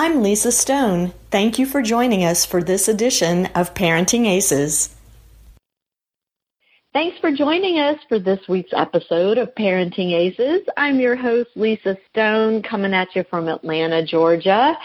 I'm 0.00 0.22
Lisa 0.22 0.52
Stone. 0.52 1.12
Thank 1.32 1.58
you 1.58 1.66
for 1.66 1.82
joining 1.82 2.22
us 2.22 2.46
for 2.46 2.62
this 2.62 2.86
edition 2.86 3.46
of 3.46 3.74
Parenting 3.74 4.28
Aces. 4.28 4.94
Thanks 6.92 7.18
for 7.18 7.32
joining 7.32 7.80
us 7.80 7.96
for 8.08 8.20
this 8.20 8.38
week's 8.48 8.70
episode 8.72 9.38
of 9.38 9.52
Parenting 9.56 10.12
Aces. 10.12 10.60
I'm 10.76 11.00
your 11.00 11.16
host, 11.16 11.50
Lisa 11.56 11.96
Stone, 12.10 12.62
coming 12.62 12.94
at 12.94 13.08
you 13.16 13.24
from 13.28 13.48
Atlanta, 13.48 14.06
Georgia. 14.06 14.78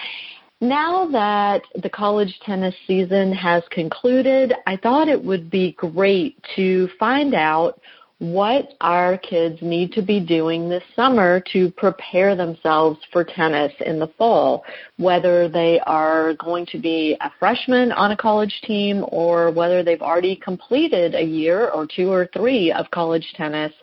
Now 0.62 1.06
that 1.12 1.62
the 1.80 1.92
college 1.92 2.40
tennis 2.44 2.74
season 2.88 3.34
has 3.34 3.62
concluded, 3.70 4.56
I 4.66 4.78
thought 4.78 5.10
it 5.10 5.24
would 5.24 5.52
be 5.52 5.74
great 5.74 6.44
to 6.56 6.90
find 6.98 7.36
out 7.36 7.80
what 8.20 8.76
our 8.80 9.18
kids 9.18 9.58
need 9.62 9.92
to 9.92 10.02
be 10.02 10.20
doing 10.20 10.70
this 10.70 10.84
summer 10.96 11.42
to 11.52 11.72
prepare 11.72 12.36
themselves 12.36 13.00
for 13.12 13.24
tennis 13.24 13.74
in 13.86 14.00
the 14.00 14.08
fall, 14.18 14.64
whether 14.98 15.50
they 15.50 15.80
are 15.82 16.34
going 16.36 16.66
to 16.68 16.80
be 16.80 17.18
a 17.22 17.32
freshman 17.40 17.92
on 17.92 18.12
a 18.12 18.18
college 18.18 18.62
team 18.64 19.04
or 19.10 19.52
whether 19.52 19.84
they've 19.84 20.02
already 20.02 20.36
completed 20.38 21.16
a 21.16 21.22
year 21.22 21.70
or 21.70 21.86
two 21.86 22.12
or 22.12 22.30
three 22.34 22.72
of 22.72 22.90
college 22.92 23.34
tennis. 23.36 23.74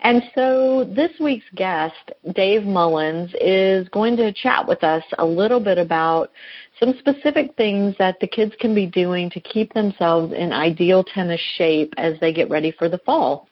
And 0.00 0.22
so 0.34 0.84
this 0.84 1.12
week's 1.20 1.44
guest, 1.54 2.12
Dave 2.34 2.64
Mullins, 2.64 3.30
is 3.40 3.88
going 3.88 4.16
to 4.16 4.32
chat 4.32 4.66
with 4.66 4.82
us 4.84 5.04
a 5.18 5.26
little 5.26 5.60
bit 5.60 5.76
about 5.76 6.30
some 6.80 6.94
specific 6.98 7.54
things 7.56 7.94
that 7.98 8.18
the 8.20 8.26
kids 8.26 8.54
can 8.58 8.74
be 8.74 8.86
doing 8.86 9.28
to 9.30 9.40
keep 9.40 9.72
themselves 9.74 10.32
in 10.32 10.52
ideal 10.52 11.04
tennis 11.04 11.40
shape 11.56 11.92
as 11.96 12.18
they 12.20 12.32
get 12.32 12.48
ready 12.48 12.72
for 12.72 12.88
the 12.88 12.98
fall. 12.98 13.48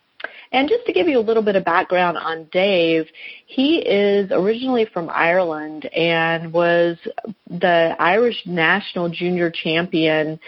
And 0.53 0.69
just 0.69 0.85
to 0.87 0.93
give 0.93 1.07
you 1.07 1.19
a 1.19 1.23
little 1.23 1.43
bit 1.43 1.55
of 1.55 1.65
background 1.65 2.19
on 2.19 2.49
Dave, 2.51 3.07
he 3.47 3.79
is 3.79 4.31
originally 4.33 4.85
from 4.93 5.09
Ireland 5.09 5.87
and 5.95 6.53
was 6.53 6.97
the 7.49 7.95
Irish 7.99 8.43
national 8.47 9.09
junior 9.11 9.51
champion 9.51 10.41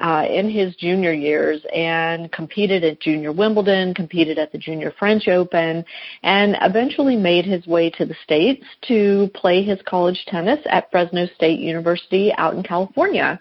uh, 0.00 0.24
in 0.30 0.48
his 0.48 0.76
junior 0.76 1.12
years 1.12 1.60
and 1.74 2.30
competed 2.30 2.84
at 2.84 3.00
Junior 3.00 3.32
Wimbledon, 3.32 3.94
competed 3.94 4.38
at 4.38 4.52
the 4.52 4.58
Junior 4.58 4.92
French 4.98 5.26
Open, 5.26 5.84
and 6.22 6.56
eventually 6.62 7.16
made 7.16 7.44
his 7.44 7.66
way 7.66 7.90
to 7.90 8.04
the 8.06 8.14
States 8.22 8.64
to 8.86 9.28
play 9.34 9.62
his 9.62 9.80
college 9.86 10.24
tennis 10.28 10.60
at 10.70 10.90
Fresno 10.90 11.26
State 11.34 11.58
University 11.58 12.32
out 12.38 12.54
in 12.54 12.62
California. 12.62 13.40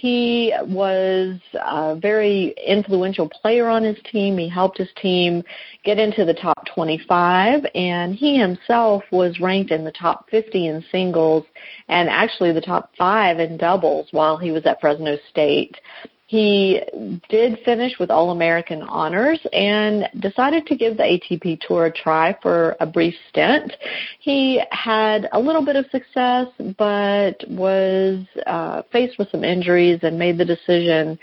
He 0.00 0.54
was 0.62 1.38
a 1.54 1.94
very 1.94 2.54
influential 2.66 3.28
player 3.28 3.68
on 3.68 3.84
his 3.84 3.98
team. 4.10 4.38
He 4.38 4.48
helped 4.48 4.78
his 4.78 4.88
team 4.96 5.42
get 5.84 5.98
into 5.98 6.24
the 6.24 6.32
top 6.32 6.64
25, 6.74 7.66
and 7.74 8.14
he 8.14 8.38
himself 8.38 9.04
was 9.12 9.40
ranked 9.40 9.72
in 9.72 9.84
the 9.84 9.92
top 9.92 10.30
50 10.30 10.68
in 10.68 10.82
singles 10.90 11.44
and 11.88 12.08
actually 12.08 12.50
the 12.52 12.62
top 12.62 12.92
five 12.96 13.40
in 13.40 13.58
doubles 13.58 14.08
while 14.12 14.38
he 14.38 14.50
was 14.50 14.64
at 14.64 14.80
Fresno 14.80 15.18
State. 15.28 15.76
He 16.30 16.80
did 17.28 17.58
finish 17.64 17.98
with 17.98 18.08
All 18.08 18.30
American 18.30 18.82
honors 18.82 19.40
and 19.52 20.08
decided 20.20 20.64
to 20.68 20.76
give 20.76 20.96
the 20.96 21.02
ATP 21.02 21.60
Tour 21.66 21.86
a 21.86 21.90
try 21.92 22.38
for 22.40 22.76
a 22.78 22.86
brief 22.86 23.16
stint. 23.28 23.72
He 24.20 24.62
had 24.70 25.28
a 25.32 25.40
little 25.40 25.64
bit 25.64 25.74
of 25.74 25.86
success, 25.90 26.46
but 26.78 27.34
was 27.50 28.24
uh, 28.46 28.82
faced 28.92 29.18
with 29.18 29.28
some 29.32 29.42
injuries 29.42 29.98
and 30.04 30.20
made 30.20 30.38
the 30.38 30.44
decision 30.44 31.18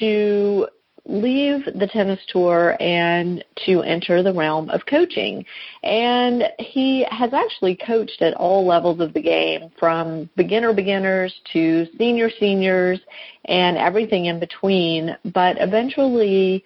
to 0.00 0.66
leave 1.04 1.64
the 1.64 1.88
tennis 1.92 2.20
tour 2.28 2.76
and 2.80 3.44
to 3.66 3.82
enter 3.82 4.22
the 4.22 4.32
realm 4.32 4.70
of 4.70 4.86
coaching. 4.86 5.44
And 5.82 6.44
he 6.58 7.04
has 7.10 7.32
actually 7.32 7.76
coached 7.76 8.22
at 8.22 8.34
all 8.34 8.66
levels 8.66 9.00
of 9.00 9.12
the 9.12 9.22
game 9.22 9.70
from 9.78 10.30
beginner 10.36 10.72
beginners 10.72 11.34
to 11.52 11.86
senior 11.98 12.30
seniors 12.38 13.00
and 13.46 13.76
everything 13.76 14.26
in 14.26 14.38
between, 14.38 15.16
but 15.34 15.56
eventually 15.60 16.64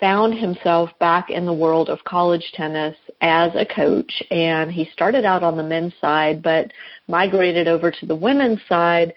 found 0.00 0.32
himself 0.32 0.90
back 0.98 1.28
in 1.28 1.44
the 1.44 1.52
world 1.52 1.90
of 1.90 2.02
college 2.04 2.52
tennis 2.54 2.96
as 3.20 3.52
a 3.54 3.66
coach 3.66 4.22
and 4.30 4.72
he 4.72 4.88
started 4.94 5.26
out 5.26 5.42
on 5.42 5.58
the 5.58 5.62
men's 5.62 5.92
side 6.00 6.42
but 6.42 6.72
migrated 7.06 7.68
over 7.68 7.90
to 7.90 8.06
the 8.06 8.16
women's 8.16 8.60
side 8.66 9.12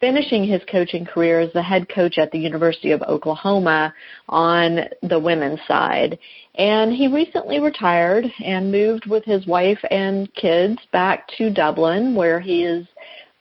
finishing 0.00 0.44
his 0.44 0.62
coaching 0.70 1.04
career 1.04 1.40
as 1.40 1.52
the 1.52 1.62
head 1.62 1.88
coach 1.88 2.18
at 2.18 2.30
the 2.30 2.38
University 2.38 2.92
of 2.92 3.02
Oklahoma 3.02 3.94
on 4.28 4.80
the 5.02 5.18
women's 5.18 5.60
side. 5.66 6.18
And 6.56 6.92
he 6.92 7.08
recently 7.08 7.60
retired 7.60 8.26
and 8.44 8.72
moved 8.72 9.06
with 9.06 9.24
his 9.24 9.46
wife 9.46 9.78
and 9.90 10.32
kids 10.34 10.78
back 10.92 11.28
to 11.38 11.50
Dublin 11.50 12.14
where 12.14 12.40
he 12.40 12.64
is 12.64 12.86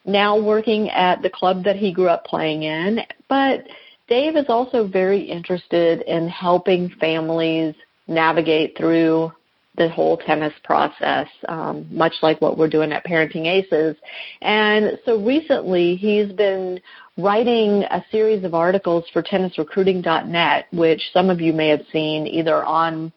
now 0.05 0.39
working 0.39 0.89
at 0.91 1.21
the 1.21 1.29
club 1.29 1.63
that 1.63 1.75
he 1.75 1.91
grew 1.91 2.07
up 2.07 2.25
playing 2.25 2.63
in. 2.63 2.99
But 3.27 3.66
Dave 4.07 4.35
is 4.35 4.45
also 4.49 4.87
very 4.87 5.22
interested 5.22 6.01
in 6.01 6.27
helping 6.29 6.89
families 6.99 7.73
navigate 8.07 8.77
through 8.77 9.31
the 9.78 9.90
whole 9.90 10.18
tennis 10.18 10.53
process, 10.63 11.28
um, 11.47 11.88
much 11.91 12.13
like 12.22 12.41
what 12.41 12.58
we're 12.58 12.69
doing 12.69 12.91
at 12.91 13.06
Parenting 13.06 13.46
Aces. 13.46 13.96
And 14.41 15.00
so 15.06 15.24
recently 15.24 15.96
he's 15.96 16.31
been 16.31 16.80
writing 17.18 17.84
a 17.84 18.03
series 18.12 18.44
of 18.44 18.53
articles 18.53 19.06
for 19.14 19.24
tennisrecruiting.net, 19.24 20.68
which 20.72 21.02
some 21.14 21.30
of 21.30 21.41
you 21.41 21.53
may 21.53 21.69
have 21.69 21.84
seen 21.91 22.28
either 22.28 22.64
on 22.64 23.12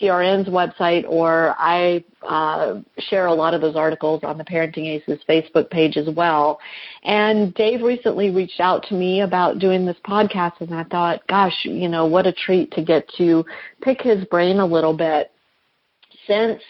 TRN's 0.00 0.48
website 0.48 1.04
or 1.08 1.54
I 1.58 2.04
uh, 2.26 2.80
share 2.98 3.26
a 3.26 3.34
lot 3.34 3.54
of 3.54 3.60
those 3.60 3.76
articles 3.76 4.20
on 4.24 4.38
the 4.38 4.44
Parenting 4.44 4.86
Aces 4.86 5.20
Facebook 5.28 5.70
page 5.70 5.96
as 5.96 6.08
well. 6.14 6.58
And 7.04 7.54
Dave 7.54 7.82
recently 7.82 8.30
reached 8.30 8.60
out 8.60 8.84
to 8.88 8.94
me 8.94 9.20
about 9.20 9.58
doing 9.58 9.86
this 9.86 9.96
podcast 10.06 10.60
and 10.60 10.74
I 10.74 10.84
thought, 10.84 11.26
gosh, 11.28 11.64
you 11.64 11.88
know, 11.88 12.06
what 12.06 12.26
a 12.26 12.32
treat 12.32 12.72
to 12.72 12.82
get 12.82 13.08
to 13.18 13.44
pick 13.82 14.02
his 14.02 14.24
brain 14.24 14.58
a 14.58 14.66
little 14.66 14.96
bit 14.96 15.30
since 16.26 16.60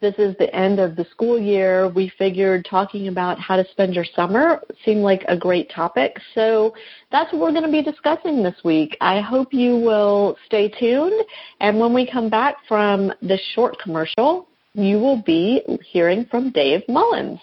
this 0.00 0.14
is 0.16 0.34
the 0.38 0.54
end 0.54 0.80
of 0.80 0.96
the 0.96 1.04
school 1.10 1.38
year, 1.38 1.88
we 1.88 2.10
figured 2.18 2.66
talking 2.68 3.08
about 3.08 3.38
how 3.38 3.56
to 3.56 3.64
spend 3.70 3.94
your 3.94 4.06
summer 4.16 4.62
seemed 4.84 5.02
like 5.02 5.24
a 5.28 5.36
great 5.36 5.70
topic. 5.70 6.16
So 6.34 6.74
that's 7.12 7.30
what 7.32 7.42
we're 7.42 7.52
going 7.52 7.64
to 7.64 7.70
be 7.70 7.82
discussing 7.82 8.42
this 8.42 8.56
week. 8.64 8.96
I 9.00 9.20
hope 9.20 9.52
you 9.52 9.76
will 9.76 10.36
stay 10.46 10.68
tuned. 10.68 11.24
And 11.60 11.78
when 11.78 11.92
we 11.92 12.10
come 12.10 12.30
back 12.30 12.56
from 12.66 13.12
this 13.20 13.40
short 13.54 13.76
commercial, 13.78 14.48
you 14.72 14.98
will 14.98 15.22
be 15.22 15.62
hearing 15.92 16.24
from 16.30 16.50
Dave 16.50 16.82
Mullins. 16.88 17.40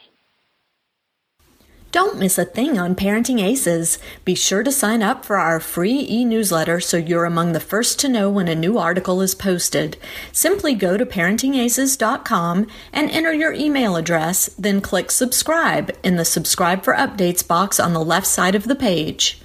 Don't 1.97 2.19
miss 2.19 2.38
a 2.38 2.46
thing 2.46 2.78
on 2.78 2.94
Parenting 2.94 3.41
Aces. 3.41 3.97
Be 4.24 4.35
sure 4.35 4.62
to 4.62 4.72
sign 4.72 5.02
up 5.02 5.25
for 5.25 5.40
our 5.40 5.59
free 5.59 6.06
e 6.08 6.25
newsletter 6.25 6.80
so 6.80 6.96
you're 6.96 7.25
among 7.25 7.53
the 7.53 7.59
first 7.59 8.00
to 8.02 8.08
know 8.08 8.30
when 8.30 8.47
a 8.47 8.53
new 8.53 8.78
article 8.78 9.19
is 9.19 9.34
posted. 9.34 9.97
Simply 10.31 10.75
go 10.75 10.96
to 10.96 11.08
parentingaces.com 11.08 12.68
and 12.94 13.09
enter 13.09 13.34
your 13.34 13.52
email 13.52 13.96
address, 13.96 14.46
then 14.59 14.80
click 14.80 15.09
subscribe 15.09 15.90
in 16.03 16.18
the 16.18 16.24
Subscribe 16.24 16.84
for 16.84 16.94
Updates 16.94 17.46
box 17.47 17.80
on 17.80 17.94
the 17.94 18.06
left 18.06 18.28
side 18.28 18.53
of 18.53 18.66
the 18.66 18.75
page. 18.75 19.41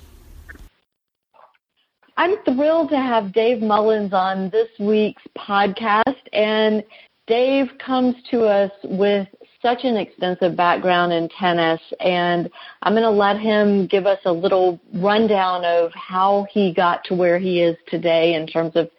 I'm 2.19 2.37
thrilled 2.45 2.91
to 2.91 2.99
have 2.99 3.33
Dave 3.33 3.63
Mullins 3.63 4.13
on 4.13 4.51
this 4.51 4.69
week's 4.79 5.23
podcast, 5.39 6.21
and 6.35 6.85
Dave 7.27 7.71
comes 7.79 8.15
to 8.31 8.45
us 8.45 8.73
with 8.85 9.27
such 9.63 9.85
an 9.85 9.97
extensive 9.97 10.57
background 10.57 11.13
in 11.13 11.29
tennis, 11.29 11.81
and 12.01 12.51
I'm 12.83 12.93
going 12.93 13.05
to 13.05 13.11
let 13.11 13.39
him 13.39 13.87
give 13.87 14.07
us 14.07 14.19
a 14.25 14.33
little 14.33 14.81
rundown 14.93 15.65
of 15.65 15.93
how 15.95 16.47
he 16.51 16.75
got 16.75 17.05
to 17.05 17.15
where 17.15 17.39
he 17.39 17.63
is 17.63 17.77
today 17.87 18.35
in 18.35 18.47
terms 18.47 18.73
of 18.75 18.91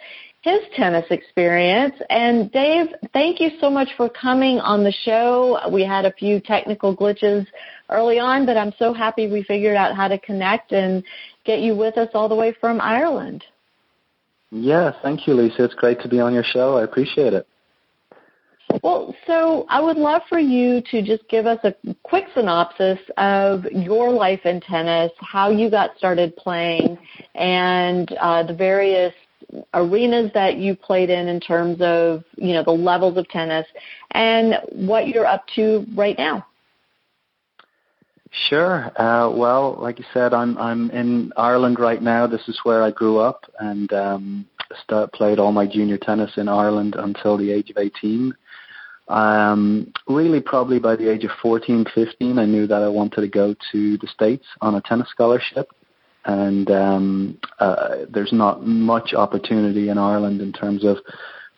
his 0.42 0.60
tennis 0.76 1.06
experience. 1.10 1.96
And 2.10 2.52
Dave, 2.52 2.88
thank 3.14 3.40
you 3.40 3.52
so 3.62 3.70
much 3.70 3.90
for 3.96 4.10
coming 4.10 4.60
on 4.60 4.84
the 4.84 4.92
show. 4.92 5.60
We 5.72 5.86
had 5.86 6.06
a 6.06 6.14
few 6.14 6.40
technical 6.40 6.96
glitches 6.96 7.46
early 7.90 8.20
on, 8.20 8.46
but 8.46 8.58
I'm 8.58 8.74
so 8.80 8.94
happy 8.94 9.28
we 9.28 9.44
figured 9.44 9.76
out 9.76 9.96
how 9.96 10.08
to 10.08 10.18
connect 10.18 10.72
and 10.72 11.04
get 11.46 11.60
you 11.60 11.76
with 11.76 11.98
us 11.98 12.10
all 12.14 12.28
the 12.28 12.36
way 12.36 12.56
from 12.60 12.82
Ireland. 12.82 13.44
Yeah, 14.52 14.92
thank 15.02 15.28
you, 15.28 15.34
Lisa. 15.34 15.64
It's 15.64 15.74
great 15.74 16.00
to 16.02 16.08
be 16.08 16.20
on 16.20 16.34
your 16.34 16.44
show. 16.44 16.78
I 16.78 16.84
appreciate 16.84 17.34
it. 17.34 17.48
Well, 18.82 19.14
so 19.28 19.66
I 19.70 19.80
would 19.80 19.98
love 19.98 20.24
for 20.28 20.40
you 20.40 20.82
to 20.90 21.02
just 21.02 21.28
give 21.30 21.46
us 21.46 21.60
a 21.64 21.76
quick 22.04 22.26
synopsis 22.34 23.00
of 23.18 23.66
your 23.66 24.10
life 24.10 24.46
in 24.46 24.62
tennis, 24.62 25.12
how 25.20 25.52
you 25.52 25.70
got 25.70 25.96
started 25.98 26.36
playing, 26.36 26.98
and 27.36 28.12
uh, 28.20 28.44
the 28.44 28.54
various 28.54 29.14
arenas 29.74 30.32
that 30.34 30.58
you 30.58 30.76
played 30.76 31.10
in 31.10 31.28
in 31.28 31.40
terms 31.40 31.78
of 31.82 32.24
you 32.38 32.54
know 32.54 32.64
the 32.64 32.72
levels 32.72 33.18
of 33.18 33.28
tennis, 33.30 33.68
and 34.12 34.56
what 34.72 35.08
you're 35.08 35.28
up 35.28 35.46
to 35.56 35.86
right 35.96 36.18
now. 36.18 36.46
Sure. 38.50 38.92
Uh, 39.00 39.30
well, 39.30 39.78
like 39.80 40.00
you 40.00 40.06
said, 40.14 40.34
I'm 40.34 40.58
I'm 40.58 40.90
in 40.90 41.32
Ireland 41.38 41.78
right 41.80 42.02
now. 42.02 42.26
This 42.26 42.48
is 42.48 42.60
where 42.64 42.82
I 42.82 42.90
grew 42.90 43.20
up 43.20 43.46
and 43.60 43.94
um, 43.94 44.46
start, 44.82 45.14
played 45.14 45.38
all 45.38 45.52
my 45.52 45.68
junior 45.68 45.98
tennis 45.98 46.32
in 46.38 46.48
Ireland 46.48 46.96
until 46.98 47.38
the 47.38 47.52
age 47.52 47.70
of 47.70 47.78
18 47.78 48.34
um, 49.14 49.94
really 50.08 50.42
probably 50.42 50.80
by 50.80 50.96
the 50.96 51.10
age 51.10 51.24
of 51.24 51.32
14, 51.42 51.86
15, 51.94 52.40
I 52.40 52.46
knew 52.46 52.66
that 52.66 52.82
I 52.82 52.88
wanted 52.88 53.22
to 53.22 53.28
go 53.28 53.56
to 53.72 53.98
the 54.00 54.08
States 54.08 54.46
on 54.60 54.76
a 54.76 54.82
tennis 54.82 55.10
scholarship. 55.10 55.70
And 56.26 56.72
um, 56.72 57.38
uh, 57.60 58.06
there's 58.10 58.34
not 58.34 58.66
much 58.66 59.14
opportunity 59.14 59.90
in 59.90 59.98
Ireland 59.98 60.42
in 60.42 60.52
terms 60.52 60.84
of 60.84 60.98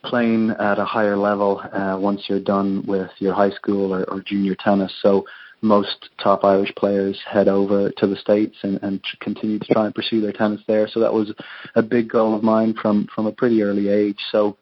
playing 0.04 0.50
at 0.50 0.78
a 0.78 0.84
higher 0.84 1.16
level 1.16 1.62
uh, 1.72 1.96
once 1.98 2.24
you're 2.28 2.40
done 2.40 2.84
with 2.86 3.10
your 3.18 3.32
high 3.32 3.50
school 3.50 3.94
or, 3.94 4.04
or 4.04 4.20
junior 4.20 4.54
tennis. 4.58 4.92
So 5.00 5.24
most 5.62 6.10
top 6.22 6.44
Irish 6.44 6.74
players 6.76 7.18
head 7.26 7.48
over 7.48 7.90
to 7.90 8.06
the 8.06 8.16
States 8.16 8.56
and, 8.64 8.78
and 8.82 9.00
continue 9.20 9.58
to 9.58 9.72
try 9.72 9.86
and 9.86 9.94
pursue 9.94 10.20
their 10.20 10.32
tennis 10.32 10.60
there. 10.68 10.88
So 10.88 11.00
that 11.00 11.14
was 11.14 11.32
a 11.74 11.82
big 11.82 12.10
goal 12.10 12.34
of 12.34 12.42
mine 12.42 12.74
from, 12.80 13.08
from 13.14 13.26
a 13.26 13.32
pretty 13.32 13.62
early 13.62 13.88
age. 13.88 14.18
So 14.30 14.58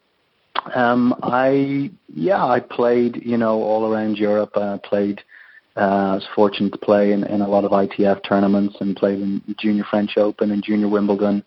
um, 0.73 1.15
I 1.21 1.91
yeah, 2.13 2.45
I 2.45 2.59
played 2.59 3.21
you 3.23 3.37
know 3.37 3.61
all 3.61 3.91
around 3.91 4.17
Europe. 4.17 4.57
I 4.57 4.79
played. 4.83 5.21
Uh, 5.77 6.11
I 6.11 6.15
was 6.15 6.27
fortunate 6.33 6.71
to 6.71 6.77
play 6.77 7.11
in, 7.11 7.25
in 7.25 7.41
a 7.41 7.49
lot 7.49 7.65
of 7.65 7.71
ITF 7.71 8.23
tournaments 8.25 8.77
and 8.79 8.95
played 8.95 9.19
in 9.19 9.41
Junior 9.59 9.83
French 9.83 10.17
Open 10.17 10.51
and 10.51 10.63
Junior 10.63 10.87
Wimbledon, 10.87 11.43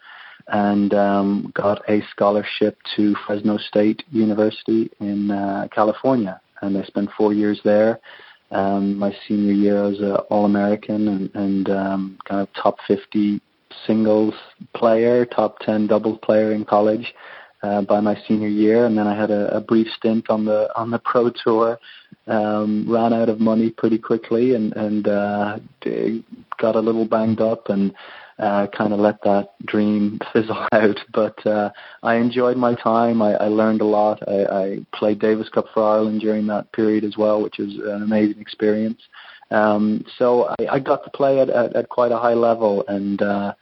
and 0.48 0.92
um, 0.92 1.50
got 1.54 1.82
a 1.88 2.02
scholarship 2.10 2.76
to 2.96 3.14
Fresno 3.26 3.56
State 3.56 4.02
University 4.10 4.90
in 5.00 5.30
uh, 5.30 5.68
California. 5.72 6.40
And 6.60 6.76
I 6.76 6.82
spent 6.82 7.08
four 7.16 7.32
years 7.32 7.58
there. 7.64 8.00
Um, 8.50 8.98
my 8.98 9.14
senior 9.26 9.52
year, 9.52 9.82
I 9.82 9.86
was 9.86 10.00
an 10.00 10.16
All-American 10.30 11.08
and, 11.08 11.34
and 11.34 11.70
um, 11.70 12.18
kind 12.26 12.40
of 12.40 12.48
top 12.54 12.76
50 12.86 13.40
singles 13.86 14.34
player, 14.74 15.24
top 15.24 15.58
10 15.60 15.86
doubles 15.86 16.18
player 16.22 16.52
in 16.52 16.64
college 16.64 17.14
uh, 17.62 17.82
by 17.82 18.00
my 18.00 18.16
senior 18.26 18.48
year, 18.48 18.86
and 18.86 18.96
then 18.96 19.06
I 19.06 19.18
had 19.18 19.30
a, 19.30 19.56
a 19.56 19.60
brief 19.60 19.88
stint 19.96 20.30
on 20.30 20.44
the 20.44 20.70
on 20.76 20.90
the 20.90 20.98
pro 20.98 21.30
tour. 21.30 21.78
Um, 22.26 22.84
ran 22.88 23.12
out 23.12 23.28
of 23.28 23.40
money 23.40 23.70
pretty 23.70 23.98
quickly, 23.98 24.54
and 24.54 24.74
and 24.76 25.08
uh, 25.08 25.58
got 26.58 26.76
a 26.76 26.80
little 26.80 27.04
banged 27.04 27.40
up, 27.40 27.68
and 27.68 27.94
uh, 28.38 28.66
kind 28.68 28.92
of 28.92 29.00
let 29.00 29.20
that 29.22 29.54
dream 29.66 30.18
fizzle 30.32 30.66
out. 30.72 30.98
But 31.12 31.44
uh, 31.46 31.70
I 32.02 32.16
enjoyed 32.16 32.56
my 32.56 32.74
time. 32.74 33.20
I, 33.22 33.34
I 33.34 33.48
learned 33.48 33.80
a 33.80 33.86
lot. 33.86 34.22
I, 34.28 34.44
I 34.44 34.78
played 34.94 35.18
Davis 35.18 35.48
Cup 35.48 35.66
for 35.74 35.82
Ireland 35.82 36.20
during 36.20 36.46
that 36.46 36.70
period 36.72 37.04
as 37.04 37.16
well, 37.16 37.42
which 37.42 37.58
was 37.58 37.74
an 37.74 38.02
amazing 38.02 38.40
experience. 38.40 39.00
Um, 39.50 40.04
so 40.18 40.54
I, 40.60 40.74
I 40.74 40.78
got 40.78 41.04
to 41.04 41.10
play 41.10 41.40
at, 41.40 41.48
at, 41.48 41.74
at 41.74 41.88
quite 41.88 42.12
a 42.12 42.18
high 42.18 42.34
level, 42.34 42.84
and 42.86 43.20
uh, 43.22 43.54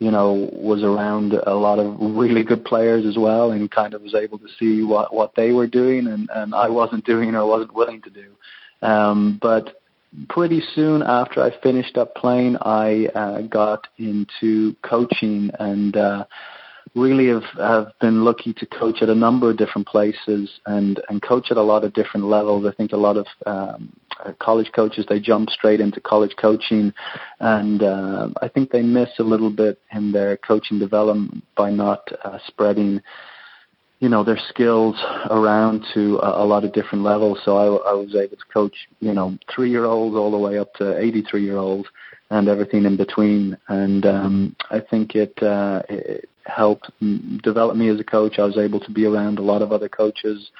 you 0.00 0.10
know, 0.10 0.48
was 0.52 0.82
around 0.82 1.34
a 1.34 1.54
lot 1.54 1.78
of 1.78 1.94
really 2.00 2.42
good 2.42 2.64
players 2.64 3.04
as 3.04 3.18
well 3.18 3.52
and 3.52 3.70
kind 3.70 3.92
of 3.92 4.00
was 4.00 4.14
able 4.14 4.38
to 4.38 4.48
see 4.58 4.82
what, 4.82 5.14
what 5.14 5.34
they 5.36 5.52
were 5.52 5.66
doing 5.66 6.06
and, 6.06 6.28
and 6.34 6.54
I 6.54 6.70
wasn't 6.70 7.04
doing 7.04 7.34
or 7.34 7.46
wasn't 7.46 7.74
willing 7.74 8.00
to 8.02 8.10
do. 8.10 8.34
Um, 8.80 9.38
but 9.40 9.82
pretty 10.30 10.62
soon 10.74 11.02
after 11.02 11.42
I 11.42 11.50
finished 11.62 11.98
up 11.98 12.14
playing, 12.14 12.56
I 12.62 13.06
uh, 13.14 13.42
got 13.42 13.88
into 13.98 14.74
coaching 14.82 15.50
and 15.60 15.94
uh, 15.94 16.24
really 16.94 17.28
have, 17.28 17.44
have 17.58 17.92
been 18.00 18.24
lucky 18.24 18.54
to 18.54 18.66
coach 18.66 19.02
at 19.02 19.10
a 19.10 19.14
number 19.14 19.50
of 19.50 19.58
different 19.58 19.86
places 19.86 20.50
and, 20.64 20.98
and 21.10 21.20
coach 21.20 21.48
at 21.50 21.58
a 21.58 21.62
lot 21.62 21.84
of 21.84 21.92
different 21.92 22.24
levels. 22.24 22.64
I 22.64 22.72
think 22.74 22.92
a 22.92 22.96
lot 22.96 23.18
of 23.18 23.26
um, 23.44 23.92
college 24.38 24.70
coaches 24.74 25.06
they 25.08 25.20
jump 25.20 25.50
straight 25.50 25.80
into 25.80 26.00
college 26.00 26.34
coaching, 26.40 26.92
and 27.40 27.82
uh, 27.82 28.28
I 28.42 28.48
think 28.48 28.70
they 28.70 28.82
miss 28.82 29.10
a 29.18 29.24
little 29.24 29.50
bit 29.50 29.78
in 29.92 30.12
their 30.12 30.36
coaching 30.36 30.78
development 30.78 31.44
by 31.56 31.70
not 31.70 32.08
uh, 32.24 32.38
spreading 32.46 33.00
you 34.00 34.08
know 34.08 34.24
their 34.24 34.38
skills 34.48 34.96
around 35.30 35.84
to 35.94 36.18
a, 36.22 36.42
a 36.42 36.46
lot 36.46 36.64
of 36.64 36.72
different 36.72 37.04
levels. 37.04 37.38
So 37.44 37.56
I, 37.56 37.90
I 37.90 37.92
was 37.94 38.14
able 38.14 38.36
to 38.36 38.52
coach 38.52 38.74
you 39.00 39.12
know 39.12 39.38
three 39.54 39.70
year 39.70 39.84
olds 39.84 40.16
all 40.16 40.30
the 40.30 40.38
way 40.38 40.58
up 40.58 40.72
to 40.74 40.98
83 40.98 41.44
year 41.44 41.56
olds 41.56 41.88
and 42.30 42.48
everything 42.48 42.84
in 42.84 42.96
between. 42.96 43.56
And 43.68 44.06
um, 44.06 44.56
I 44.70 44.80
think 44.80 45.14
it, 45.14 45.34
uh, 45.42 45.82
it 45.88 46.28
helped 46.46 46.90
develop 47.42 47.76
me 47.76 47.88
as 47.88 48.00
a 48.00 48.04
coach. 48.04 48.38
I 48.38 48.44
was 48.44 48.56
able 48.56 48.80
to 48.80 48.90
be 48.90 49.04
around 49.04 49.38
a 49.38 49.42
lot 49.42 49.62
of 49.62 49.72
other 49.72 49.88
coaches 49.88 50.50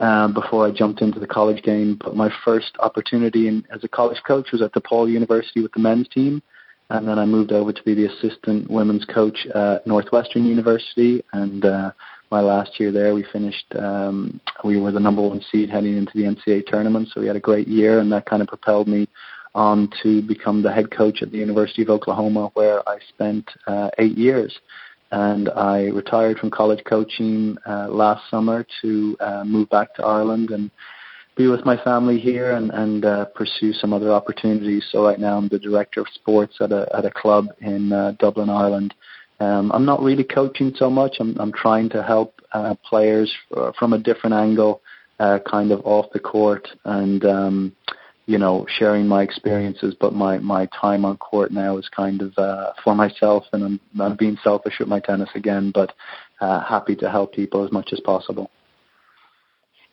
um, 0.00 0.32
before 0.34 0.66
I 0.66 0.70
jumped 0.70 1.02
into 1.02 1.20
the 1.20 1.26
college 1.26 1.62
game. 1.62 1.98
But 2.02 2.16
my 2.16 2.30
first 2.44 2.72
opportunity 2.80 3.48
in, 3.48 3.64
as 3.70 3.84
a 3.84 3.88
college 3.88 4.20
coach 4.26 4.50
was 4.52 4.62
at 4.62 4.72
DePaul 4.72 5.10
University 5.10 5.60
with 5.60 5.72
the 5.72 5.80
men's 5.80 6.08
team. 6.08 6.42
And 6.88 7.06
then 7.06 7.20
I 7.20 7.24
moved 7.24 7.52
over 7.52 7.72
to 7.72 7.82
be 7.84 7.94
the 7.94 8.06
assistant 8.06 8.68
women's 8.68 9.04
coach 9.04 9.46
at 9.54 9.86
Northwestern 9.86 10.44
University. 10.44 11.22
And 11.32 11.64
uh, 11.64 11.92
my 12.32 12.40
last 12.40 12.80
year 12.80 12.90
there, 12.90 13.14
we 13.14 13.24
finished, 13.32 13.66
um, 13.78 14.40
we 14.64 14.80
were 14.80 14.90
the 14.90 14.98
number 14.98 15.22
one 15.22 15.40
seed 15.52 15.70
heading 15.70 15.96
into 15.96 16.12
the 16.14 16.24
NCAA 16.24 16.66
tournament. 16.66 17.08
So 17.12 17.20
we 17.20 17.28
had 17.28 17.36
a 17.36 17.40
great 17.40 17.68
year, 17.68 18.00
and 18.00 18.10
that 18.10 18.26
kind 18.26 18.42
of 18.42 18.48
propelled 18.48 18.88
me 18.88 19.08
on 19.54 19.88
to 20.02 20.22
become 20.22 20.62
the 20.62 20.72
head 20.72 20.90
coach 20.90 21.22
at 21.22 21.30
the 21.30 21.38
University 21.38 21.82
of 21.82 21.90
Oklahoma, 21.90 22.50
where 22.54 22.88
I 22.88 22.98
spent 23.08 23.48
uh, 23.66 23.90
eight 23.98 24.16
years 24.16 24.58
and 25.10 25.48
I 25.50 25.84
retired 25.86 26.38
from 26.38 26.50
college 26.50 26.82
coaching 26.84 27.56
uh, 27.66 27.88
last 27.88 28.28
summer 28.30 28.66
to 28.82 29.16
uh, 29.20 29.44
move 29.44 29.68
back 29.70 29.94
to 29.94 30.04
Ireland 30.04 30.50
and 30.50 30.70
be 31.36 31.46
with 31.46 31.64
my 31.64 31.76
family 31.82 32.18
here 32.18 32.52
and, 32.52 32.70
and 32.70 33.04
uh, 33.04 33.24
pursue 33.26 33.72
some 33.72 33.92
other 33.92 34.12
opportunities. 34.12 34.86
So 34.90 35.04
right 35.04 35.18
now 35.18 35.38
I'm 35.38 35.48
the 35.48 35.58
director 35.58 36.00
of 36.00 36.06
sports 36.14 36.56
at 36.60 36.72
a 36.72 36.88
at 36.94 37.04
a 37.04 37.10
club 37.10 37.46
in 37.60 37.92
uh, 37.92 38.12
Dublin, 38.18 38.50
Ireland. 38.50 38.94
Um, 39.40 39.72
I'm 39.72 39.86
not 39.86 40.02
really 40.02 40.24
coaching 40.24 40.72
so 40.76 40.90
much. 40.90 41.16
I'm 41.18 41.36
I'm 41.38 41.52
trying 41.52 41.88
to 41.90 42.02
help 42.02 42.40
uh, 42.52 42.74
players 42.84 43.32
f- 43.56 43.74
from 43.78 43.92
a 43.94 43.98
different 43.98 44.34
angle, 44.34 44.82
uh, 45.18 45.38
kind 45.50 45.72
of 45.72 45.80
off 45.84 46.06
the 46.12 46.20
court 46.20 46.68
and. 46.84 47.24
Um, 47.24 47.76
you 48.30 48.38
know, 48.38 48.64
sharing 48.78 49.08
my 49.08 49.24
experiences, 49.24 49.96
but 49.98 50.14
my 50.14 50.38
my 50.38 50.66
time 50.66 51.04
on 51.04 51.16
court 51.16 51.50
now 51.50 51.78
is 51.78 51.88
kind 51.88 52.22
of 52.22 52.32
uh, 52.38 52.72
for 52.84 52.94
myself, 52.94 53.42
and 53.52 53.64
I'm 53.64 53.80
I'm 54.00 54.14
being 54.14 54.38
selfish 54.44 54.74
with 54.78 54.86
my 54.86 55.00
tennis 55.00 55.28
again, 55.34 55.72
but 55.74 55.92
uh, 56.40 56.62
happy 56.62 56.94
to 56.94 57.10
help 57.10 57.34
people 57.34 57.64
as 57.64 57.72
much 57.72 57.88
as 57.92 57.98
possible. 57.98 58.48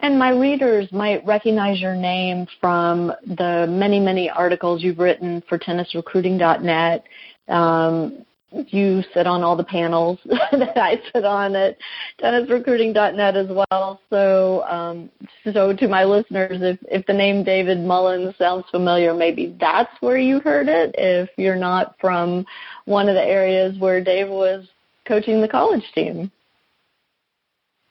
And 0.02 0.20
my 0.20 0.30
readers 0.30 0.88
might 0.92 1.26
recognize 1.26 1.82
your 1.82 1.96
name 1.96 2.46
from 2.62 3.12
the 3.26 3.66
many, 3.68 4.00
many 4.00 4.30
articles 4.30 4.84
you've 4.84 5.00
written 5.00 5.42
for 5.50 5.58
tennisrecruiting.net. 5.58 7.04
Um, 7.48 8.24
you 8.52 9.04
sit 9.14 9.28
on 9.28 9.44
all 9.44 9.56
the 9.56 9.64
panels 9.64 10.20
that 10.26 10.78
I 10.78 11.02
sit 11.14 11.26
on 11.26 11.56
at 11.56 11.78
tennisrecruiting.net 12.22 13.36
as 13.36 13.48
well. 13.50 14.00
So, 14.10 14.64
um, 14.64 15.10
so 15.54 15.74
to 15.74 15.88
my 15.88 16.06
listeners, 16.06 16.60
if 16.62 16.80
if 16.90 17.06
the 17.06 17.14
name 17.14 17.44
David 17.44 17.80
Mullins 17.80 18.36
sounds 18.38 18.66
familiar, 18.72 19.14
maybe 19.14 19.56
that's 19.60 19.92
where 20.02 20.18
you 20.18 20.40
heard 20.40 20.68
it. 20.70 20.96
If 20.98 21.30
you're 21.38 21.56
not 21.56 21.96
from 22.00 22.46
one 22.86 23.10
of 23.10 23.16
the 23.16 23.24
areas 23.24 23.78
where 23.80 24.04
Dave 24.04 24.30
was 24.30 24.68
coaching 25.06 25.42
the 25.42 25.48
college 25.48 25.84
team. 25.94 26.32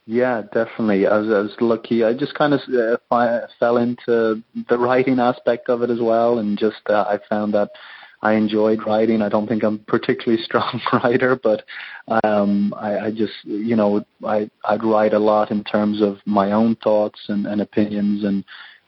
Yeah, 0.09 0.43
definitely. 0.53 1.07
I 1.09 1.19
was, 1.19 1.29
I 1.29 1.41
was 1.41 1.57
lucky. 1.61 2.05
I 2.05 2.15
just 2.15 2.35
kind 2.35 2.55
of 2.55 2.61
uh, 3.11 3.41
fell 3.59 3.79
into 3.79 4.41
the 4.69 4.79
writing 4.79 5.19
aspect 5.19 5.69
of 5.69 5.83
it 5.83 5.91
as 5.91 5.99
well, 6.01 6.39
and 6.39 6.57
just 6.57 6.81
uh, 6.89 7.05
I 7.09 7.19
found 7.29 7.55
that 7.55 7.71
I 8.23 8.33
enjoyed 8.33 8.87
writing. 8.87 9.23
I 9.23 9.29
don't 9.29 9.47
think 9.47 9.63
I'm 9.63 9.79
particularly 9.81 10.43
strong 10.45 10.81
writer, 10.93 11.37
but 11.37 11.65
um, 12.25 12.75
I, 12.77 12.99
I 12.99 13.11
just, 13.11 13.35
you 13.45 13.77
know, 13.77 14.05
I, 14.25 14.51
I'd 14.65 14.85
write 14.85 15.13
a 15.13 15.19
lot 15.19 15.51
in 15.51 15.65
terms 15.65 16.03
of 16.03 16.19
my 16.27 16.53
own 16.53 16.77
thoughts 16.77 17.21
and, 17.29 17.47
and 17.47 17.61
opinions 17.61 18.25
and 18.25 18.45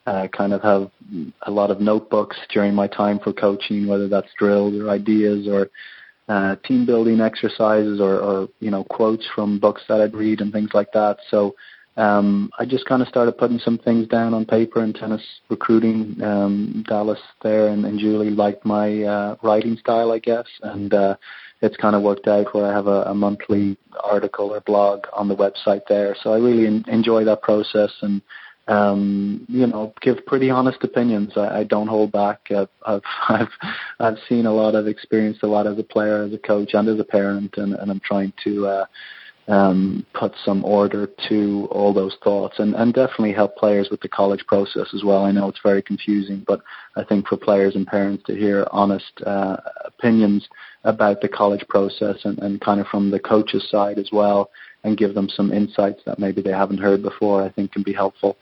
uh, 0.06 0.26
kind 0.28 0.52
of 0.54 0.62
have 0.62 0.90
a 1.42 1.50
lot 1.50 1.70
of 1.70 1.80
notebooks 1.80 2.36
during 2.50 2.74
my 2.74 2.86
time 2.86 3.18
for 3.18 3.32
coaching, 3.32 3.86
whether 3.86 4.08
that's 4.08 4.28
drills 4.38 4.74
or 4.80 4.88
ideas 4.88 5.46
or 5.46 5.68
uh, 6.28 6.56
team 6.64 6.86
building 6.86 7.20
exercises 7.20 8.00
or, 8.00 8.18
or, 8.20 8.48
you 8.60 8.70
know, 8.70 8.84
quotes 8.84 9.26
from 9.34 9.58
books 9.58 9.82
that 9.88 10.00
I'd 10.00 10.14
read 10.14 10.40
and 10.40 10.52
things 10.52 10.70
like 10.72 10.92
that. 10.92 11.18
So 11.30 11.54
um, 11.98 12.50
I 12.60 12.64
just 12.64 12.86
kind 12.86 13.02
of 13.02 13.08
started 13.08 13.36
putting 13.36 13.58
some 13.58 13.76
things 13.76 14.06
down 14.06 14.32
on 14.32 14.44
paper 14.44 14.84
in 14.84 14.92
tennis 14.92 15.22
recruiting. 15.50 16.16
Um, 16.22 16.84
Dallas 16.88 17.18
there 17.42 17.68
and, 17.68 17.84
and 17.84 17.98
Julie 17.98 18.30
liked 18.30 18.64
my 18.64 19.02
uh, 19.02 19.36
writing 19.42 19.76
style, 19.76 20.12
I 20.12 20.20
guess, 20.20 20.46
and 20.62 20.94
uh, 20.94 21.16
it's 21.60 21.76
kind 21.76 21.96
of 21.96 22.02
worked 22.02 22.28
out 22.28 22.54
where 22.54 22.66
I 22.66 22.72
have 22.72 22.86
a, 22.86 23.02
a 23.02 23.14
monthly 23.14 23.76
article 24.04 24.54
or 24.54 24.60
blog 24.60 25.06
on 25.12 25.26
the 25.26 25.34
website 25.34 25.82
there. 25.88 26.16
So 26.22 26.32
I 26.32 26.38
really 26.38 26.68
en- 26.68 26.84
enjoy 26.86 27.24
that 27.24 27.42
process 27.42 27.90
and 28.00 28.22
um, 28.68 29.46
you 29.48 29.66
know, 29.66 29.92
give 30.00 30.24
pretty 30.26 30.50
honest 30.50 30.84
opinions. 30.84 31.32
I, 31.36 31.60
I 31.60 31.64
don't 31.64 31.88
hold 31.88 32.12
back. 32.12 32.48
I've, 32.50 32.68
I've 32.86 33.02
I've 33.28 33.48
I've 33.98 34.18
seen 34.28 34.46
a 34.46 34.52
lot. 34.52 34.76
I've 34.76 34.86
experienced 34.86 35.42
a 35.42 35.48
lot 35.48 35.66
as 35.66 35.78
a 35.78 35.82
player, 35.82 36.22
as 36.22 36.32
a 36.32 36.38
coach, 36.38 36.74
and 36.74 36.88
as 36.88 37.00
a 37.00 37.04
parent, 37.04 37.54
and, 37.56 37.72
and 37.72 37.90
I'm 37.90 38.00
trying 38.00 38.32
to 38.44 38.66
uh, 38.66 38.84
um, 39.48 40.04
put 40.12 40.32
some 40.44 40.64
order 40.64 41.08
to 41.28 41.68
all 41.70 41.94
those 41.94 42.16
thoughts 42.22 42.58
and, 42.58 42.74
and 42.74 42.92
definitely 42.92 43.32
help 43.32 43.56
players 43.56 43.88
with 43.90 44.00
the 44.02 44.08
college 44.08 44.44
process 44.46 44.88
as 44.94 45.02
well. 45.02 45.24
I 45.24 45.32
know 45.32 45.48
it's 45.48 45.60
very 45.62 45.82
confusing, 45.82 46.44
but 46.46 46.60
I 46.96 47.04
think 47.04 47.26
for 47.26 47.38
players 47.38 47.74
and 47.74 47.86
parents 47.86 48.24
to 48.26 48.34
hear 48.34 48.66
honest 48.70 49.10
uh, 49.26 49.56
opinions 49.84 50.46
about 50.84 51.22
the 51.22 51.28
college 51.28 51.66
process 51.68 52.16
and, 52.24 52.38
and 52.40 52.60
kind 52.60 52.80
of 52.80 52.86
from 52.88 53.10
the 53.10 53.18
coach's 53.18 53.68
side 53.70 53.98
as 53.98 54.10
well 54.12 54.50
and 54.84 54.98
give 54.98 55.14
them 55.14 55.28
some 55.28 55.52
insights 55.52 56.02
that 56.04 56.18
maybe 56.18 56.42
they 56.42 56.52
haven't 56.52 56.78
heard 56.78 57.02
before, 57.02 57.42
I 57.42 57.50
think 57.50 57.72
can 57.72 57.82
be 57.82 57.92
helpful. 57.92 58.36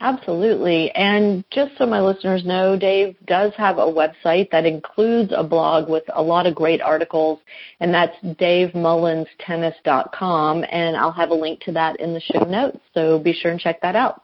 Absolutely. 0.00 0.90
And 0.90 1.44
just 1.50 1.78
so 1.78 1.86
my 1.86 2.00
listeners 2.00 2.44
know, 2.44 2.76
Dave 2.76 3.16
does 3.26 3.52
have 3.56 3.78
a 3.78 3.86
website 3.86 4.50
that 4.50 4.66
includes 4.66 5.32
a 5.34 5.42
blog 5.42 5.88
with 5.88 6.04
a 6.14 6.22
lot 6.22 6.44
of 6.46 6.54
great 6.54 6.82
articles, 6.82 7.38
and 7.80 7.94
that's 7.94 8.14
davemullinstennis.com. 8.22 10.64
and 10.70 10.96
I'll 10.96 11.12
have 11.12 11.30
a 11.30 11.34
link 11.34 11.60
to 11.60 11.72
that 11.72 11.98
in 12.00 12.12
the 12.12 12.20
show 12.20 12.44
notes, 12.44 12.80
so 12.92 13.18
be 13.18 13.32
sure 13.32 13.50
and 13.50 13.60
check 13.60 13.80
that 13.80 13.96
out. 13.96 14.20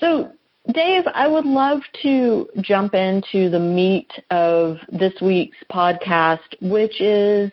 So, 0.00 0.32
Dave, 0.72 1.04
I 1.12 1.28
would 1.28 1.44
love 1.44 1.82
to 2.02 2.48
jump 2.60 2.94
into 2.94 3.50
the 3.50 3.60
meat 3.60 4.10
of 4.30 4.78
this 4.90 5.12
week's 5.20 5.58
podcast, 5.70 6.40
which 6.60 6.98
is 7.00 7.52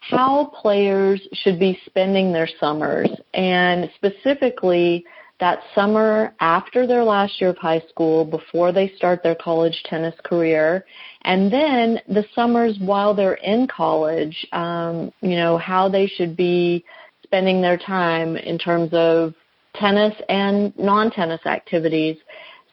how 0.00 0.52
players 0.60 1.26
should 1.32 1.58
be 1.58 1.80
spending 1.86 2.32
their 2.32 2.48
summers, 2.60 3.08
and 3.34 3.90
specifically 3.96 5.04
that 5.38 5.60
summer 5.74 6.34
after 6.40 6.86
their 6.86 7.04
last 7.04 7.40
year 7.40 7.50
of 7.50 7.58
high 7.58 7.82
school, 7.88 8.24
before 8.24 8.72
they 8.72 8.92
start 8.96 9.22
their 9.22 9.34
college 9.34 9.82
tennis 9.84 10.14
career, 10.24 10.84
and 11.22 11.52
then 11.52 12.00
the 12.08 12.24
summers 12.34 12.78
while 12.80 13.14
they're 13.14 13.34
in 13.34 13.66
college, 13.66 14.46
um, 14.52 15.12
you 15.20 15.36
know, 15.36 15.58
how 15.58 15.88
they 15.88 16.06
should 16.06 16.36
be 16.36 16.84
spending 17.22 17.60
their 17.60 17.76
time 17.76 18.36
in 18.36 18.56
terms 18.58 18.90
of 18.92 19.34
tennis 19.74 20.14
and 20.28 20.76
non-tennis 20.78 21.44
activities. 21.44 22.16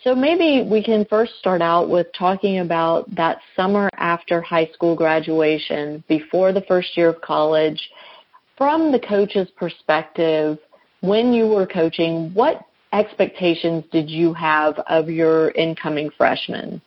So 0.03 0.13
maybe 0.13 0.67
we 0.69 0.83
can 0.83 1.05
first 1.05 1.33
start 1.39 1.61
out 1.61 1.89
with 1.89 2.07
talking 2.17 2.59
about 2.59 3.13
that 3.15 3.39
summer 3.55 3.89
after 3.95 4.41
high 4.41 4.69
school 4.73 4.95
graduation, 4.95 6.03
before 6.07 6.51
the 6.53 6.61
first 6.61 6.95
year 6.95 7.09
of 7.09 7.21
college, 7.21 7.89
from 8.57 8.91
the 8.91 8.99
coach's 8.99 9.49
perspective, 9.57 10.59
when 11.03 11.33
you 11.33 11.47
were 11.47 11.67
coaching, 11.67 12.33
what 12.33 12.65
expectations 12.93 13.83
did 13.91 14.09
you 14.09 14.33
have 14.33 14.79
of 14.87 15.09
your 15.09 15.51
incoming 15.51 16.09
freshmen? 16.17 16.81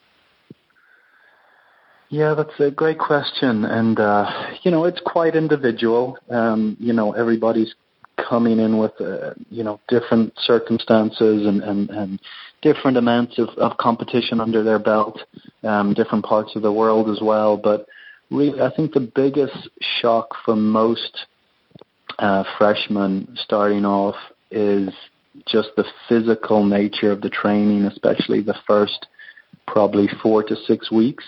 Yeah, 2.09 2.33
that's 2.35 2.59
a 2.59 2.71
great 2.71 2.99
question, 2.99 3.65
and 3.67 4.01
uh, 4.01 4.55
you 4.63 4.71
know 4.71 4.85
it's 4.85 5.01
quite 5.05 5.35
individual. 5.35 6.17
Um, 6.31 6.77
you 6.81 6.95
know, 6.95 7.13
everybody's 7.13 7.75
coming 8.17 8.59
in 8.59 8.79
with 8.79 8.99
uh, 9.01 9.35
you 9.51 9.63
know 9.63 9.81
different 9.89 10.33
circumstances 10.39 11.47
and, 11.47 11.63
and, 11.63 11.91
and 11.91 12.21
different 12.63 12.97
amounts 12.97 13.39
of, 13.39 13.49
of 13.59 13.77
competition 13.77 14.41
under 14.41 14.63
their 14.63 14.79
belt, 14.79 15.21
um, 15.63 15.93
different 15.93 16.25
parts 16.25 16.57
of 16.57 16.63
the 16.63 16.73
world 16.73 17.11
as 17.11 17.19
well. 17.21 17.59
But 17.59 17.87
really, 18.31 18.63
I 18.63 18.71
think 18.75 18.95
the 18.95 19.13
biggest 19.15 19.69
shock 20.01 20.29
for 20.45 20.57
most 20.57 21.27
uh, 22.19 22.45
freshmen 22.59 23.37
starting 23.37 23.85
off 23.85 24.17
is 24.51 24.91
just 25.47 25.69
the 25.77 25.85
physical 26.09 26.65
nature 26.65 27.11
of 27.11 27.21
the 27.21 27.31
training, 27.31 27.85
especially 27.85 28.41
the 28.41 28.57
first 28.67 29.07
probably 29.67 30.09
four 30.23 30.43
to 30.43 30.57
six 30.67 30.91
weeks. 30.91 31.25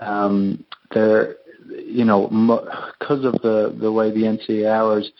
Um, 0.00 0.64
there, 0.92 1.36
you 1.68 2.04
know, 2.04 2.28
because 2.98 3.24
of 3.24 3.34
the 3.42 3.76
the 3.80 3.90
way 3.90 4.10
the 4.10 4.22
NCAA 4.22 4.70
hours 4.70 5.10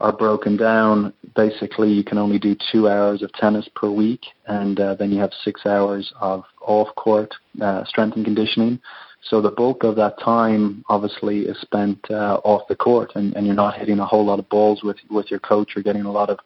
are 0.00 0.12
broken 0.12 0.56
down, 0.56 1.12
basically 1.36 1.92
you 1.92 2.02
can 2.02 2.18
only 2.18 2.38
do 2.38 2.56
two 2.72 2.88
hours 2.88 3.22
of 3.22 3.32
tennis 3.32 3.68
per 3.76 3.90
week, 3.90 4.20
and 4.46 4.80
uh, 4.80 4.94
then 4.94 5.12
you 5.12 5.20
have 5.20 5.32
six 5.44 5.66
hours 5.66 6.12
of 6.20 6.44
off 6.60 6.88
court 6.96 7.32
uh, 7.60 7.84
strength 7.84 8.16
and 8.16 8.24
conditioning. 8.24 8.80
So 9.28 9.40
the 9.40 9.50
bulk 9.50 9.84
of 9.84 9.96
that 9.96 10.20
time 10.20 10.84
obviously 10.88 11.40
is 11.40 11.58
spent 11.60 11.98
uh, 12.10 12.40
off 12.44 12.68
the 12.68 12.76
court, 12.76 13.12
and, 13.14 13.34
and 13.34 13.46
you're 13.46 13.54
not 13.54 13.78
hitting 13.78 13.98
a 13.98 14.06
whole 14.06 14.24
lot 14.24 14.38
of 14.38 14.48
balls 14.48 14.82
with 14.82 14.98
with 15.10 15.30
your 15.30 15.40
coach. 15.40 15.72
You're 15.74 15.82
getting 15.82 16.04
a 16.04 16.12
lot 16.12 16.30
of 16.30 16.38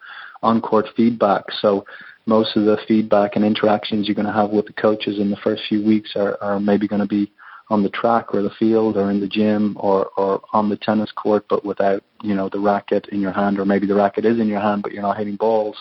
on 0.42 0.61
court 0.61 0.87
feedback. 0.97 1.44
So 1.61 1.85
most 2.26 2.56
of 2.56 2.64
the 2.64 2.78
feedback 2.87 3.35
and 3.35 3.44
interactions 3.44 4.06
you're 4.06 4.14
going 4.14 4.26
to 4.26 4.32
have 4.32 4.50
with 4.50 4.66
the 4.66 4.73
coaches 4.75 5.18
in 5.18 5.30
the 5.30 5.37
first 5.37 5.62
few 5.68 5.85
weeks 5.85 6.12
are, 6.14 6.37
are 6.42 6.61
maybe 6.61 6.87
going 6.87 7.00
to 7.00 7.08
be 7.08 7.32
on 7.70 7.82
the 7.82 7.88
track 7.88 8.35
or 8.35 8.42
the 8.42 8.50
field 8.58 8.97
or 8.97 9.11
in 9.11 9.20
the 9.20 9.26
gym 9.26 9.76
or, 9.80 10.11
or 10.16 10.40
on 10.52 10.68
the 10.68 10.76
tennis 10.76 11.11
court, 11.12 11.44
but 11.49 11.64
without 11.64 12.02
you 12.23 12.35
know 12.35 12.49
the 12.49 12.61
racket 12.61 13.08
in 13.11 13.20
your 13.20 13.32
hand, 13.32 13.58
or 13.58 13.64
maybe 13.64 13.87
the 13.87 13.94
racket 13.94 14.25
is 14.25 14.38
in 14.38 14.47
your 14.47 14.61
hand, 14.61 14.82
but 14.82 14.92
you're 14.92 15.02
not 15.02 15.18
hitting 15.18 15.37
balls. 15.37 15.76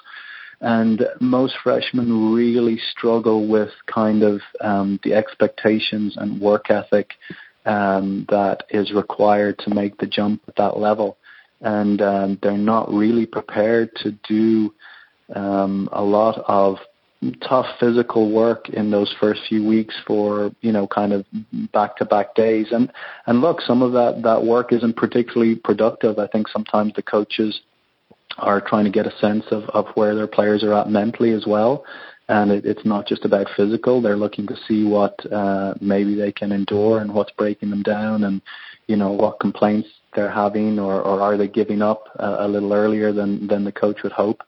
And 0.60 1.08
most 1.20 1.56
freshmen 1.64 2.34
really 2.34 2.80
struggle 2.92 3.48
with 3.48 3.70
kind 3.86 4.24
of 4.24 4.42
um, 4.62 5.00
the 5.04 5.14
expectations 5.14 6.16
and 6.18 6.42
work 6.42 6.72
ethic 6.72 7.14
um, 7.66 8.26
that 8.30 8.64
is 8.70 8.92
required 8.92 9.60
to 9.60 9.74
make 9.74 9.98
the 9.98 10.08
jump 10.08 10.42
at 10.48 10.56
that 10.56 10.80
level. 10.80 11.18
And 11.62 12.02
um, 12.02 12.40
they're 12.42 12.58
not 12.58 12.92
really 12.92 13.26
prepared 13.26 13.96
to 13.98 14.12
do 14.28 14.74
um, 15.36 15.90
a 15.92 16.04
lot 16.04 16.44
of 16.48 16.78
tough 17.42 17.66
physical 17.80 18.32
work 18.32 18.70
in 18.70 18.92
those 18.92 19.14
first 19.20 19.42
few 19.50 19.66
weeks 19.66 19.96
for 20.06 20.52
you 20.62 20.72
know 20.72 20.86
kind 20.86 21.12
of 21.12 21.26
back 21.74 21.98
to 21.98 22.06
back 22.06 22.36
days 22.36 22.68
and 22.72 22.92
and 23.26 23.42
look 23.42 23.60
some 23.62 23.82
of 23.82 23.92
that 23.92 24.22
that 24.22 24.44
work 24.44 24.72
isn't 24.72 24.96
particularly 24.96 25.56
productive 25.56 26.20
i 26.20 26.28
think 26.28 26.48
sometimes 26.48 26.94
the 26.94 27.02
coaches 27.02 27.62
are 28.38 28.62
trying 28.62 28.86
to 28.86 28.92
get 28.92 29.08
a 29.08 29.18
sense 29.20 29.46
of, 29.52 29.64
of 29.70 29.88
where 29.96 30.16
their 30.16 30.28
players 30.28 30.64
are 30.64 30.74
at 30.74 30.90
mentally 30.90 31.32
as 31.32 31.46
well. 31.46 31.84
And 32.30 32.52
it, 32.52 32.66
it's 32.66 32.86
not 32.86 33.08
just 33.08 33.26
about 33.26 33.48
physical. 33.56 34.02
They're 34.02 34.18
looking 34.18 34.48
to 34.48 34.56
see 34.68 34.84
what 34.84 35.16
uh, 35.32 35.76
maybe 35.80 36.16
they 36.16 36.32
can 36.32 36.52
endure 36.52 37.00
and 37.00 37.14
what's 37.14 37.32
breaking 37.32 37.70
them 37.70 37.84
down 37.84 38.24
and, 38.26 38.42
you 38.88 38.98
know, 38.98 39.12
what 39.12 39.40
complaints 39.40 39.90
they're 40.14 40.32
having 40.32 40.80
or, 40.80 41.02
or 41.02 41.22
are 41.22 41.38
they 41.38 41.48
giving 41.48 41.82
up 41.82 42.04
a, 42.16 42.46
a 42.46 42.48
little 42.48 42.74
earlier 42.74 43.14
than, 43.14 43.48
than 43.48 43.64
the 43.64 43.72
coach 43.72 44.04
would 44.04 44.12
hope. 44.12 44.42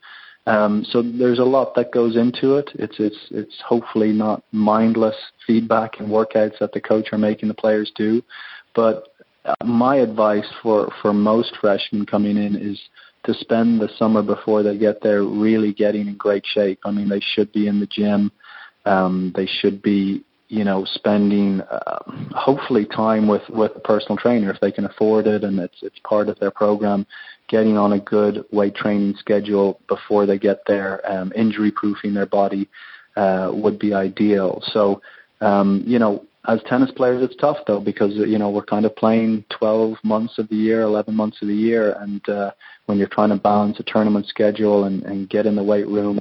Um, 0.50 0.84
so 0.90 1.04
there's 1.04 1.40
a 1.40 1.44
lot 1.44 1.76
that 1.76 1.92
goes 1.92 2.16
into 2.16 2.56
it. 2.56 2.72
It's 2.74 2.96
it's 2.98 3.18
it's 3.30 3.62
hopefully 3.68 4.12
not 4.12 4.42
mindless 4.52 5.16
feedback 5.46 6.00
and 6.00 6.10
workouts 6.10 6.58
that 6.60 6.72
the 6.72 6.82
coach 6.82 7.10
are 7.12 7.20
making 7.20 7.50
the 7.50 7.54
players 7.54 7.92
do. 7.96 8.24
But 8.74 9.10
uh, 9.46 9.54
my 9.64 9.98
advice 9.98 10.48
for 10.64 10.92
for 11.02 11.14
most 11.14 11.56
freshmen 11.62 12.06
coming 12.06 12.36
in 12.36 12.56
is 12.56 12.80
to 13.26 13.34
spend 13.34 13.82
the 13.82 13.90
summer 13.98 14.22
before 14.22 14.64
they 14.64 14.78
get 14.78 15.02
there 15.02 15.24
really 15.24 15.74
getting 15.74 16.08
in 16.08 16.16
great 16.16 16.46
shape. 16.46 16.80
I 16.86 16.92
mean, 16.92 17.10
they 17.10 17.20
should 17.20 17.52
be 17.52 17.68
in 17.68 17.80
the 17.80 17.88
gym. 17.88 18.32
Um, 18.86 19.34
they 19.36 19.46
should 19.46 19.82
be, 19.82 20.24
you 20.48 20.64
know, 20.64 20.86
spending 20.86 21.62
uh, 21.62 22.00
hopefully 22.34 22.86
time 22.86 23.28
with 23.28 23.48
with 23.50 23.76
a 23.76 23.80
personal 23.80 24.18
trainer 24.18 24.52
if 24.52 24.60
they 24.62 24.72
can 24.72 24.86
afford 24.86 25.28
it, 25.28 25.44
and 25.44 25.60
it's 25.60 25.78
it's 25.82 26.00
part 26.00 26.30
of 26.30 26.40
their 26.40 26.52
program. 26.52 27.06
Getting 27.50 27.78
on 27.78 27.94
a 27.94 28.00
good 28.00 28.46
weight 28.52 28.76
training 28.76 29.16
schedule 29.18 29.80
before 29.88 30.26
they 30.26 30.38
get 30.38 30.62
there, 30.68 31.02
um, 31.12 31.34
injury 31.36 31.72
proofing 31.72 32.14
their 32.14 32.28
body 32.28 32.70
uh, 33.16 33.52
would 33.54 33.80
be 33.80 33.94
ideal. 33.94 34.62
So, 34.72 35.02
um, 35.42 35.84
you 35.86 36.00
know, 36.00 36.26
as 36.50 36.60
tennis 36.68 36.92
players, 36.92 37.22
it's 37.22 37.36
tough 37.36 37.58
though 37.68 37.80
because 37.80 38.16
you 38.16 38.40
know 38.40 38.50
we're 38.50 38.64
kind 38.64 38.86
of 38.86 38.96
playing 38.96 39.46
12 39.50 39.98
months 40.04 40.40
of 40.40 40.50
the 40.50 40.56
year, 40.56 40.82
11 40.82 41.16
months 41.16 41.38
of 41.42 41.48
the 41.48 41.56
year, 41.56 41.96
and 42.00 42.28
uh, 42.28 42.52
when 42.88 42.98
you're 42.98 43.08
trying 43.08 43.30
to 43.30 43.36
balance 43.36 43.80
a 43.80 43.84
tournament 43.84 44.26
schedule 44.26 44.86
and, 44.86 45.04
and 45.04 45.30
get 45.30 45.46
in 45.46 45.56
the 45.56 45.64
weight 45.64 45.88
room 45.88 46.20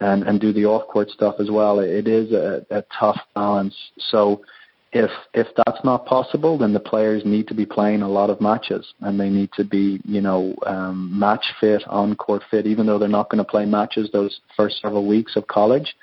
and, 0.00 0.22
and 0.22 0.40
do 0.40 0.52
the 0.52 0.64
off-court 0.64 1.10
stuff 1.10 1.34
as 1.38 1.50
well, 1.50 1.80
it 1.80 2.08
is 2.08 2.32
a, 2.32 2.64
a 2.70 2.82
tough 2.98 3.20
balance. 3.34 3.74
So 4.10 4.42
if 4.92 5.10
if 5.34 5.48
that's 5.54 5.84
not 5.84 6.06
possible, 6.06 6.56
then 6.56 6.72
the 6.72 6.80
players 6.80 7.26
need 7.26 7.46
to 7.48 7.54
be 7.54 7.66
playing 7.66 8.00
a 8.00 8.08
lot 8.08 8.30
of 8.30 8.40
matches 8.40 8.86
and 9.02 9.20
they 9.20 9.28
need 9.28 9.50
to 9.52 9.64
be, 9.64 10.00
you 10.04 10.22
know, 10.22 10.54
um, 10.64 11.10
match 11.18 11.44
fit, 11.60 11.82
on 11.88 12.16
court 12.16 12.42
fit, 12.50 12.66
even 12.66 12.86
though 12.86 12.98
they're 12.98 13.06
not 13.06 13.28
going 13.28 13.44
to 13.44 13.50
play 13.50 13.66
matches 13.66 14.08
those 14.14 14.40
first 14.56 14.80
several 14.80 15.06
weeks 15.06 15.36
of 15.36 15.46
college 15.46 15.94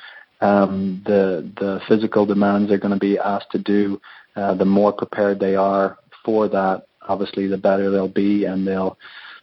um, 0.42 1.02
the 1.06 1.50
the 1.60 1.80
physical 1.88 2.26
demands 2.26 2.70
they're 2.70 2.78
going 2.78 2.94
to 2.94 3.00
be 3.00 3.18
asked 3.18 3.52
to 3.52 3.60
do, 3.60 4.02
uh, 4.36 4.54
the 4.56 4.66
more 4.66 4.92
prepared 4.92 5.40
they 5.40 5.56
are 5.56 5.98
for 6.24 6.48
that, 6.50 6.88
obviously 7.08 7.48
the 7.48 7.58
better 7.58 7.90
they'll 7.90 8.08
be, 8.08 8.46
and 8.46 8.68
they'll 8.68 8.98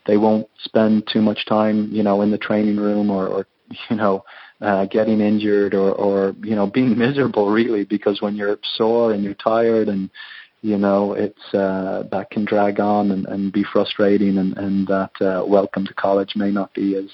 they 0.06 0.16
won't 0.16 0.48
spend 0.58 1.08
too 1.12 1.22
much 1.22 1.46
time, 1.46 1.88
you 1.92 2.02
know, 2.02 2.22
in 2.22 2.30
the 2.30 2.38
training 2.38 2.76
room 2.76 3.10
or, 3.10 3.26
or 3.26 3.46
you 3.90 3.96
know, 3.96 4.24
uh, 4.60 4.84
getting 4.86 5.20
injured 5.20 5.74
or 5.74 5.92
or 5.92 6.34
you 6.42 6.54
know 6.54 6.66
being 6.66 6.96
miserable 7.06 7.50
really 7.50 7.84
because 7.84 8.20
when 8.20 8.36
you're 8.36 8.58
sore 8.76 9.12
and 9.12 9.24
you're 9.24 9.34
tired 9.34 9.88
and 9.88 10.10
you 10.60 10.78
know 10.78 11.14
it's 11.14 11.54
uh, 11.54 12.04
that 12.10 12.30
can 12.30 12.44
drag 12.44 12.78
on 12.80 13.10
and, 13.10 13.26
and 13.26 13.52
be 13.52 13.64
frustrating 13.72 14.38
and 14.38 14.56
and 14.58 14.86
that 14.86 15.10
uh, 15.20 15.44
welcome 15.44 15.84
to 15.84 15.94
college 15.94 16.34
may 16.36 16.50
not 16.50 16.72
be 16.74 16.96
as 16.96 17.10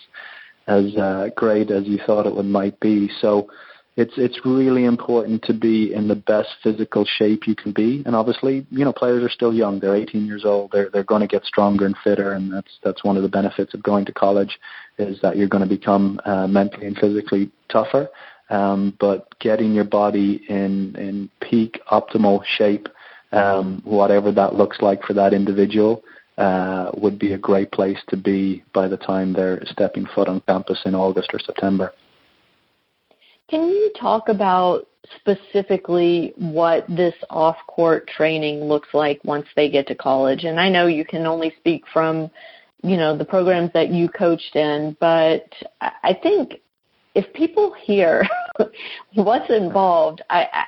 as 0.68 0.94
uh, 0.96 1.28
great 1.34 1.70
as 1.70 1.86
you 1.86 1.98
thought 2.06 2.26
it 2.26 2.34
would 2.34 2.46
might 2.46 2.78
be. 2.78 3.10
So 3.20 3.48
it's 3.98 4.14
it's 4.16 4.38
really 4.44 4.84
important 4.84 5.42
to 5.42 5.52
be 5.52 5.92
in 5.92 6.06
the 6.06 6.14
best 6.14 6.50
physical 6.62 7.04
shape 7.04 7.48
you 7.48 7.56
can 7.56 7.72
be. 7.72 8.04
And 8.06 8.14
obviously, 8.14 8.64
you 8.70 8.84
know, 8.84 8.92
players 8.92 9.24
are 9.24 9.28
still 9.28 9.52
young. 9.52 9.80
They're 9.80 9.96
18 9.96 10.24
years 10.24 10.44
old. 10.44 10.70
They're 10.70 10.88
they're 10.88 11.02
going 11.02 11.22
to 11.22 11.26
get 11.26 11.44
stronger 11.44 11.84
and 11.84 11.96
fitter, 12.04 12.30
and 12.30 12.52
that's 12.52 12.78
that's 12.84 13.02
one 13.02 13.16
of 13.16 13.24
the 13.24 13.28
benefits 13.28 13.74
of 13.74 13.82
going 13.82 14.04
to 14.04 14.12
college, 14.12 14.60
is 14.98 15.20
that 15.22 15.36
you're 15.36 15.48
going 15.48 15.68
to 15.68 15.68
become 15.68 16.20
uh, 16.24 16.46
mentally 16.46 16.86
and 16.86 16.96
physically 16.96 17.50
tougher. 17.68 18.08
Um, 18.50 18.96
but 19.00 19.36
getting 19.40 19.72
your 19.72 19.84
body 19.84 20.44
in 20.48 20.94
in 20.94 21.28
peak 21.40 21.80
optimal 21.90 22.44
shape, 22.44 22.88
um, 23.32 23.82
whatever 23.84 24.30
that 24.30 24.54
looks 24.54 24.80
like 24.80 25.02
for 25.02 25.14
that 25.14 25.34
individual, 25.34 26.04
uh, 26.36 26.92
would 26.94 27.18
be 27.18 27.32
a 27.32 27.38
great 27.38 27.72
place 27.72 27.98
to 28.10 28.16
be 28.16 28.62
by 28.72 28.86
the 28.86 28.96
time 28.96 29.32
they're 29.32 29.60
stepping 29.66 30.06
foot 30.14 30.28
on 30.28 30.40
campus 30.42 30.82
in 30.84 30.94
August 30.94 31.30
or 31.32 31.40
September. 31.40 31.92
Can 33.48 33.68
you 33.68 33.90
talk 33.98 34.28
about 34.28 34.88
specifically 35.16 36.34
what 36.36 36.86
this 36.88 37.14
off 37.30 37.56
court 37.66 38.08
training 38.08 38.64
looks 38.64 38.88
like 38.92 39.20
once 39.24 39.46
they 39.56 39.70
get 39.70 39.86
to 39.88 39.94
college? 39.94 40.44
And 40.44 40.60
I 40.60 40.68
know 40.68 40.86
you 40.86 41.04
can 41.04 41.26
only 41.26 41.54
speak 41.58 41.84
from, 41.92 42.30
you 42.82 42.96
know, 42.96 43.16
the 43.16 43.24
programs 43.24 43.70
that 43.72 43.88
you 43.88 44.08
coached 44.08 44.54
in, 44.54 44.96
but 45.00 45.50
I 45.80 46.18
think 46.22 46.56
if 47.14 47.32
people 47.32 47.74
hear 47.80 48.26
what's 49.14 49.50
involved, 49.50 50.22
I, 50.28 50.46
I 50.52 50.64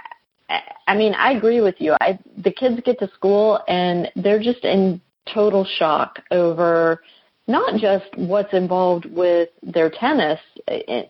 I 0.89 0.97
mean, 0.97 1.15
I 1.15 1.33
agree 1.33 1.61
with 1.61 1.77
you. 1.79 1.95
I 2.01 2.19
the 2.39 2.51
kids 2.51 2.81
get 2.85 2.99
to 2.99 3.11
school 3.15 3.61
and 3.69 4.11
they're 4.17 4.43
just 4.43 4.65
in 4.65 5.01
total 5.33 5.65
shock 5.79 6.19
over 6.33 7.01
not 7.51 7.81
just 7.81 8.07
what's 8.17 8.53
involved 8.53 9.07
with 9.07 9.49
their 9.63 9.91
tennis 9.91 10.41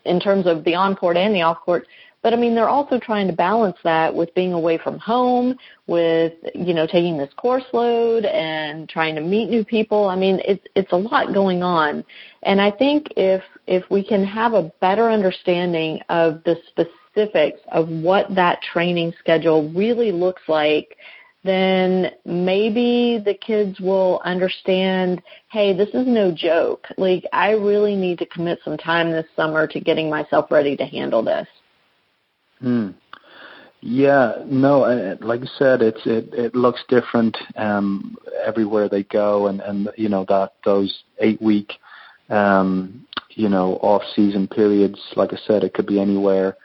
in, 0.05 0.21
terms 0.21 0.47
of 0.47 0.65
the 0.65 0.75
on 0.75 0.97
court 0.97 1.17
and 1.17 1.35
the 1.35 1.43
off 1.43 1.59
court, 1.61 1.87
but 2.23 2.35
I 2.35 2.37
mean 2.37 2.55
they're 2.55 2.69
also 2.69 2.99
trying 2.99 3.27
to 3.29 3.33
balance 3.33 3.77
that 3.85 4.15
with 4.15 4.35
being 4.35 4.53
away 4.53 4.79
from 4.79 4.99
home, 4.99 5.57
with 5.87 6.33
you 6.55 6.75
know 6.75 6.87
taking 6.87 7.17
this 7.17 7.33
course 7.37 7.65
load 7.73 8.25
and 8.25 8.89
trying 8.89 9.15
to 9.15 9.21
meet 9.21 9.49
new 9.49 9.65
people. 9.65 10.09
I 10.09 10.17
mean 10.17 10.41
it's 10.45 10.65
it's 10.75 10.93
a 10.93 10.97
lot 10.97 11.33
going 11.33 11.63
on, 11.63 12.05
and 12.43 12.61
I 12.61 12.71
think 12.71 13.09
if 13.17 13.43
if 13.67 13.85
we 13.91 14.05
can 14.07 14.25
have 14.25 14.53
a 14.53 14.71
better 14.81 15.11
understanding 15.11 16.01
of 16.09 16.43
the 16.45 16.57
specifics 16.69 17.61
of 17.73 17.89
what 17.89 18.35
that 18.35 18.61
training 18.63 19.13
schedule 19.19 19.71
really 19.71 20.13
looks 20.13 20.43
like 20.49 20.97
then 21.43 22.11
maybe 22.25 23.23
the 23.25 23.35
kids 23.35 23.81
will 23.81 24.21
understand, 24.25 25.23
hey, 25.51 25.75
this 25.75 25.89
is 25.89 26.07
no 26.07 26.33
joke. 26.33 26.87
Like, 26.99 27.25
I 27.33 27.53
really 27.53 27.97
need 27.97 28.19
to 28.19 28.27
commit 28.27 28.59
some 28.65 28.77
time 28.77 29.11
this 29.11 29.27
summer 29.37 29.67
to 29.69 29.81
getting 29.81 30.11
myself 30.11 30.51
ready 30.51 30.77
to 30.77 30.85
handle 30.85 31.23
this. 31.23 31.49
Hmm. 32.61 32.91
Yeah, 33.83 34.35
no, 34.45 35.17
like 35.23 35.41
I 35.41 35.47
said, 35.59 35.81
it's 35.81 36.05
it 36.05 36.35
it 36.35 36.55
looks 36.55 36.85
different 36.89 37.35
um 37.57 38.19
everywhere 38.45 38.91
they 38.91 39.05
go 39.05 39.47
and 39.47 39.63
and 39.63 39.89
you 39.97 40.11
know 40.11 40.27
that 40.29 40.53
those 40.67 41.03
8 41.19 41.41
week 41.41 41.73
um 42.29 43.07
you 43.31 43.49
know 43.49 43.77
off 43.77 44.03
season 44.15 44.47
periods 44.47 45.01
like 45.17 45.33
I 45.33 45.39
said 45.47 45.65
it 45.65 45.73
could 45.73 45.87
be 45.87 45.99
anywhere 45.99 46.59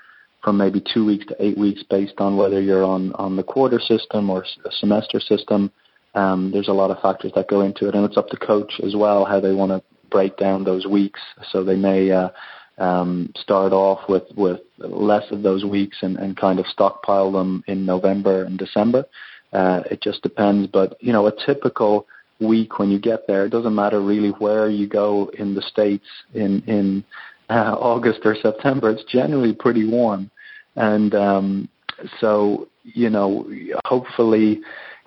from 0.46 0.58
maybe 0.58 0.80
two 0.94 1.04
weeks 1.04 1.26
to 1.26 1.36
eight 1.44 1.58
weeks 1.58 1.82
based 1.90 2.14
on 2.20 2.38
whether 2.38 2.62
you're 2.62 2.84
on, 2.84 3.12
on 3.14 3.36
the 3.36 3.42
quarter 3.42 3.80
system 3.80 4.30
or 4.30 4.46
a 4.64 4.72
semester 4.80 5.20
system. 5.20 5.72
Um, 6.14 6.52
there's 6.52 6.68
a 6.68 6.74
lot 6.74 6.92
of 6.92 7.02
factors 7.02 7.32
that 7.34 7.50
go 7.50 7.62
into 7.62 7.90
it, 7.90 7.96
and 7.96 8.06
it's 8.06 8.16
up 8.16 8.30
to 8.30 8.38
coach 8.38 8.80
as 8.86 8.96
well 8.96 9.26
how 9.26 9.40
they 9.40 9.54
want 9.54 9.72
to 9.72 9.82
break 10.12 10.38
down 10.38 10.64
those 10.64 10.86
weeks. 10.86 11.20
So 11.52 11.64
they 11.64 11.76
may 11.76 12.12
uh, 12.12 12.30
um, 12.78 13.34
start 13.36 13.74
off 13.74 14.08
with, 14.08 14.24
with 14.38 14.62
less 14.78 15.24
of 15.32 15.42
those 15.42 15.66
weeks 15.66 15.98
and, 16.04 16.16
and 16.18 16.38
kind 16.38 16.60
of 16.60 16.68
stockpile 16.68 17.32
them 17.32 17.64
in 17.66 17.84
November 17.84 18.44
and 18.44 18.60
December. 18.60 19.06
Uh, 19.52 19.82
it 19.90 20.00
just 20.04 20.22
depends, 20.22 20.68
but 20.68 20.96
you 21.02 21.12
know, 21.12 21.26
a 21.26 21.46
typical 21.46 22.06
week 22.40 22.78
when 22.78 22.92
you 22.92 23.00
get 23.00 23.26
there, 23.26 23.46
it 23.46 23.50
doesn't 23.50 23.74
matter 23.74 24.00
really 24.00 24.30
where 24.30 24.70
you 24.70 24.86
go 24.86 25.32
in 25.40 25.56
the 25.56 25.62
states 25.62 26.06
in 26.34 26.62
in 26.68 27.04
uh, 27.50 27.76
August 27.80 28.20
or 28.26 28.36
September. 28.36 28.92
It's 28.92 29.06
generally 29.06 29.54
pretty 29.54 29.88
warm 29.88 30.30
and 30.76 31.14
um, 31.16 31.70
so 32.20 32.68
you 32.84 33.10
know 33.10 33.50
hopefully 33.86 34.62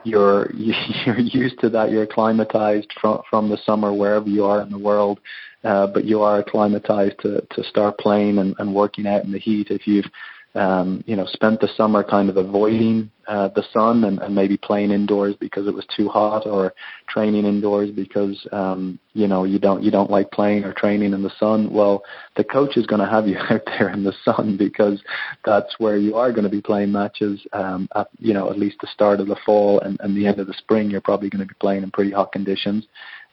you're 0.04 0.50
you're 0.52 1.18
used 1.18 1.58
to 1.60 1.68
that. 1.70 1.90
You're 1.90 2.04
acclimatized 2.04 2.92
from 3.00 3.22
from 3.28 3.48
the 3.48 3.58
summer 3.64 3.92
wherever 3.92 4.28
you 4.28 4.44
are 4.44 4.62
in 4.62 4.70
the 4.70 4.78
world. 4.78 5.20
Uh, 5.64 5.88
but 5.88 6.04
you 6.04 6.22
are 6.22 6.38
acclimatized 6.38 7.18
to 7.20 7.44
to 7.50 7.64
start 7.64 7.98
playing 7.98 8.38
and, 8.38 8.54
and 8.58 8.75
working 8.75 9.06
out 9.06 9.25
in 9.25 9.32
the 9.32 9.38
heat. 9.38 9.68
If 9.70 9.87
you've 9.87 10.06
um, 10.54 11.04
you 11.06 11.14
know, 11.14 11.26
spent 11.26 11.60
the 11.60 11.68
summer 11.76 12.02
kind 12.02 12.30
of 12.30 12.36
avoiding 12.36 13.10
uh, 13.28 13.48
the 13.48 13.62
sun 13.72 14.04
and, 14.04 14.18
and 14.18 14.34
maybe 14.34 14.56
playing 14.56 14.90
indoors 14.90 15.34
because 15.38 15.66
it 15.66 15.74
was 15.74 15.84
too 15.94 16.08
hot, 16.08 16.46
or 16.46 16.72
training 17.08 17.44
indoors 17.44 17.90
because 17.90 18.46
um, 18.52 18.98
you 19.12 19.28
know 19.28 19.44
you 19.44 19.58
don't 19.58 19.82
you 19.82 19.90
don't 19.90 20.11
like 20.11 20.30
playing 20.30 20.64
or 20.64 20.72
training 20.72 21.12
in 21.12 21.22
the 21.22 21.32
sun. 21.38 21.70
Well, 21.72 22.02
the 22.37 22.44
coach 22.44 22.76
is 22.76 22.87
going 22.87 23.00
to 23.00 23.08
have 23.08 23.28
you 23.28 23.37
out 23.50 23.62
there 23.66 23.90
in 23.90 24.04
the 24.04 24.14
sun 24.24 24.56
because 24.56 25.02
that's 25.44 25.78
where 25.78 25.98
you 25.98 26.16
are 26.16 26.32
going 26.32 26.44
to 26.44 26.50
be 26.50 26.62
playing 26.62 26.92
matches. 26.92 27.46
Um, 27.52 27.88
at 27.94 28.08
you 28.18 28.32
know 28.32 28.50
at 28.50 28.58
least 28.58 28.78
the 28.80 28.88
start 28.88 29.20
of 29.20 29.28
the 29.28 29.37
fall 29.44 29.80
and, 29.80 30.00
and 30.00 30.16
the 30.16 30.26
end 30.26 30.40
of 30.40 30.46
the 30.46 30.54
spring, 30.54 30.90
you're 30.90 31.00
probably 31.02 31.28
going 31.28 31.46
to 31.46 31.52
be 31.52 31.58
playing 31.61 31.82
in 31.82 31.90
pretty 31.90 32.12
hot 32.12 32.32
conditions 32.32 32.87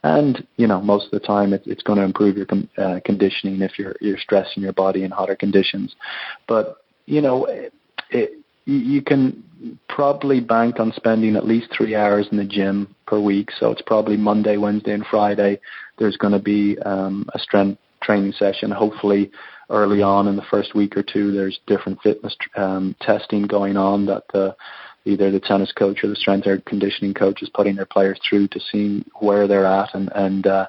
and 0.04 0.45
you 0.58 0.67
know 0.67 0.80
most 0.80 1.06
of 1.06 1.12
the 1.12 1.25
time 1.25 1.51
it, 1.51 1.63
it's 1.65 1.82
going 1.82 1.97
to 1.97 2.06
improve 2.06 2.38
your 2.38 2.45
uh, 2.78 2.99
conditioning 3.04 3.62
if 3.62 3.80
you're 3.80 3.95
you're 3.99 4.19
stressing 4.19 4.62
your 4.62 4.73
body 4.73 5.04
in 5.04 5.12
hotter 5.12 5.36
conditions 5.36 5.95
but 6.47 6.85
you 7.06 7.22
know, 7.22 7.46
it, 7.46 7.74
it, 8.10 8.39
you 8.65 9.02
can 9.02 9.44
probably 9.88 10.39
bank 10.39 10.80
on 10.80 10.91
spending 10.96 11.36
at 11.36 11.46
least 11.46 11.68
three 11.76 11.96
hours 11.96 12.28
in 12.32 12.38
the 12.38 12.44
gym 12.44 12.96
per 13.06 13.20
week. 13.20 13.50
So 13.60 13.72
it's 13.72 13.82
probably 13.82 14.18
Monday, 14.18 14.58
Wednesday, 14.58 14.94
and 14.94 15.06
Friday. 15.06 15.60
There's 15.98 16.18
going 16.18 16.34
to 16.34 16.39
be 16.39 16.78
um, 16.80 17.30
a 17.34 17.39
strength 17.39 17.80
training 18.02 18.34
session. 18.34 18.72
Hopefully, 18.72 19.32
early 19.70 20.02
on 20.02 20.28
in 20.28 20.36
the 20.36 20.46
first 20.50 20.76
week 20.76 20.98
or 20.98 21.04
two, 21.04 21.32
there's 21.32 21.60
different 21.68 22.02
fitness 22.02 22.36
um, 22.56 22.96
testing 23.02 23.44
going 23.44 23.78
on 23.78 24.06
that 24.08 24.24
the 24.34 24.56
either 25.06 25.30
the 25.30 25.39
tennis 25.39 25.72
coach 25.72 26.04
or 26.04 26.08
the 26.08 26.15
strength 26.15 26.48
or 26.48 26.60
conditioning 26.62 27.13
coach 27.13 27.44
is 27.44 27.50
putting 27.50 27.76
their 27.76 27.86
players 27.86 28.20
through 28.28 28.48
to 28.48 28.60
see 28.60 29.06
where 29.20 29.48
they're 29.48 29.65
at 29.65 29.94
and 29.94 30.12
and 30.15 30.48
uh, 30.48 30.65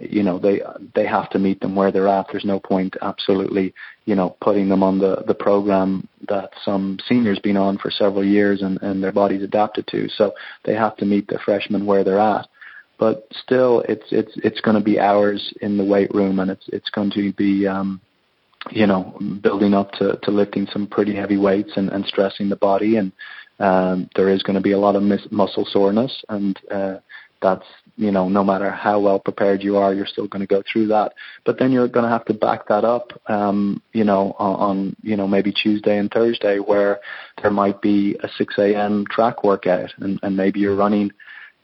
you 0.00 0.22
know 0.22 0.38
they 0.38 0.62
they 0.94 1.06
have 1.06 1.30
to 1.30 1.38
meet 1.38 1.60
them 1.60 1.74
where 1.74 1.92
they're 1.92 2.08
at. 2.08 2.26
There's 2.30 2.44
no 2.44 2.58
point 2.58 2.96
absolutely 3.02 3.74
you 4.06 4.14
know 4.14 4.36
putting 4.40 4.68
them 4.68 4.82
on 4.82 4.98
the 4.98 5.22
the 5.26 5.34
program 5.34 6.08
that 6.28 6.50
some 6.64 6.98
seniors 7.06 7.38
been 7.38 7.56
on 7.56 7.78
for 7.78 7.90
several 7.90 8.24
years 8.24 8.62
and 8.62 8.80
and 8.82 9.02
their 9.02 9.12
bodies 9.12 9.42
adapted 9.42 9.86
to. 9.88 10.08
So 10.08 10.32
they 10.64 10.74
have 10.74 10.96
to 10.98 11.04
meet 11.04 11.28
the 11.28 11.38
freshmen 11.44 11.86
where 11.86 12.04
they're 12.04 12.18
at. 12.18 12.48
But 12.98 13.28
still, 13.32 13.82
it's 13.88 14.06
it's 14.10 14.32
it's 14.36 14.60
going 14.60 14.76
to 14.76 14.82
be 14.82 15.00
hours 15.00 15.54
in 15.62 15.76
the 15.76 15.84
weight 15.84 16.14
room, 16.14 16.38
and 16.38 16.50
it's 16.50 16.68
it's 16.68 16.90
going 16.90 17.10
to 17.12 17.32
be 17.32 17.66
um, 17.66 18.00
you 18.70 18.86
know 18.86 19.18
building 19.42 19.74
up 19.74 19.92
to 19.92 20.18
to 20.22 20.30
lifting 20.30 20.66
some 20.72 20.86
pretty 20.86 21.14
heavy 21.14 21.36
weights 21.36 21.72
and 21.76 21.88
and 21.90 22.04
stressing 22.04 22.48
the 22.48 22.56
body 22.56 22.96
and 22.96 23.12
um, 23.58 24.08
there 24.16 24.30
is 24.30 24.42
going 24.42 24.54
to 24.54 24.62
be 24.62 24.72
a 24.72 24.78
lot 24.78 24.96
of 24.96 25.02
mis- 25.02 25.30
muscle 25.30 25.66
soreness 25.70 26.24
and 26.28 26.58
uh, 26.70 26.96
that's 27.42 27.64
you 27.96 28.10
know 28.10 28.28
no 28.28 28.44
matter 28.44 28.70
how 28.70 28.98
well 29.00 29.18
prepared 29.18 29.62
you 29.62 29.76
are 29.76 29.92
you're 29.94 30.06
still 30.06 30.26
going 30.26 30.40
to 30.40 30.46
go 30.46 30.62
through 30.70 30.88
that. 30.88 31.12
But 31.44 31.58
then 31.58 31.72
you're 31.72 31.88
going 31.88 32.04
to 32.04 32.10
have 32.10 32.24
to 32.26 32.34
back 32.34 32.68
that 32.68 32.84
up 32.84 33.12
um 33.26 33.82
you 33.92 34.04
know 34.04 34.34
on, 34.38 34.54
on 34.56 34.96
you 35.02 35.16
know 35.16 35.28
maybe 35.28 35.52
tuesday 35.52 35.98
and 35.98 36.10
thursday 36.10 36.58
where 36.58 37.00
there 37.42 37.50
might 37.50 37.80
be 37.82 38.16
a 38.22 38.28
6 38.36 38.54
a.m 38.58 39.04
track 39.10 39.44
workout 39.44 39.92
and, 39.98 40.18
and 40.22 40.36
maybe 40.36 40.60
you're 40.60 40.76
running 40.76 41.10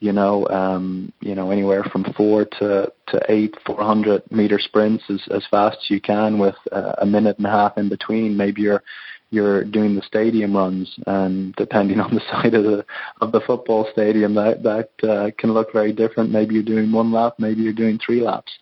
you 0.00 0.12
know 0.12 0.46
um 0.48 1.12
you 1.20 1.34
know 1.34 1.50
anywhere 1.50 1.84
from 1.84 2.04
four 2.16 2.44
to 2.44 2.92
to 3.08 3.20
eight 3.28 3.54
400 3.64 4.22
meter 4.30 4.58
sprints 4.58 5.04
as 5.08 5.22
as 5.30 5.44
fast 5.50 5.78
as 5.82 5.90
you 5.90 6.00
can 6.00 6.38
with 6.38 6.56
uh, 6.72 6.92
a 6.98 7.06
minute 7.06 7.38
and 7.38 7.46
a 7.46 7.50
half 7.50 7.78
in 7.78 7.88
between. 7.88 8.36
Maybe 8.36 8.62
you're 8.62 8.82
you're 9.30 9.64
doing 9.64 9.96
the 9.96 10.02
stadium 10.02 10.56
runs, 10.56 10.94
and 11.06 11.54
depending 11.56 12.00
on 12.06 12.14
the 12.14 12.22
side 12.30 12.54
of 12.54 12.64
the 12.64 12.84
of 13.20 13.32
the 13.32 13.40
football 13.40 13.86
stadium, 13.92 14.34
that 14.34 14.62
that 14.62 15.08
uh, 15.08 15.30
can 15.38 15.52
look 15.52 15.72
very 15.72 15.92
different. 15.92 16.30
Maybe 16.30 16.54
you're 16.54 16.62
doing 16.62 16.92
one 16.92 17.12
lap, 17.12 17.34
maybe 17.38 17.62
you're 17.62 17.72
doing 17.72 17.98
three 18.04 18.20
laps. 18.20 18.52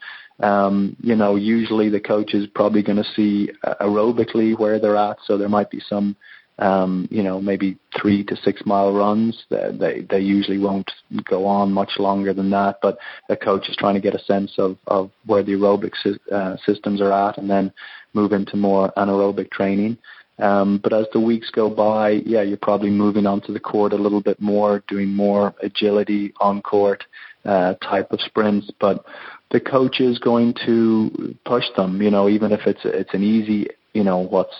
Um, 0.41 0.97
you 1.01 1.15
know, 1.15 1.37
usually 1.37 1.89
the 1.89 2.01
coach 2.01 2.35
is 2.35 2.49
probably 2.55 2.83
going 2.83 3.03
to 3.03 3.15
see 3.15 3.51
aerobically 3.81 4.59
where 4.59 4.81
they're 4.81 4.97
at, 4.97 5.19
so 5.25 5.39
there 5.39 5.49
might 5.49 5.71
be 5.71 5.81
some, 5.89 6.17
um, 6.59 7.07
you 7.09 7.23
know, 7.23 7.41
maybe 7.41 7.79
three 7.97 8.25
to 8.25 8.35
six 8.37 8.63
mile 8.67 8.93
runs. 8.93 9.45
They 9.49 10.05
they 10.11 10.21
usually 10.21 10.59
won't 10.59 10.91
go 11.25 11.47
on 11.47 11.73
much 11.73 11.93
longer 11.99 12.35
than 12.35 12.51
that, 12.51 12.79
but 12.83 12.99
the 13.29 13.37
coach 13.37 13.69
is 13.69 13.77
trying 13.77 13.95
to 13.95 14.01
get 14.01 14.15
a 14.15 14.25
sense 14.25 14.55
of 14.59 14.77
of 14.89 15.11
where 15.27 15.45
the 15.45 15.53
aerobic 15.53 15.93
uh, 16.33 16.57
systems 16.67 17.01
are 17.01 17.13
at, 17.13 17.39
and 17.39 17.49
then 17.49 17.73
move 18.13 18.33
into 18.33 18.57
more 18.57 18.93
anaerobic 18.97 19.51
training. 19.51 19.99
Um, 20.39 20.79
but 20.83 20.93
as 20.93 21.07
the 21.13 21.21
weeks 21.21 21.51
go 21.51 21.71
by, 21.71 22.11
yeah, 22.27 22.43
you're 22.43 22.57
probably 22.57 22.91
moving 22.91 23.27
onto 23.27 23.53
the 23.53 23.61
court 23.61 23.93
a 23.93 23.97
little 23.97 24.21
bit 24.21 24.41
more, 24.41 24.83
doing 24.89 25.09
more 25.09 25.55
agility 25.63 26.33
on 26.41 26.61
court 26.61 27.05
uh, 27.45 27.75
type 27.75 28.11
of 28.13 28.21
sprints. 28.21 28.71
But 28.81 29.05
the 29.51 29.61
coach 29.61 30.01
is 30.01 30.19
going 30.19 30.55
to 30.67 31.37
push 31.45 31.65
them, 31.77 32.03
you 32.03 32.11
know, 32.11 32.29
even 32.29 32.51
if 32.51 32.67
it's 32.67 32.81
it's 32.85 33.15
an 33.15 33.23
easy, 33.23 33.69
you 33.93 34.03
know, 34.03 34.19
what's 34.19 34.55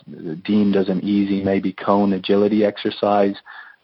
deemed 0.45 0.77
as 0.77 0.89
an 0.89 1.03
easy 1.03 1.43
maybe 1.43 1.73
cone 1.73 2.13
agility 2.13 2.65
exercise 2.65 3.35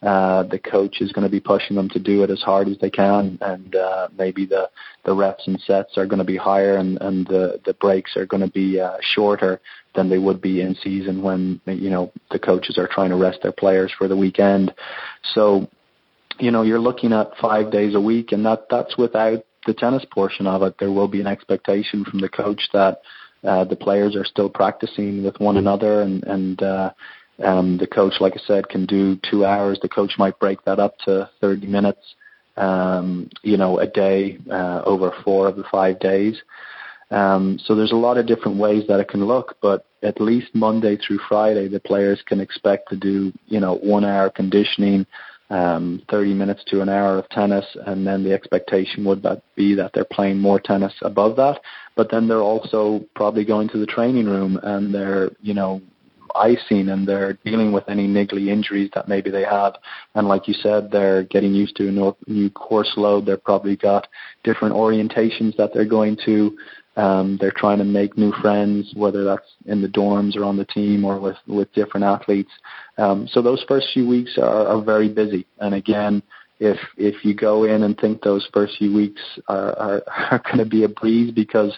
uh, 0.02 0.44
the 0.44 0.58
coach 0.58 1.02
is 1.02 1.12
going 1.12 1.26
to 1.26 1.30
be 1.30 1.40
pushing 1.40 1.76
them 1.76 1.88
to 1.90 1.98
do 1.98 2.22
it 2.22 2.30
as 2.30 2.40
hard 2.40 2.68
as 2.68 2.78
they 2.78 2.88
can, 2.88 3.36
and 3.42 3.76
uh, 3.76 4.08
maybe 4.16 4.46
the 4.46 4.70
the 5.04 5.14
reps 5.14 5.46
and 5.46 5.60
sets 5.60 5.98
are 5.98 6.06
going 6.06 6.18
to 6.18 6.24
be 6.24 6.38
higher, 6.38 6.76
and 6.76 6.98
and 7.02 7.26
the 7.26 7.60
the 7.66 7.74
breaks 7.74 8.16
are 8.16 8.24
going 8.24 8.42
to 8.42 8.50
be 8.50 8.80
uh, 8.80 8.96
shorter 9.02 9.60
than 9.94 10.08
they 10.08 10.16
would 10.16 10.40
be 10.40 10.62
in 10.62 10.74
season 10.76 11.22
when 11.22 11.60
you 11.66 11.90
know 11.90 12.10
the 12.30 12.38
coaches 12.38 12.78
are 12.78 12.88
trying 12.88 13.10
to 13.10 13.16
rest 13.16 13.40
their 13.42 13.52
players 13.52 13.92
for 13.96 14.08
the 14.08 14.16
weekend. 14.16 14.72
So, 15.34 15.68
you 16.38 16.50
know, 16.50 16.62
you're 16.62 16.78
looking 16.78 17.12
at 17.12 17.36
five 17.38 17.70
days 17.70 17.94
a 17.94 18.00
week, 18.00 18.32
and 18.32 18.46
that 18.46 18.68
that's 18.70 18.96
without 18.96 19.44
the 19.66 19.74
tennis 19.74 20.06
portion 20.10 20.46
of 20.46 20.62
it. 20.62 20.76
There 20.78 20.92
will 20.92 21.08
be 21.08 21.20
an 21.20 21.26
expectation 21.26 22.06
from 22.06 22.20
the 22.20 22.30
coach 22.30 22.68
that 22.72 23.02
uh, 23.44 23.64
the 23.64 23.76
players 23.76 24.16
are 24.16 24.24
still 24.24 24.48
practicing 24.48 25.22
with 25.24 25.38
one 25.40 25.58
another, 25.58 26.00
and 26.00 26.24
and 26.24 26.62
uh, 26.62 26.90
um, 27.42 27.78
the 27.78 27.86
coach, 27.86 28.14
like 28.20 28.34
I 28.34 28.40
said, 28.46 28.68
can 28.68 28.86
do 28.86 29.18
two 29.30 29.44
hours. 29.44 29.78
The 29.80 29.88
coach 29.88 30.12
might 30.18 30.38
break 30.38 30.64
that 30.64 30.78
up 30.78 30.98
to 31.06 31.28
30 31.40 31.66
minutes, 31.66 32.14
um, 32.56 33.30
you 33.42 33.56
know, 33.56 33.78
a 33.78 33.86
day 33.86 34.38
uh, 34.50 34.82
over 34.84 35.12
four 35.24 35.48
of 35.48 35.56
the 35.56 35.64
five 35.70 35.98
days. 36.00 36.40
Um, 37.10 37.58
so 37.64 37.74
there's 37.74 37.92
a 37.92 37.96
lot 37.96 38.18
of 38.18 38.26
different 38.26 38.58
ways 38.58 38.84
that 38.88 39.00
it 39.00 39.08
can 39.08 39.24
look, 39.24 39.56
but 39.60 39.84
at 40.02 40.20
least 40.20 40.54
Monday 40.54 40.96
through 40.96 41.18
Friday, 41.28 41.66
the 41.68 41.80
players 41.80 42.22
can 42.26 42.40
expect 42.40 42.88
to 42.90 42.96
do, 42.96 43.32
you 43.46 43.58
know, 43.58 43.76
one 43.76 44.04
hour 44.04 44.30
conditioning, 44.30 45.06
um, 45.50 46.00
30 46.08 46.34
minutes 46.34 46.62
to 46.68 46.80
an 46.80 46.88
hour 46.88 47.18
of 47.18 47.28
tennis, 47.30 47.64
and 47.86 48.06
then 48.06 48.22
the 48.22 48.32
expectation 48.32 49.04
would 49.04 49.26
be 49.56 49.74
that 49.74 49.90
they're 49.92 50.04
playing 50.04 50.38
more 50.38 50.60
tennis 50.60 50.94
above 51.02 51.34
that. 51.36 51.60
But 51.96 52.10
then 52.10 52.28
they're 52.28 52.40
also 52.40 53.04
probably 53.16 53.44
going 53.44 53.68
to 53.70 53.78
the 53.78 53.86
training 53.86 54.26
room 54.26 54.60
and 54.62 54.94
they're, 54.94 55.30
you 55.40 55.54
know, 55.54 55.82
icing 56.36 56.88
and 56.88 57.06
they're 57.06 57.34
dealing 57.44 57.72
with 57.72 57.88
any 57.88 58.06
niggly 58.06 58.48
injuries 58.48 58.90
that 58.94 59.08
maybe 59.08 59.30
they 59.30 59.44
have. 59.44 59.74
And 60.14 60.28
like 60.28 60.48
you 60.48 60.54
said, 60.54 60.90
they're 60.90 61.24
getting 61.24 61.54
used 61.54 61.76
to 61.76 61.88
a 61.88 62.30
new 62.30 62.50
course 62.50 62.92
load. 62.96 63.26
They're 63.26 63.36
probably 63.36 63.76
got 63.76 64.08
different 64.44 64.74
orientations 64.74 65.56
that 65.56 65.72
they're 65.74 65.84
going 65.84 66.18
to. 66.26 66.56
Um, 66.96 67.38
they're 67.40 67.52
trying 67.56 67.78
to 67.78 67.84
make 67.84 68.18
new 68.18 68.32
friends, 68.42 68.92
whether 68.94 69.24
that's 69.24 69.46
in 69.66 69.80
the 69.80 69.88
dorms 69.88 70.36
or 70.36 70.44
on 70.44 70.56
the 70.56 70.64
team 70.64 71.04
or 71.04 71.18
with, 71.20 71.36
with 71.46 71.72
different 71.72 72.04
athletes. 72.04 72.50
Um, 72.98 73.28
so 73.30 73.40
those 73.40 73.64
first 73.68 73.88
few 73.94 74.06
weeks 74.06 74.36
are, 74.38 74.66
are 74.66 74.82
very 74.82 75.08
busy. 75.08 75.46
And 75.60 75.74
again, 75.74 76.22
if 76.60 76.78
if 76.98 77.24
you 77.24 77.34
go 77.34 77.64
in 77.64 77.82
and 77.82 77.96
think 77.98 78.22
those 78.22 78.46
first 78.52 78.76
few 78.78 78.94
weeks 78.94 79.20
are 79.48 79.76
are, 79.78 80.02
are 80.30 80.42
going 80.44 80.58
to 80.58 80.66
be 80.66 80.84
a 80.84 80.88
breeze 80.88 81.32
because 81.32 81.76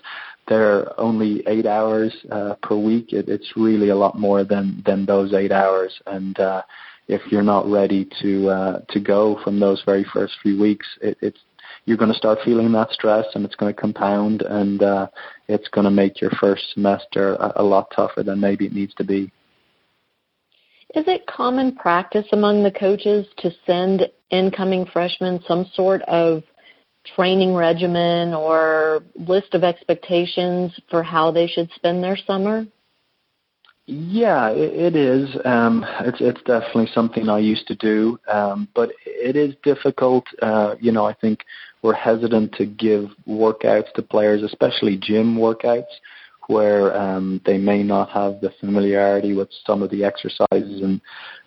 they're 0.48 0.98
only 1.00 1.42
eight 1.46 1.66
hours 1.66 2.14
uh, 2.30 2.54
per 2.62 2.76
week, 2.76 3.12
it, 3.12 3.28
it's 3.28 3.52
really 3.56 3.90
a 3.90 3.96
lot 3.96 4.18
more 4.18 4.44
than 4.44 4.82
than 4.84 5.06
those 5.06 5.32
eight 5.34 5.52
hours. 5.52 5.92
And 6.06 6.38
uh, 6.38 6.62
if 7.08 7.20
you're 7.30 7.42
not 7.42 7.70
ready 7.70 8.08
to 8.20 8.48
uh, 8.48 8.80
to 8.90 9.00
go 9.00 9.40
from 9.44 9.60
those 9.60 9.82
very 9.84 10.04
first 10.12 10.34
few 10.42 10.60
weeks, 10.60 10.86
it, 11.00 11.16
it's 11.20 11.38
you're 11.84 11.96
going 11.96 12.12
to 12.12 12.18
start 12.18 12.38
feeling 12.44 12.70
that 12.72 12.90
stress 12.90 13.26
and 13.34 13.44
it's 13.44 13.56
going 13.56 13.72
to 13.72 13.80
compound 13.80 14.42
and 14.42 14.82
uh, 14.82 15.06
it's 15.48 15.68
going 15.68 15.84
to 15.84 15.90
make 15.90 16.20
your 16.20 16.30
first 16.40 16.62
semester 16.74 17.34
a, 17.34 17.52
a 17.56 17.62
lot 17.62 17.90
tougher 17.94 18.22
than 18.22 18.40
maybe 18.40 18.66
it 18.66 18.72
needs 18.72 18.94
to 18.94 19.04
be. 19.04 19.32
Is 20.94 21.04
it 21.08 21.26
common 21.26 21.74
practice 21.74 22.26
among 22.32 22.62
the 22.62 22.70
coaches 22.70 23.26
to 23.38 23.50
send 23.66 24.08
incoming 24.30 24.86
freshmen 24.86 25.40
some 25.48 25.66
sort 25.74 26.02
of 26.02 26.42
training 27.16 27.54
regimen 27.54 28.34
or 28.34 29.02
list 29.14 29.54
of 29.54 29.64
expectations 29.64 30.72
for 30.90 31.02
how 31.02 31.30
they 31.30 31.46
should 31.46 31.70
spend 31.74 32.02
their 32.02 32.16
summer? 32.16 32.66
Yeah, 33.86 34.50
it, 34.50 34.94
it 34.94 34.96
is. 34.96 35.36
Um, 35.44 35.84
it's 36.00 36.20
it's 36.20 36.40
definitely 36.42 36.88
something 36.94 37.28
I 37.28 37.40
used 37.40 37.66
to 37.66 37.74
do, 37.74 38.18
um, 38.32 38.68
but 38.74 38.92
it 39.04 39.34
is 39.34 39.54
difficult. 39.64 40.24
Uh, 40.40 40.76
you 40.80 40.92
know, 40.92 41.04
I 41.04 41.14
think 41.14 41.40
we're 41.82 41.94
hesitant 41.94 42.52
to 42.54 42.66
give 42.66 43.06
workouts 43.26 43.92
to 43.94 44.02
players, 44.02 44.44
especially 44.44 44.96
gym 44.96 45.36
workouts, 45.36 45.90
where 46.46 46.96
um, 46.96 47.40
they 47.44 47.58
may 47.58 47.82
not 47.82 48.10
have 48.10 48.40
the 48.40 48.52
familiarity 48.60 49.34
with 49.34 49.48
some 49.66 49.82
of 49.82 49.90
the 49.90 50.04
exercises, 50.04 50.80
and 50.80 51.00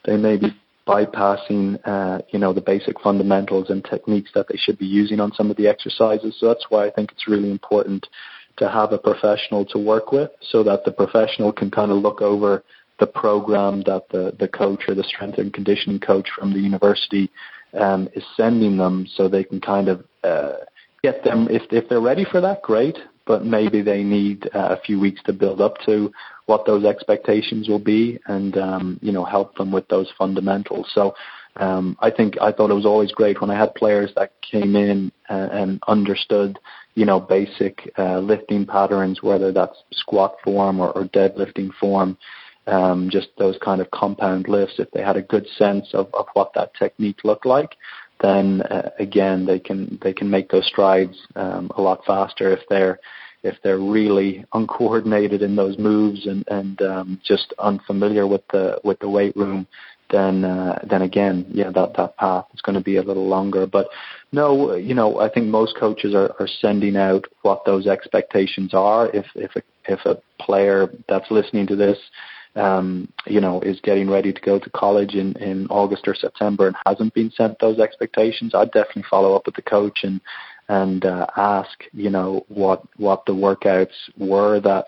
they 0.03 0.17
may 0.17 0.35
be 0.35 0.53
bypassing, 0.87 1.79
uh, 1.85 2.19
you 2.29 2.39
know, 2.39 2.53
the 2.53 2.61
basic 2.61 2.99
fundamentals 3.01 3.69
and 3.69 3.83
techniques 3.83 4.31
that 4.35 4.47
they 4.47 4.57
should 4.57 4.77
be 4.77 4.85
using 4.85 5.19
on 5.19 5.33
some 5.33 5.49
of 5.49 5.57
the 5.57 5.67
exercises. 5.67 6.35
So 6.39 6.47
that's 6.47 6.65
why 6.69 6.85
I 6.85 6.91
think 6.91 7.11
it's 7.11 7.27
really 7.27 7.49
important 7.49 8.07
to 8.57 8.69
have 8.69 8.93
a 8.93 8.97
professional 8.97 9.65
to 9.65 9.79
work 9.79 10.11
with 10.11 10.31
so 10.41 10.63
that 10.63 10.85
the 10.85 10.91
professional 10.91 11.51
can 11.51 11.71
kind 11.71 11.91
of 11.91 11.97
look 11.97 12.21
over 12.21 12.63
the 12.99 13.07
program 13.07 13.81
that 13.85 14.07
the, 14.09 14.33
the 14.39 14.47
coach 14.47 14.83
or 14.87 14.95
the 14.95 15.03
strength 15.03 15.37
and 15.37 15.53
conditioning 15.53 15.99
coach 15.99 16.29
from 16.37 16.53
the 16.53 16.59
university 16.59 17.29
um, 17.73 18.07
is 18.13 18.23
sending 18.37 18.77
them 18.77 19.05
so 19.15 19.27
they 19.27 19.43
can 19.43 19.59
kind 19.59 19.89
of 19.89 20.05
uh, 20.23 20.53
get 21.03 21.23
them, 21.23 21.47
if, 21.49 21.63
if 21.71 21.89
they're 21.89 21.99
ready 21.99 22.25
for 22.31 22.39
that, 22.39 22.61
great, 22.61 22.97
but 23.25 23.43
maybe 23.43 23.81
they 23.81 24.03
need 24.03 24.49
uh, 24.55 24.75
a 24.77 24.81
few 24.81 24.99
weeks 24.99 25.21
to 25.23 25.33
build 25.33 25.59
up 25.59 25.77
to 25.85 26.11
what 26.45 26.65
those 26.65 26.85
expectations 26.85 27.67
will 27.67 27.79
be 27.79 28.19
and, 28.27 28.57
um, 28.57 28.99
you 29.01 29.11
know, 29.11 29.25
help 29.25 29.55
them 29.55 29.71
with 29.71 29.87
those 29.87 30.11
fundamentals. 30.17 30.91
So 30.93 31.15
um, 31.57 31.97
I 31.99 32.11
think 32.11 32.35
I 32.41 32.51
thought 32.51 32.69
it 32.69 32.75
was 32.75 32.85
always 32.85 33.11
great 33.11 33.41
when 33.41 33.49
I 33.49 33.57
had 33.57 33.73
players 33.75 34.11
that 34.15 34.33
came 34.41 34.75
in 34.75 35.11
and, 35.29 35.51
and 35.51 35.83
understood, 35.87 36.59
you 36.95 37.05
know, 37.05 37.19
basic 37.19 37.91
uh, 37.97 38.19
lifting 38.19 38.65
patterns, 38.65 39.23
whether 39.23 39.51
that's 39.51 39.83
squat 39.91 40.35
form 40.43 40.79
or, 40.79 40.91
or 40.91 41.05
deadlifting 41.05 41.73
form, 41.79 42.17
um, 42.67 43.09
just 43.09 43.29
those 43.37 43.57
kind 43.63 43.81
of 43.81 43.89
compound 43.91 44.47
lifts. 44.47 44.75
If 44.79 44.91
they 44.91 45.01
had 45.01 45.17
a 45.17 45.21
good 45.21 45.47
sense 45.57 45.87
of, 45.93 46.13
of 46.13 46.27
what 46.33 46.53
that 46.55 46.73
technique 46.75 47.23
looked 47.23 47.45
like, 47.45 47.75
then 48.21 48.61
uh, 48.63 48.91
again 48.99 49.45
they 49.45 49.59
can 49.59 49.99
they 50.01 50.13
can 50.13 50.29
make 50.29 50.49
those 50.49 50.65
strides 50.67 51.17
um, 51.35 51.69
a 51.75 51.81
lot 51.81 52.05
faster 52.05 52.51
if 52.51 52.59
they're 52.69 52.99
if 53.45 53.55
they're 53.63 53.79
really 53.79 54.43
uncoordinated 54.53 55.41
in 55.41 55.55
those 55.55 55.77
moves 55.77 56.25
and 56.25 56.43
and 56.49 56.81
um, 56.81 57.21
just 57.23 57.53
unfamiliar 57.59 58.27
with 58.27 58.45
the 58.51 58.79
with 58.83 58.99
the 58.99 59.09
weight 59.09 59.35
room 59.35 59.67
then 60.11 60.45
uh, 60.45 60.79
then 60.89 61.01
again, 61.01 61.45
yeah, 61.49 61.71
that 61.71 61.95
that 61.97 62.17
path 62.17 62.45
is 62.53 62.61
going 62.61 62.75
to 62.75 62.83
be 62.83 62.97
a 62.97 63.01
little 63.01 63.27
longer. 63.27 63.65
But 63.65 63.87
no, 64.31 64.75
you 64.75 64.93
know, 64.93 65.19
I 65.19 65.29
think 65.29 65.47
most 65.47 65.77
coaches 65.77 66.13
are, 66.13 66.33
are 66.39 66.47
sending 66.47 66.95
out 66.95 67.25
what 67.41 67.65
those 67.65 67.87
expectations 67.87 68.73
are. 68.73 69.09
If 69.15 69.25
if 69.35 69.55
a 69.55 69.61
if 69.85 70.05
a 70.05 70.21
player 70.39 70.89
that's 71.09 71.31
listening 71.31 71.65
to 71.67 71.75
this, 71.75 71.97
um, 72.55 73.11
you 73.25 73.41
know, 73.41 73.61
is 73.61 73.79
getting 73.81 74.09
ready 74.09 74.31
to 74.31 74.41
go 74.41 74.59
to 74.59 74.69
college 74.71 75.15
in 75.15 75.35
in 75.37 75.67
August 75.67 76.07
or 76.07 76.13
September 76.13 76.67
and 76.67 76.75
hasn't 76.85 77.13
been 77.13 77.31
sent 77.31 77.57
those 77.59 77.79
expectations, 77.79 78.53
I'd 78.53 78.71
definitely 78.71 79.05
follow 79.09 79.35
up 79.35 79.47
with 79.47 79.55
the 79.55 79.63
coach 79.63 79.99
and 80.03 80.21
and 80.67 81.05
uh, 81.05 81.27
ask, 81.37 81.83
you 81.93 82.09
know, 82.09 82.45
what 82.47 82.83
what 82.97 83.25
the 83.25 83.33
workouts 83.33 83.93
were 84.17 84.59
that, 84.61 84.87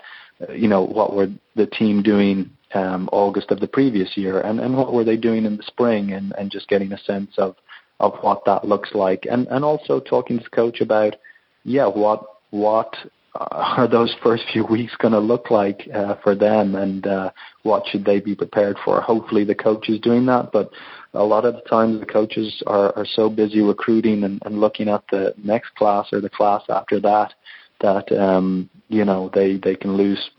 you 0.53 0.67
know, 0.67 0.83
what 0.83 1.15
were 1.15 1.29
the 1.55 1.67
team 1.67 2.01
doing 2.01 2.49
um, 2.73 3.09
August 3.11 3.51
of 3.51 3.59
the 3.59 3.67
previous 3.67 4.17
year, 4.17 4.41
and, 4.41 4.59
and 4.59 4.75
what 4.75 4.93
were 4.93 5.03
they 5.03 5.17
doing 5.17 5.45
in 5.45 5.57
the 5.57 5.63
spring, 5.63 6.11
and, 6.11 6.33
and 6.37 6.51
just 6.51 6.67
getting 6.67 6.93
a 6.93 6.99
sense 6.99 7.31
of 7.37 7.55
of 7.99 8.13
what 8.21 8.45
that 8.45 8.67
looks 8.67 8.93
like, 8.93 9.25
and 9.29 9.47
and 9.47 9.63
also 9.63 9.99
talking 9.99 10.37
to 10.37 10.43
the 10.43 10.49
coach 10.49 10.81
about, 10.81 11.15
yeah, 11.63 11.87
what 11.87 12.23
what 12.51 12.93
are 13.39 13.87
those 13.87 14.15
first 14.23 14.43
few 14.51 14.65
weeks 14.65 14.95
going 14.97 15.13
to 15.13 15.19
look 15.19 15.49
like 15.51 15.87
uh, 15.93 16.15
for 16.23 16.35
them, 16.35 16.75
and 16.75 17.07
uh, 17.07 17.31
what 17.63 17.83
should 17.87 18.05
they 18.05 18.19
be 18.19 18.35
prepared 18.35 18.77
for? 18.83 19.01
Hopefully, 19.01 19.43
the 19.43 19.55
coach 19.55 19.89
is 19.89 19.99
doing 19.99 20.25
that, 20.25 20.51
but 20.51 20.71
a 21.13 21.23
lot 21.23 21.45
of 21.45 21.55
the 21.55 21.61
times 21.61 21.99
the 21.99 22.05
coaches 22.05 22.61
are, 22.67 22.95
are 22.97 23.05
so 23.05 23.29
busy 23.29 23.61
recruiting 23.61 24.23
and, 24.23 24.41
and 24.45 24.59
looking 24.59 24.89
at 24.89 25.03
the 25.11 25.33
next 25.43 25.73
class 25.75 26.07
or 26.11 26.21
the 26.21 26.29
class 26.29 26.61
after 26.69 26.99
that 26.99 27.33
that 27.81 28.11
um, 28.17 28.69
you 28.89 29.05
know 29.05 29.29
they 29.33 29.57
they 29.57 29.75
can 29.75 29.95
lose 29.95 30.31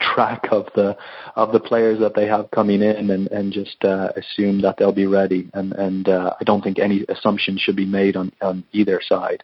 track 0.00 0.44
of 0.52 0.66
the 0.76 0.96
of 1.34 1.52
the 1.52 1.60
players 1.60 1.98
that 1.98 2.14
they 2.14 2.26
have 2.26 2.50
coming 2.52 2.80
in 2.82 3.10
and 3.10 3.28
and 3.28 3.52
just 3.52 3.84
uh, 3.84 4.08
assume 4.16 4.60
that 4.62 4.76
they'll 4.78 4.92
be 4.92 5.06
ready 5.06 5.50
and 5.54 5.72
and 5.72 6.08
uh, 6.08 6.34
I 6.40 6.44
don't 6.44 6.62
think 6.62 6.78
any 6.78 7.04
assumption 7.08 7.58
should 7.58 7.76
be 7.76 7.86
made 7.86 8.16
on 8.16 8.32
on 8.40 8.64
either 8.72 9.00
side. 9.02 9.42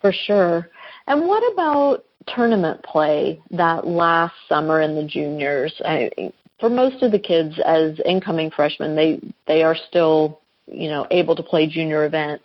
For 0.00 0.12
sure. 0.12 0.70
And 1.06 1.26
what 1.26 1.52
about 1.52 2.04
tournament 2.34 2.82
play 2.82 3.40
that 3.50 3.86
last 3.86 4.34
summer 4.48 4.80
in 4.80 4.94
the 4.94 5.04
juniors? 5.04 5.74
I, 5.84 6.10
for 6.60 6.70
most 6.70 7.02
of 7.02 7.12
the 7.12 7.18
kids 7.18 7.58
as 7.64 8.00
incoming 8.04 8.50
freshmen, 8.50 8.96
they 8.96 9.20
they 9.46 9.62
are 9.62 9.76
still 9.88 10.40
you 10.66 10.88
know 10.88 11.06
able 11.10 11.36
to 11.36 11.42
play 11.42 11.66
junior 11.66 12.04
events. 12.04 12.44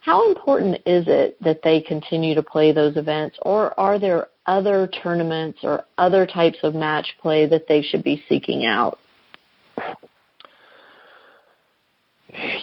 How 0.00 0.28
important 0.28 0.76
is 0.86 1.04
it 1.06 1.36
that 1.42 1.60
they 1.62 1.80
continue 1.80 2.34
to 2.34 2.42
play 2.42 2.72
those 2.72 2.96
events, 2.96 3.36
or 3.42 3.78
are 3.78 3.98
there 3.98 4.28
other 4.46 4.88
tournaments 5.02 5.58
or 5.62 5.84
other 5.98 6.26
types 6.26 6.58
of 6.62 6.74
match 6.74 7.06
play 7.20 7.46
that 7.46 7.68
they 7.68 7.82
should 7.82 8.02
be 8.02 8.24
seeking 8.28 8.64
out? 8.64 8.98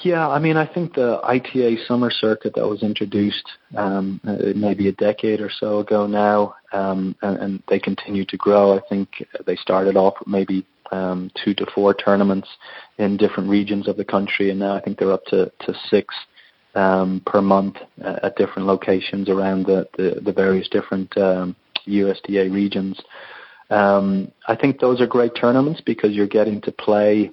Yeah, 0.04 0.28
I 0.28 0.40
mean, 0.40 0.58
I 0.58 0.72
think 0.72 0.94
the 0.94 1.20
ITA 1.24 1.86
summer 1.88 2.12
circuit 2.12 2.54
that 2.56 2.68
was 2.68 2.84
introduced 2.84 3.48
um, 3.76 4.22
maybe 4.24 4.88
a 4.88 4.92
decade 4.92 5.42
or 5.42 5.50
so 5.60 5.80
ago 5.80 6.06
now, 6.06 6.56
um, 6.76 7.16
and, 7.22 7.38
and 7.38 7.64
they 7.70 7.80
continue 7.80 8.26
to 8.26 8.38
grow. 8.38 8.78
I 8.78 8.82
think 8.90 9.10
they 9.46 9.56
started 9.56 9.96
off 9.96 10.16
with 10.20 10.28
maybe 10.28 10.66
um, 10.92 11.32
two 11.44 11.54
to 11.56 11.66
four 11.74 11.94
tournaments 11.94 12.48
in 12.98 13.18
different 13.18 13.50
regions 13.50 13.88
of 13.88 13.98
the 13.98 14.06
country, 14.06 14.50
and 14.50 14.60
now 14.60 14.76
I 14.76 14.82
think 14.82 15.00
they're 15.00 15.14
up 15.14 15.26
to, 15.26 15.52
to 15.62 15.74
six 15.90 16.14
um, 16.76 17.22
per 17.26 17.42
month 17.42 17.78
at 18.04 18.36
different 18.36 18.68
locations 18.68 19.30
around 19.30 19.66
the, 19.66 19.88
the, 19.98 20.20
the 20.22 20.34
various 20.34 20.68
different 20.68 21.18
um, 21.18 21.56
USTA 21.86 22.50
regions. 22.52 23.00
Um, 23.70 24.32
I 24.48 24.56
think 24.56 24.80
those 24.80 25.02
are 25.02 25.08
great 25.08 25.32
tournaments 25.40 25.82
because 25.86 26.12
you're 26.12 26.28
getting 26.28 26.62
to 26.62 26.72
play. 26.72 27.32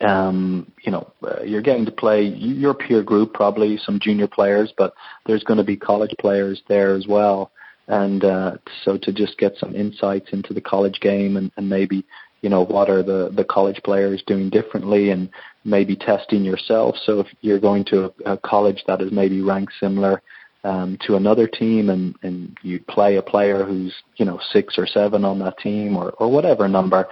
Um, 0.00 0.70
you 0.84 0.92
know, 0.92 1.12
uh, 1.24 1.42
you're 1.42 1.60
getting 1.60 1.84
to 1.86 1.90
play 1.90 2.22
your 2.22 2.72
peer 2.72 3.02
group, 3.02 3.34
probably 3.34 3.78
some 3.78 3.98
junior 4.00 4.28
players, 4.28 4.72
but 4.78 4.94
there's 5.26 5.42
going 5.42 5.58
to 5.58 5.64
be 5.64 5.76
college 5.76 6.14
players 6.20 6.62
there 6.68 6.94
as 6.94 7.08
well. 7.08 7.50
And 7.88 8.24
uh, 8.24 8.52
so 8.84 8.98
to 8.98 9.12
just 9.12 9.38
get 9.38 9.56
some 9.58 9.74
insights 9.74 10.28
into 10.32 10.54
the 10.54 10.60
college 10.60 11.00
game 11.00 11.36
and, 11.36 11.50
and 11.56 11.68
maybe 11.68 12.04
you 12.42 12.48
know 12.48 12.64
what 12.64 12.88
are 12.88 13.02
the 13.02 13.30
the 13.34 13.44
college 13.44 13.80
players 13.84 14.22
doing 14.26 14.50
differently 14.50 15.10
and 15.10 15.30
maybe 15.64 15.96
testing 15.96 16.44
yourself. 16.44 16.96
So 17.04 17.20
if 17.20 17.26
you're 17.40 17.58
going 17.58 17.84
to 17.86 18.12
a, 18.26 18.32
a 18.32 18.38
college 18.38 18.84
that 18.86 19.00
is 19.00 19.10
maybe 19.10 19.40
ranked 19.40 19.72
similar 19.80 20.22
um, 20.64 20.98
to 21.06 21.16
another 21.16 21.46
team 21.46 21.88
and, 21.88 22.14
and 22.22 22.56
you 22.62 22.80
play 22.80 23.16
a 23.16 23.22
player 23.22 23.64
who's 23.64 23.94
you 24.16 24.24
know 24.24 24.38
six 24.52 24.78
or 24.78 24.86
seven 24.86 25.24
on 25.24 25.38
that 25.40 25.58
team 25.58 25.96
or, 25.96 26.10
or 26.12 26.30
whatever 26.30 26.68
number 26.68 27.08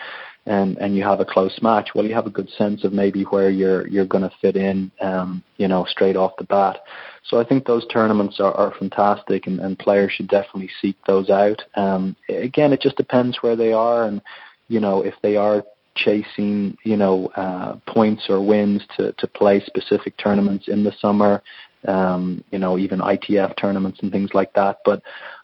and 0.47 0.97
you 0.97 1.03
have 1.03 1.21
a 1.21 1.25
close 1.25 1.59
match 1.61 1.91
well 1.95 2.05
you 2.05 2.15
have 2.15 2.27
a 2.27 2.31
good 2.31 2.49
sense 2.51 2.85
of 2.85 2.93
maybe 2.93 3.25
where 3.25 3.51
you're 3.51 3.87
you're 3.89 4.07
going 4.07 4.23
to 4.23 4.37
fit 4.41 4.57
in 4.57 4.91
um, 5.01 5.43
you 5.57 5.69
know 5.69 5.85
straight 5.85 6.17
off 6.17 6.33
the 6.39 6.45
bat 6.45 6.79
so 7.25 7.41
I 7.41 7.45
think 7.45 7.67
those 7.67 7.87
tournaments 7.89 8.39
are, 8.39 8.55
are 8.55 8.73
fantastic 8.79 9.47
and, 9.47 9.59
and 9.59 9.79
players 9.79 10.13
should 10.13 10.29
definitely 10.29 10.71
seek 10.81 10.97
those 11.07 11.31
out 11.31 11.63
um, 11.75 12.17
again 12.29 12.73
it 12.73 12.81
just 12.81 12.97
depends 12.97 13.39
where 13.43 13.57
they 13.57 13.73
are 13.73 14.05
and 14.05 14.21
you 14.69 14.81
know 14.81 15.03
if 15.03 15.15
they 15.23 15.37
are 15.37 15.65
chasing 15.95 16.77
you 16.85 16.97
know 16.97 17.27
uh, 17.37 17.77
points 17.87 18.27
or 18.29 18.45
wins 18.45 18.83
to 18.97 19.13
to 19.13 19.27
play 19.27 19.63
specific 19.65 20.17
tournaments 20.19 20.69
in 20.69 20.85
the 20.85 20.93
summer 21.01 21.43
um, 21.87 22.43
you 22.51 22.59
know, 22.59 22.79
even 22.79 23.01
ITF 23.01 23.57
tournaments 23.57 24.01
and 24.03 24.11
things 24.11 24.31
like 24.35 24.53
that. 24.55 24.79
But 24.85 25.03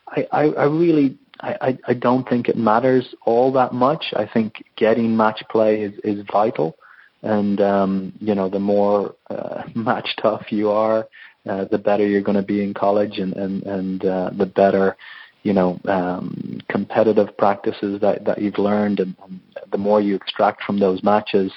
I, 0.09 0.27
I, 0.33 0.43
I 0.49 0.65
really, 0.65 1.17
I, 1.41 1.79
I 1.89 1.95
don't 1.95 2.29
think 2.29 2.49
it 2.49 2.57
matters 2.57 3.15
all 3.25 3.53
that 3.53 3.73
much. 3.73 4.13
I 4.17 4.27
think 4.33 4.65
getting 4.77 5.17
match 5.17 5.43
play 5.51 5.83
is, 5.83 5.93
is 6.05 6.25
vital. 6.31 6.77
And, 7.23 7.61
um, 7.61 8.13
you 8.21 8.35
know, 8.35 8.49
the 8.49 8.59
more 8.59 9.15
uh, 9.31 9.65
match 9.75 10.17
tough 10.21 10.51
you 10.51 10.71
are, 10.71 11.09
uh, 11.49 11.65
the 11.71 11.79
better 11.79 12.07
you're 12.07 12.23
going 12.23 12.37
to 12.37 12.43
be 12.43 12.63
in 12.63 12.75
college 12.75 13.19
and, 13.19 13.33
and, 13.35 13.63
and 13.65 14.05
uh, 14.05 14.31
the 14.37 14.47
better, 14.47 14.97
you 15.43 15.53
know, 15.53 15.81
um, 15.87 16.61
competitive 16.69 17.37
practices 17.37 18.01
that, 18.01 18.25
that 18.25 18.41
you've 18.41 18.59
learned 18.59 19.01
and, 19.01 19.17
and 19.25 19.41
the 19.73 19.79
more 19.79 20.01
you 20.01 20.15
extract 20.15 20.63
from 20.63 20.79
those 20.79 21.03
matches, 21.03 21.53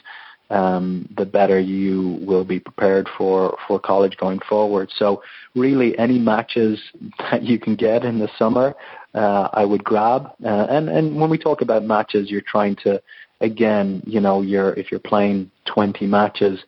um, 0.50 1.08
the 1.18 1.26
better 1.26 1.60
you 1.60 2.20
will 2.22 2.46
be 2.46 2.60
prepared 2.60 3.10
for, 3.18 3.58
for 3.68 3.80
college 3.80 4.16
going 4.18 4.40
forward. 4.48 4.92
So 4.96 5.24
really 5.56 5.98
any 5.98 6.20
matches 6.20 6.80
that 7.32 7.44
you 7.44 7.60
can 7.60 7.76
get 7.76 8.04
in 8.04 8.20
the 8.20 8.30
summer, 8.38 8.76
uh, 9.16 9.50
I 9.54 9.66
would 9.66 9.84
grab. 9.84 10.32
Uh, 10.44 10.68
and, 10.70 10.90
and 10.90 11.20
when 11.20 11.30
we 11.30 11.38
talk 11.38 11.62
about 11.62 11.84
matches, 11.84 12.30
you're 12.30 12.42
trying 12.42 12.76
to, 12.84 13.02
again, 13.42 14.04
you 14.06 14.20
know, 14.20 14.42
you're, 14.42 14.74
if 14.74 14.92
you're 14.92 15.00
playing 15.00 15.50
20 15.66 16.06
matches, 16.06 16.60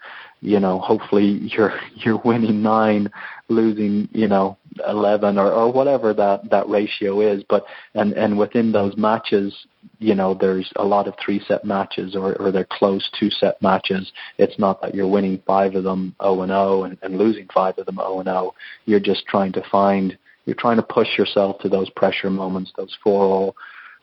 you 0.42 0.60
know, 0.60 0.80
hopefully 0.80 1.26
you're 1.58 1.80
you're 1.96 2.22
winning 2.24 2.62
nine, 2.62 3.10
losing, 3.50 4.08
you 4.12 4.28
know, 4.28 4.58
eleven 4.88 5.38
or, 5.38 5.52
or 5.52 5.72
whatever 5.72 6.14
that, 6.14 6.50
that 6.50 6.70
ratio 6.70 7.22
is. 7.22 7.44
But 7.50 7.66
and, 7.96 8.14
and 8.14 8.38
within 8.38 8.72
those 8.72 8.96
matches, 8.98 9.56
you 10.00 10.14
know, 10.14 10.34
there's 10.34 10.72
a 10.76 10.86
lot 10.86 11.08
of 11.08 11.16
three 11.24 11.42
set 11.48 11.66
matches 11.66 12.16
or, 12.16 12.36
or 12.36 12.52
they're 12.52 12.68
close 12.70 13.10
two 13.20 13.30
set 13.30 13.62
matches. 13.62 14.12
It's 14.38 14.60
not 14.60 14.82
that 14.82 14.94
you're 14.94 15.08
winning 15.08 15.42
five 15.48 15.76
of 15.76 15.84
them 15.84 16.16
O 16.20 16.42
and 16.42 16.52
O 16.52 16.84
and, 16.84 16.98
and 17.02 17.18
losing 17.18 17.48
five 17.54 17.78
of 17.78 17.86
them 17.86 18.00
O 18.00 18.20
and 18.20 18.30
O. 18.30 18.54
You're 18.86 19.00
just 19.00 19.26
trying 19.26 19.54
to 19.54 19.64
find 19.72 20.18
you're 20.48 20.56
trying 20.56 20.78
to 20.78 20.84
push 20.84 21.18
yourself 21.18 21.60
to 21.60 21.70
those 21.70 21.90
pressure 21.92 22.30
moments, 22.30 22.72
those 22.78 22.98
four 23.04 23.24
all 23.26 23.56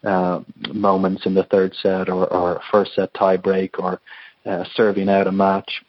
uh, 0.05 0.41
moments 0.73 1.25
in 1.25 1.35
the 1.35 1.45
third 1.45 1.75
set 1.83 2.11
or, 2.11 2.27
or 2.27 2.61
first 2.71 2.95
set 2.95 3.13
tie 3.15 3.39
break 3.39 3.79
or 3.79 4.01
uh, 4.45 4.63
serving 4.75 5.09
out 5.09 5.27
a 5.27 5.33
match 5.33 5.83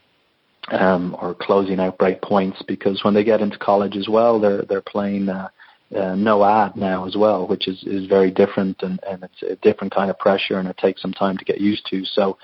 um, 0.72 1.16
or 1.22 1.36
closing 1.36 1.80
out 1.82 1.98
break 1.98 2.22
points 2.22 2.62
because 2.68 3.04
when 3.04 3.14
they 3.14 3.26
get 3.26 3.42
into 3.42 3.58
college 3.58 3.98
as 3.98 4.08
well, 4.08 4.40
they're 4.40 4.64
they're 4.64 4.82
playing 4.82 5.28
uh, 5.28 5.50
uh, 5.96 6.16
no 6.16 6.46
ad 6.46 6.78
now 6.78 7.06
as 7.06 7.18
well, 7.18 7.46
which 7.46 7.68
is 7.68 7.84
is 7.84 8.08
very 8.08 8.32
different 8.32 8.82
and 8.82 9.00
and 9.08 9.24
it's 9.24 9.44
a 9.44 9.58
different 9.58 9.94
kind 9.94 10.10
of 10.10 10.18
pressure 10.18 10.58
and 10.60 10.70
it 10.70 10.78
takes 10.78 11.02
some 11.02 11.14
time 11.14 11.38
to 11.38 11.46
get 11.46 11.60
used 11.60 11.86
to. 11.88 12.04
So. 12.06 12.38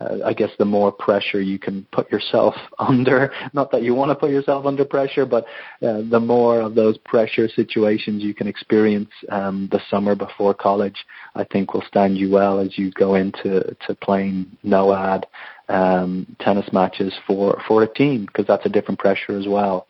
Uh, 0.00 0.18
I 0.24 0.32
guess 0.32 0.50
the 0.58 0.64
more 0.64 0.92
pressure 0.92 1.40
you 1.40 1.58
can 1.58 1.86
put 1.92 2.10
yourself 2.10 2.54
under, 2.78 3.32
not 3.52 3.70
that 3.72 3.82
you 3.82 3.94
want 3.94 4.10
to 4.10 4.14
put 4.14 4.30
yourself 4.30 4.66
under 4.66 4.84
pressure, 4.84 5.26
but 5.26 5.44
uh, 5.82 6.02
the 6.10 6.20
more 6.20 6.60
of 6.60 6.74
those 6.74 6.98
pressure 6.98 7.48
situations 7.48 8.22
you 8.22 8.34
can 8.34 8.46
experience 8.46 9.10
um, 9.30 9.68
the 9.72 9.80
summer 9.90 10.14
before 10.14 10.54
college, 10.54 11.04
I 11.34 11.44
think 11.44 11.74
will 11.74 11.84
stand 11.88 12.16
you 12.16 12.30
well 12.30 12.60
as 12.60 12.78
you 12.78 12.90
go 12.92 13.14
into 13.14 13.76
to 13.86 13.94
playing 13.96 14.56
no 14.62 14.94
ad 14.94 15.26
um, 15.68 16.26
tennis 16.40 16.72
matches 16.72 17.12
for 17.26 17.60
for 17.66 17.82
a 17.82 17.94
team 17.94 18.26
because 18.26 18.46
that's 18.46 18.66
a 18.66 18.70
different 18.70 18.98
pressure 18.98 19.38
as 19.38 19.46
well. 19.46 19.86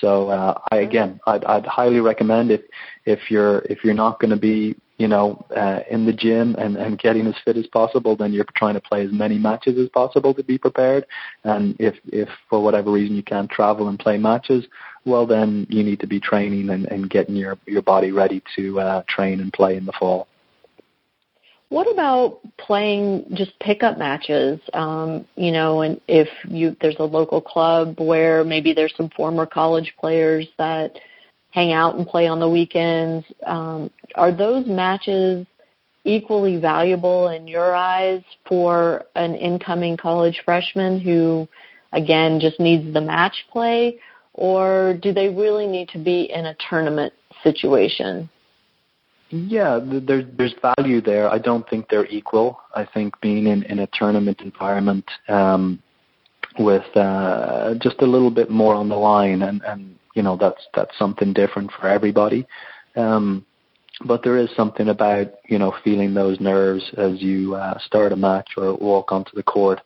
So 0.00 0.28
uh, 0.28 0.60
I 0.70 0.78
again, 0.78 1.20
I'd, 1.26 1.44
I'd 1.44 1.66
highly 1.66 2.00
recommend 2.00 2.50
if 2.50 2.62
if 3.04 3.30
you're 3.30 3.60
if 3.60 3.84
you're 3.84 3.94
not 3.94 4.20
going 4.20 4.30
to 4.30 4.36
be 4.36 4.76
you 5.00 5.08
know 5.08 5.42
uh, 5.56 5.80
in 5.90 6.04
the 6.04 6.12
gym 6.12 6.54
and 6.58 6.76
and 6.76 6.98
getting 6.98 7.26
as 7.26 7.34
fit 7.42 7.56
as 7.56 7.66
possible, 7.66 8.14
then 8.16 8.34
you're 8.34 8.44
trying 8.54 8.74
to 8.74 8.80
play 8.80 9.02
as 9.02 9.10
many 9.10 9.38
matches 9.38 9.78
as 9.78 9.88
possible 9.88 10.34
to 10.34 10.44
be 10.44 10.58
prepared. 10.58 11.06
And 11.42 11.74
if 11.80 11.94
if 12.12 12.28
for 12.50 12.62
whatever 12.62 12.92
reason 12.92 13.16
you 13.16 13.22
can't 13.22 13.50
travel 13.50 13.88
and 13.88 13.98
play 13.98 14.18
matches, 14.18 14.66
well 15.06 15.26
then 15.26 15.66
you 15.70 15.82
need 15.82 16.00
to 16.00 16.06
be 16.06 16.20
training 16.20 16.68
and, 16.68 16.84
and 16.86 17.08
getting 17.08 17.34
your 17.34 17.56
your 17.66 17.80
body 17.80 18.12
ready 18.12 18.42
to 18.56 18.78
uh, 18.78 19.02
train 19.08 19.40
and 19.40 19.50
play 19.52 19.76
in 19.76 19.86
the 19.86 19.92
fall. 19.98 20.28
What 21.70 21.90
about 21.90 22.40
playing 22.58 23.26
just 23.32 23.58
pickup 23.60 23.96
matches? 23.96 24.60
Um, 24.74 25.24
you 25.36 25.52
know, 25.52 25.80
and 25.80 25.98
if 26.08 26.28
you 26.46 26.76
there's 26.82 26.96
a 26.98 27.04
local 27.04 27.40
club 27.40 28.00
where 28.00 28.44
maybe 28.44 28.74
there's 28.74 28.94
some 28.98 29.08
former 29.16 29.46
college 29.46 29.94
players 29.98 30.46
that 30.58 30.98
hang 31.50 31.72
out 31.72 31.96
and 31.96 32.06
play 32.06 32.26
on 32.26 32.40
the 32.40 32.48
weekends. 32.48 33.26
Um, 33.44 33.90
are 34.14 34.32
those 34.32 34.66
matches 34.66 35.46
equally 36.04 36.58
valuable 36.58 37.28
in 37.28 37.46
your 37.46 37.74
eyes 37.74 38.22
for 38.48 39.04
an 39.16 39.34
incoming 39.34 39.96
college 39.96 40.40
freshman 40.44 41.00
who, 41.00 41.46
again, 41.92 42.40
just 42.40 42.58
needs 42.58 42.92
the 42.94 43.00
match 43.00 43.46
play, 43.50 43.98
or 44.34 44.98
do 45.02 45.12
they 45.12 45.28
really 45.28 45.66
need 45.66 45.88
to 45.90 45.98
be 45.98 46.30
in 46.32 46.46
a 46.46 46.56
tournament 46.68 47.12
situation? 47.42 48.30
Yeah, 49.30 49.78
there's 49.80 50.24
there's 50.36 50.54
value 50.76 51.00
there. 51.00 51.30
I 51.30 51.38
don't 51.38 51.68
think 51.68 51.88
they're 51.88 52.06
equal. 52.06 52.60
I 52.74 52.84
think 52.84 53.20
being 53.20 53.46
in 53.46 53.62
in 53.64 53.80
a 53.80 53.88
tournament 53.92 54.40
environment 54.40 55.08
um, 55.28 55.80
with 56.58 56.84
uh, 56.96 57.74
just 57.80 58.02
a 58.02 58.06
little 58.06 58.30
bit 58.30 58.50
more 58.50 58.74
on 58.74 58.88
the 58.88 58.96
line, 58.96 59.42
and 59.42 59.62
and 59.62 59.96
you 60.14 60.22
know 60.22 60.36
that's 60.36 60.66
that's 60.74 60.96
something 60.98 61.32
different 61.32 61.70
for 61.72 61.88
everybody. 61.88 62.46
Um, 62.96 63.46
but 64.04 64.22
there 64.22 64.38
is 64.38 64.48
something 64.56 64.88
about 64.88 65.28
you 65.48 65.58
know 65.58 65.74
feeling 65.84 66.14
those 66.14 66.40
nerves 66.40 66.84
as 66.96 67.20
you 67.22 67.54
uh, 67.54 67.78
start 67.78 68.12
a 68.12 68.16
match 68.16 68.50
or 68.56 68.74
walk 68.76 69.12
onto 69.12 69.34
the 69.34 69.42
court, 69.42 69.80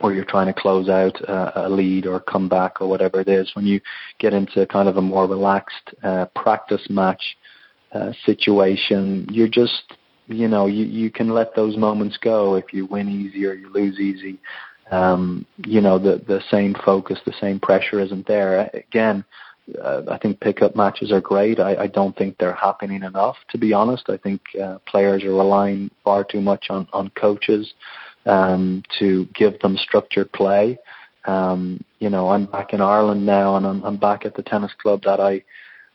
or 0.00 0.12
you're 0.12 0.24
trying 0.24 0.52
to 0.52 0.60
close 0.60 0.88
out 0.88 1.18
a, 1.22 1.66
a 1.66 1.68
lead 1.68 2.06
or 2.06 2.20
come 2.20 2.48
back 2.48 2.80
or 2.80 2.88
whatever 2.88 3.20
it 3.20 3.28
is. 3.28 3.50
When 3.54 3.66
you 3.66 3.80
get 4.18 4.34
into 4.34 4.66
kind 4.66 4.88
of 4.88 4.96
a 4.96 5.02
more 5.02 5.26
relaxed 5.26 5.94
uh, 6.02 6.26
practice 6.34 6.86
match 6.90 7.36
uh, 7.92 8.12
situation, 8.24 9.26
you're 9.30 9.48
just 9.48 9.94
you 10.26 10.48
know 10.48 10.66
you 10.66 10.84
you 10.84 11.10
can 11.10 11.30
let 11.30 11.54
those 11.54 11.76
moments 11.76 12.18
go 12.18 12.56
if 12.56 12.72
you 12.72 12.86
win 12.86 13.08
easy 13.08 13.46
or 13.46 13.54
you 13.54 13.72
lose 13.72 13.98
easy. 13.98 14.38
Um, 14.90 15.44
you 15.64 15.80
know 15.80 15.98
the 15.98 16.22
the 16.26 16.40
same 16.50 16.74
focus, 16.84 17.18
the 17.24 17.34
same 17.40 17.58
pressure 17.58 18.00
isn't 18.00 18.26
there. 18.26 18.70
Again, 18.72 19.24
uh, 19.82 20.02
I 20.08 20.18
think 20.18 20.40
pickup 20.40 20.76
matches 20.76 21.10
are 21.10 21.20
great. 21.20 21.58
I, 21.58 21.74
I 21.74 21.86
don't 21.88 22.16
think 22.16 22.38
they're 22.38 22.54
happening 22.54 23.02
enough, 23.02 23.36
to 23.50 23.58
be 23.58 23.72
honest. 23.72 24.04
I 24.08 24.16
think 24.16 24.40
uh, 24.62 24.78
players 24.86 25.24
are 25.24 25.34
relying 25.34 25.90
far 26.04 26.22
too 26.24 26.40
much 26.40 26.66
on 26.70 26.86
on 26.92 27.10
coaches 27.10 27.74
um, 28.26 28.82
to 28.98 29.26
give 29.34 29.58
them 29.60 29.76
structured 29.76 30.30
play. 30.32 30.78
Um, 31.24 31.82
you 31.98 32.08
know, 32.08 32.28
I'm 32.28 32.46
back 32.46 32.72
in 32.72 32.80
Ireland 32.80 33.26
now, 33.26 33.56
and 33.56 33.66
I'm, 33.66 33.82
I'm 33.82 33.96
back 33.96 34.24
at 34.24 34.34
the 34.34 34.42
tennis 34.42 34.72
club 34.80 35.02
that 35.04 35.18
I 35.20 35.42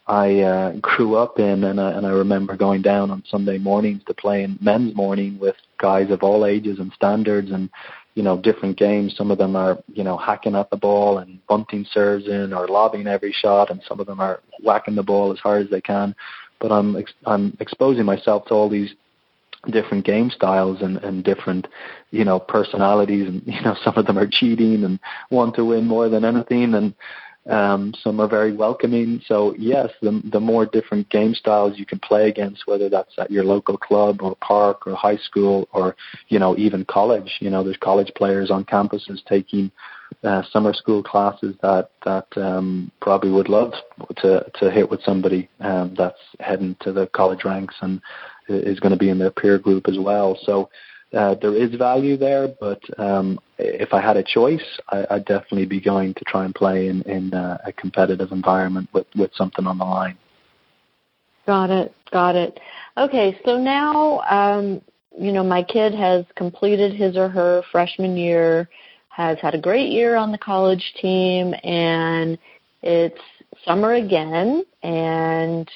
I 0.07 0.41
uh, 0.41 0.71
grew 0.81 1.15
up 1.15 1.39
in, 1.39 1.63
and 1.63 1.79
I, 1.79 1.91
and 1.91 2.05
I 2.05 2.09
remember 2.09 2.57
going 2.57 2.81
down 2.81 3.11
on 3.11 3.23
Sunday 3.29 3.57
mornings 3.57 4.01
to 4.07 4.13
play 4.13 4.43
in 4.43 4.57
men's 4.59 4.95
morning 4.95 5.37
with 5.39 5.55
guys 5.77 6.11
of 6.11 6.23
all 6.23 6.45
ages 6.45 6.79
and 6.79 6.91
standards, 6.93 7.51
and 7.51 7.69
you 8.15 8.23
know 8.23 8.37
different 8.37 8.77
games. 8.77 9.15
Some 9.15 9.31
of 9.31 9.37
them 9.37 9.55
are 9.55 9.77
you 9.93 10.03
know 10.03 10.17
hacking 10.17 10.55
at 10.55 10.69
the 10.69 10.77
ball 10.77 11.19
and 11.19 11.45
bunting 11.47 11.85
serves 11.91 12.27
in 12.27 12.53
or 12.53 12.67
lobbing 12.67 13.07
every 13.07 13.31
shot, 13.31 13.69
and 13.69 13.81
some 13.87 13.99
of 13.99 14.07
them 14.07 14.19
are 14.19 14.41
whacking 14.61 14.95
the 14.95 15.03
ball 15.03 15.31
as 15.31 15.39
hard 15.39 15.65
as 15.65 15.69
they 15.69 15.81
can. 15.81 16.15
But 16.59 16.71
I'm 16.71 16.95
ex- 16.95 17.13
I'm 17.25 17.57
exposing 17.59 18.05
myself 18.05 18.45
to 18.45 18.53
all 18.53 18.69
these 18.69 18.93
different 19.69 20.05
game 20.05 20.29
styles 20.31 20.81
and, 20.81 20.97
and 20.97 21.23
different, 21.23 21.67
you 22.09 22.25
know, 22.25 22.39
personalities 22.39 23.27
and, 23.27 23.43
you 23.45 23.61
know, 23.61 23.75
some 23.83 23.93
of 23.95 24.07
them 24.07 24.17
are 24.17 24.27
cheating 24.27 24.83
and 24.83 24.99
want 25.29 25.55
to 25.55 25.65
win 25.65 25.85
more 25.85 26.09
than 26.09 26.25
anything. 26.25 26.73
And, 26.73 26.95
um, 27.49 27.93
some 28.03 28.19
are 28.19 28.27
very 28.27 28.53
welcoming. 28.53 29.21
So 29.25 29.55
yes, 29.57 29.89
the, 30.01 30.21
the 30.31 30.39
more 30.39 30.65
different 30.65 31.09
game 31.09 31.33
styles 31.33 31.79
you 31.79 31.85
can 31.85 31.99
play 31.99 32.29
against, 32.29 32.67
whether 32.67 32.87
that's 32.87 33.13
at 33.17 33.31
your 33.31 33.43
local 33.43 33.77
club 33.77 34.21
or 34.21 34.35
park 34.35 34.85
or 34.85 34.95
high 34.95 35.17
school 35.17 35.67
or 35.73 35.95
you 36.27 36.37
know 36.37 36.55
even 36.57 36.85
college. 36.85 37.37
You 37.39 37.49
know, 37.49 37.63
there's 37.63 37.77
college 37.77 38.11
players 38.15 38.51
on 38.51 38.65
campuses 38.65 39.25
taking 39.27 39.71
uh, 40.23 40.43
summer 40.51 40.73
school 40.73 41.01
classes 41.01 41.55
that 41.63 41.89
that 42.05 42.27
um, 42.35 42.91
probably 43.01 43.31
would 43.31 43.49
love 43.49 43.73
to 44.17 44.45
to 44.59 44.69
hit 44.69 44.89
with 44.89 45.01
somebody 45.03 45.49
um, 45.61 45.95
that's 45.97 46.19
heading 46.39 46.75
to 46.81 46.93
the 46.93 47.07
college 47.07 47.43
ranks 47.43 47.75
and 47.81 48.01
is 48.49 48.79
going 48.79 48.91
to 48.91 48.97
be 48.97 49.09
in 49.09 49.17
their 49.17 49.31
peer 49.31 49.57
group 49.57 49.87
as 49.87 49.97
well. 49.97 50.37
So 50.43 50.69
uh, 51.13 51.35
there 51.41 51.55
is 51.55 51.75
value 51.75 52.15
there, 52.17 52.47
but 52.59 52.81
um, 52.97 53.39
if 53.57 53.93
I 53.93 54.01
had 54.01 54.17
a 54.17 54.23
choice, 54.23 54.63
I, 54.89 55.05
I'd 55.11 55.25
definitely 55.25 55.65
be 55.65 55.81
going 55.81 56.13
to 56.13 56.23
try 56.25 56.45
and 56.45 56.55
play 56.55 56.87
in, 56.87 57.01
in 57.03 57.33
uh, 57.33 57.57
a 57.65 57.73
competitive 57.73 58.31
environment 58.31 58.89
with, 58.93 59.07
with 59.15 59.31
something 59.35 59.67
on 59.67 59.77
the 59.77 59.83
line. 59.83 60.17
Got 61.45 61.69
it. 61.69 61.93
Got 62.11 62.35
it. 62.35 62.59
Okay, 62.97 63.37
so 63.45 63.57
now, 63.57 64.19
um, 64.21 64.81
you 65.17 65.31
know, 65.31 65.43
my 65.43 65.63
kid 65.63 65.93
has 65.93 66.25
completed 66.35 66.93
his 66.93 67.17
or 67.17 67.27
her 67.27 67.61
freshman 67.71 68.15
year, 68.15 68.69
has 69.09 69.37
had 69.41 69.53
a 69.53 69.59
great 69.59 69.91
year 69.91 70.15
on 70.15 70.31
the 70.31 70.37
college 70.37 70.93
team, 71.01 71.53
and 71.63 72.37
it's 72.81 73.19
summer 73.65 73.93
again, 73.93 74.63
and 74.81 75.69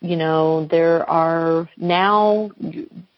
you 0.00 0.16
know, 0.16 0.66
there 0.70 1.08
are 1.10 1.68
now 1.76 2.50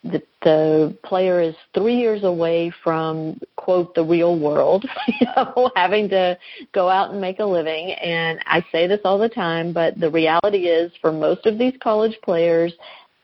the, 0.03 0.22
the 0.42 0.96
player 1.05 1.40
is 1.40 1.55
three 1.74 1.96
years 1.96 2.24
away 2.24 2.72
from 2.83 3.38
quote 3.57 3.94
the 3.94 4.05
real 4.05 4.38
world, 4.38 4.85
you 5.20 5.26
know, 5.37 5.70
having 5.76 6.09
to 6.09 6.38
go 6.72 6.88
out 6.88 7.11
and 7.11 7.20
make 7.20 7.40
a 7.40 7.44
living. 7.44 7.92
And 7.92 8.40
I 8.46 8.64
say 8.72 8.87
this 8.87 9.00
all 9.05 9.18
the 9.18 9.29
time, 9.29 9.72
but 9.72 9.98
the 10.00 10.11
reality 10.11 10.66
is 10.66 10.92
for 11.00 11.12
most 11.12 11.46
of 11.46 11.59
these 11.59 11.74
college 11.83 12.16
players, 12.22 12.72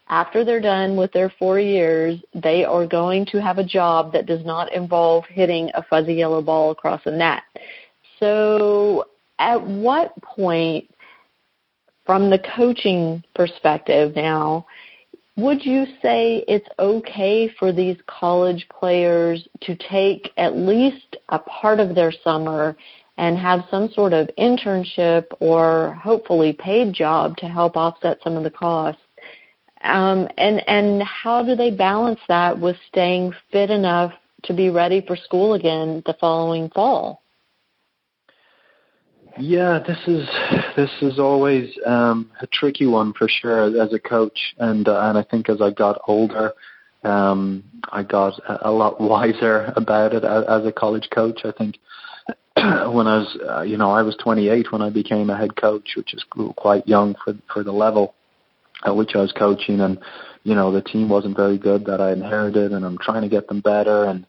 after 0.08 0.44
they're 0.44 0.60
done 0.60 0.96
with 0.96 1.12
their 1.12 1.32
four 1.38 1.58
years, 1.58 2.20
they 2.34 2.64
are 2.64 2.86
going 2.86 3.26
to 3.26 3.40
have 3.40 3.58
a 3.58 3.64
job 3.64 4.12
that 4.12 4.26
does 4.26 4.44
not 4.44 4.72
involve 4.72 5.24
hitting 5.26 5.70
a 5.74 5.82
fuzzy 5.82 6.14
yellow 6.14 6.42
ball 6.42 6.70
across 6.70 7.00
a 7.06 7.10
net. 7.10 7.42
So 8.20 9.06
at 9.38 9.60
what 9.60 10.12
point 10.22 10.88
from 12.04 12.30
the 12.30 12.38
coaching 12.56 13.24
perspective 13.34 14.14
now, 14.14 14.66
would 15.36 15.64
you 15.64 15.84
say 16.00 16.44
it's 16.48 16.68
okay 16.78 17.48
for 17.58 17.70
these 17.70 17.96
college 18.06 18.66
players 18.68 19.46
to 19.60 19.76
take 19.76 20.32
at 20.38 20.56
least 20.56 21.16
a 21.28 21.38
part 21.38 21.78
of 21.78 21.94
their 21.94 22.12
summer 22.24 22.76
and 23.18 23.38
have 23.38 23.60
some 23.70 23.90
sort 23.90 24.12
of 24.12 24.30
internship 24.38 25.26
or 25.40 25.94
hopefully 26.02 26.54
paid 26.54 26.92
job 26.92 27.36
to 27.36 27.46
help 27.46 27.76
offset 27.76 28.18
some 28.24 28.36
of 28.36 28.44
the 28.44 28.50
costs? 28.50 29.00
Um, 29.82 30.26
and 30.38 30.66
and 30.68 31.02
how 31.02 31.42
do 31.42 31.54
they 31.54 31.70
balance 31.70 32.20
that 32.28 32.58
with 32.58 32.76
staying 32.88 33.34
fit 33.52 33.70
enough 33.70 34.12
to 34.44 34.54
be 34.54 34.70
ready 34.70 35.04
for 35.06 35.16
school 35.16 35.54
again 35.54 36.02
the 36.06 36.16
following 36.18 36.70
fall? 36.70 37.22
Yeah, 39.38 39.80
this 39.86 39.98
is 40.06 40.28
this 40.76 40.90
is 41.02 41.18
always 41.18 41.76
um, 41.84 42.30
a 42.40 42.46
tricky 42.46 42.86
one 42.86 43.12
for 43.12 43.28
sure 43.28 43.64
as 43.80 43.92
a 43.92 43.98
coach, 43.98 44.54
and 44.58 44.88
uh, 44.88 45.00
and 45.08 45.18
I 45.18 45.22
think 45.22 45.50
as 45.50 45.60
I 45.60 45.70
got 45.70 46.00
older, 46.06 46.52
um, 47.04 47.62
I 47.92 48.02
got 48.02 48.40
a, 48.48 48.70
lot 48.70 49.00
wiser 49.00 49.72
about 49.76 50.14
it 50.14 50.24
as, 50.24 50.44
as 50.48 50.66
a 50.66 50.72
college 50.72 51.08
coach. 51.14 51.40
I 51.44 51.52
think 51.52 51.78
when 52.56 53.06
I 53.06 53.18
was, 53.18 53.38
uh, 53.48 53.62
you 53.62 53.76
know, 53.76 53.90
I 53.90 54.02
was 54.02 54.16
28 54.16 54.72
when 54.72 54.80
I 54.80 54.90
became 54.90 55.28
a 55.28 55.36
head 55.36 55.56
coach, 55.56 55.90
which 55.96 56.14
is 56.14 56.24
quite 56.56 56.88
young 56.88 57.14
for 57.22 57.34
for 57.52 57.62
the 57.62 57.72
level 57.72 58.14
at 58.84 58.96
which 58.96 59.12
I 59.14 59.18
was 59.18 59.32
coaching, 59.32 59.80
and 59.80 59.98
you 60.44 60.54
know 60.54 60.72
the 60.72 60.82
team 60.82 61.10
wasn't 61.10 61.36
very 61.36 61.58
good 61.58 61.84
that 61.86 62.00
I 62.00 62.12
inherited, 62.12 62.72
and 62.72 62.86
I'm 62.86 62.98
trying 62.98 63.22
to 63.22 63.28
get 63.28 63.48
them 63.48 63.60
better, 63.60 64.04
and 64.04 64.26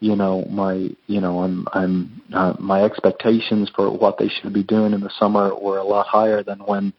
you 0.00 0.16
know 0.16 0.44
my 0.50 0.90
you 1.06 1.20
know 1.20 1.40
I'm 1.40 1.66
I'm 1.72 2.22
uh, 2.32 2.54
my 2.58 2.82
expectations 2.84 3.70
for 3.74 3.90
what 3.90 4.18
they 4.18 4.28
should 4.28 4.52
be 4.52 4.62
doing 4.62 4.92
in 4.92 5.00
the 5.00 5.10
summer 5.18 5.54
were 5.54 5.78
a 5.78 5.84
lot 5.84 6.06
higher 6.06 6.42
than 6.42 6.60
when 6.60 6.92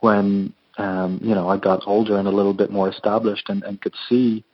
when 0.00 0.52
um 0.78 1.20
you 1.22 1.34
know 1.34 1.48
I 1.48 1.58
got 1.58 1.82
older 1.86 2.18
and 2.18 2.28
a 2.28 2.32
little 2.32 2.54
bit 2.54 2.70
more 2.70 2.88
established 2.88 3.48
and, 3.48 3.62
and 3.62 3.80
could 3.80 3.94
see 4.08 4.44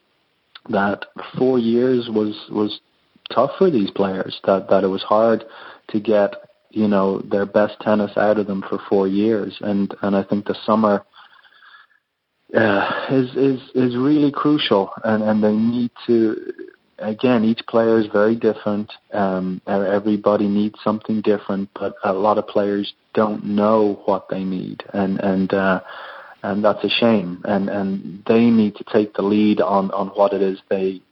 that 0.71 1.05
four 1.39 1.59
years 1.59 2.09
was 2.11 2.35
was 2.51 2.81
tough 3.33 3.51
for 3.59 3.71
these 3.71 3.91
players 3.91 4.41
that 4.45 4.69
that 4.69 4.85
it 4.85 4.89
was 4.89 5.03
hard 5.03 5.45
to 5.89 6.01
get 6.01 6.35
you 6.71 6.89
know 6.89 7.21
their 7.21 7.47
best 7.47 7.75
tennis 7.81 8.17
out 8.17 8.39
of 8.39 8.47
them 8.47 8.63
for 8.69 8.79
four 8.89 9.09
years. 9.09 9.57
And 9.61 9.95
and 10.03 10.17
I 10.17 10.23
think 10.23 10.47
the 10.47 10.57
summer 10.67 11.05
uh, 12.55 13.07
is 13.11 13.31
is 13.37 13.61
is 13.75 13.97
really 13.97 14.31
crucial 14.31 14.91
and 15.05 15.23
and 15.23 15.43
they 15.43 15.53
need 15.53 15.91
to 16.07 16.53
again, 16.99 17.45
each 17.45 17.61
player 17.69 17.99
is 17.99 18.07
very 18.07 18.37
different. 18.37 18.93
Um, 19.13 19.61
everybody 19.67 20.49
needs 20.49 20.79
something 20.83 21.21
different, 21.21 21.71
but 21.75 21.95
a 22.05 22.13
lot 22.13 22.39
of 22.39 22.47
players 22.47 22.93
don't 23.15 23.45
know 23.45 24.01
what 24.05 24.29
they 24.29 24.45
need, 24.45 24.83
and 24.93 25.21
and 25.21 25.53
uh, 25.53 25.81
and 26.43 26.65
that's 26.65 26.85
a 26.85 26.89
shame. 26.89 27.43
And 27.45 27.69
and 27.69 28.23
they 28.27 28.51
need 28.51 28.77
to 28.77 28.85
take 28.85 29.15
the 29.15 29.23
lead 29.23 29.61
on 29.61 29.91
on 29.91 30.09
what 30.09 30.33
it 30.33 30.43
is 30.43 30.59
they 30.69 31.03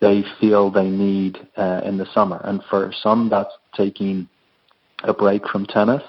they 0.00 0.24
feel 0.40 0.70
they 0.70 0.88
need 0.88 1.38
uh, 1.56 1.80
in 1.84 1.98
the 1.98 2.06
summer. 2.14 2.40
And 2.44 2.62
for 2.70 2.92
some, 3.02 3.28
that's 3.28 3.52
taking 3.76 4.28
a 5.02 5.12
break 5.12 5.46
from 5.48 5.66
tennis. 5.66 6.02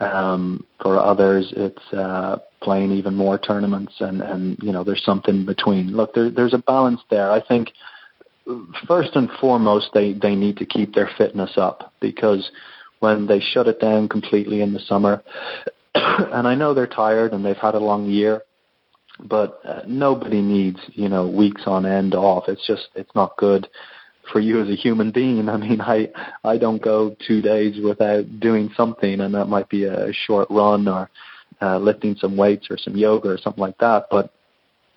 Um, 0.00 0.64
for 0.80 0.98
others, 0.98 1.52
it's 1.54 1.92
uh, 1.92 2.38
playing 2.62 2.90
even 2.92 3.14
more 3.14 3.38
tournaments, 3.38 3.92
and 4.00 4.22
and 4.22 4.58
you 4.62 4.72
know, 4.72 4.82
there's 4.82 5.04
something 5.04 5.44
between. 5.44 5.88
Look, 5.94 6.14
there, 6.14 6.30
there's 6.30 6.54
a 6.54 6.58
balance 6.58 7.00
there. 7.10 7.30
I 7.30 7.40
think 7.40 7.70
first 8.86 9.16
and 9.16 9.30
foremost, 9.40 9.90
they, 9.94 10.12
they 10.12 10.34
need 10.34 10.56
to 10.58 10.66
keep 10.66 10.94
their 10.94 11.10
fitness 11.16 11.52
up 11.56 11.92
because 12.00 12.50
when 13.00 13.26
they 13.26 13.40
shut 13.40 13.66
it 13.66 13.80
down 13.80 14.08
completely 14.08 14.60
in 14.60 14.72
the 14.72 14.80
summer, 14.80 15.22
and 15.94 16.46
I 16.46 16.54
know 16.54 16.74
they're 16.74 16.86
tired 16.86 17.32
and 17.32 17.44
they've 17.44 17.56
had 17.56 17.74
a 17.74 17.80
long 17.80 18.06
year, 18.06 18.42
but 19.22 19.60
uh, 19.64 19.82
nobody 19.86 20.40
needs, 20.40 20.78
you 20.92 21.08
know, 21.08 21.26
weeks 21.28 21.62
on 21.66 21.86
end 21.86 22.14
off. 22.14 22.44
It's 22.48 22.66
just, 22.66 22.88
it's 22.94 23.14
not 23.14 23.36
good 23.36 23.68
for 24.32 24.40
you 24.40 24.62
as 24.62 24.68
a 24.68 24.76
human 24.76 25.10
being. 25.10 25.48
I 25.48 25.56
mean, 25.56 25.80
I, 25.80 26.08
I 26.44 26.58
don't 26.58 26.82
go 26.82 27.16
two 27.26 27.42
days 27.42 27.82
without 27.82 28.40
doing 28.40 28.70
something 28.76 29.20
and 29.20 29.34
that 29.34 29.46
might 29.46 29.68
be 29.68 29.84
a 29.84 30.12
short 30.12 30.48
run 30.50 30.88
or 30.88 31.10
uh, 31.60 31.78
lifting 31.78 32.16
some 32.16 32.36
weights 32.36 32.68
or 32.70 32.78
some 32.78 32.96
yoga 32.96 33.28
or 33.28 33.38
something 33.38 33.60
like 33.60 33.78
that. 33.78 34.06
But 34.10 34.32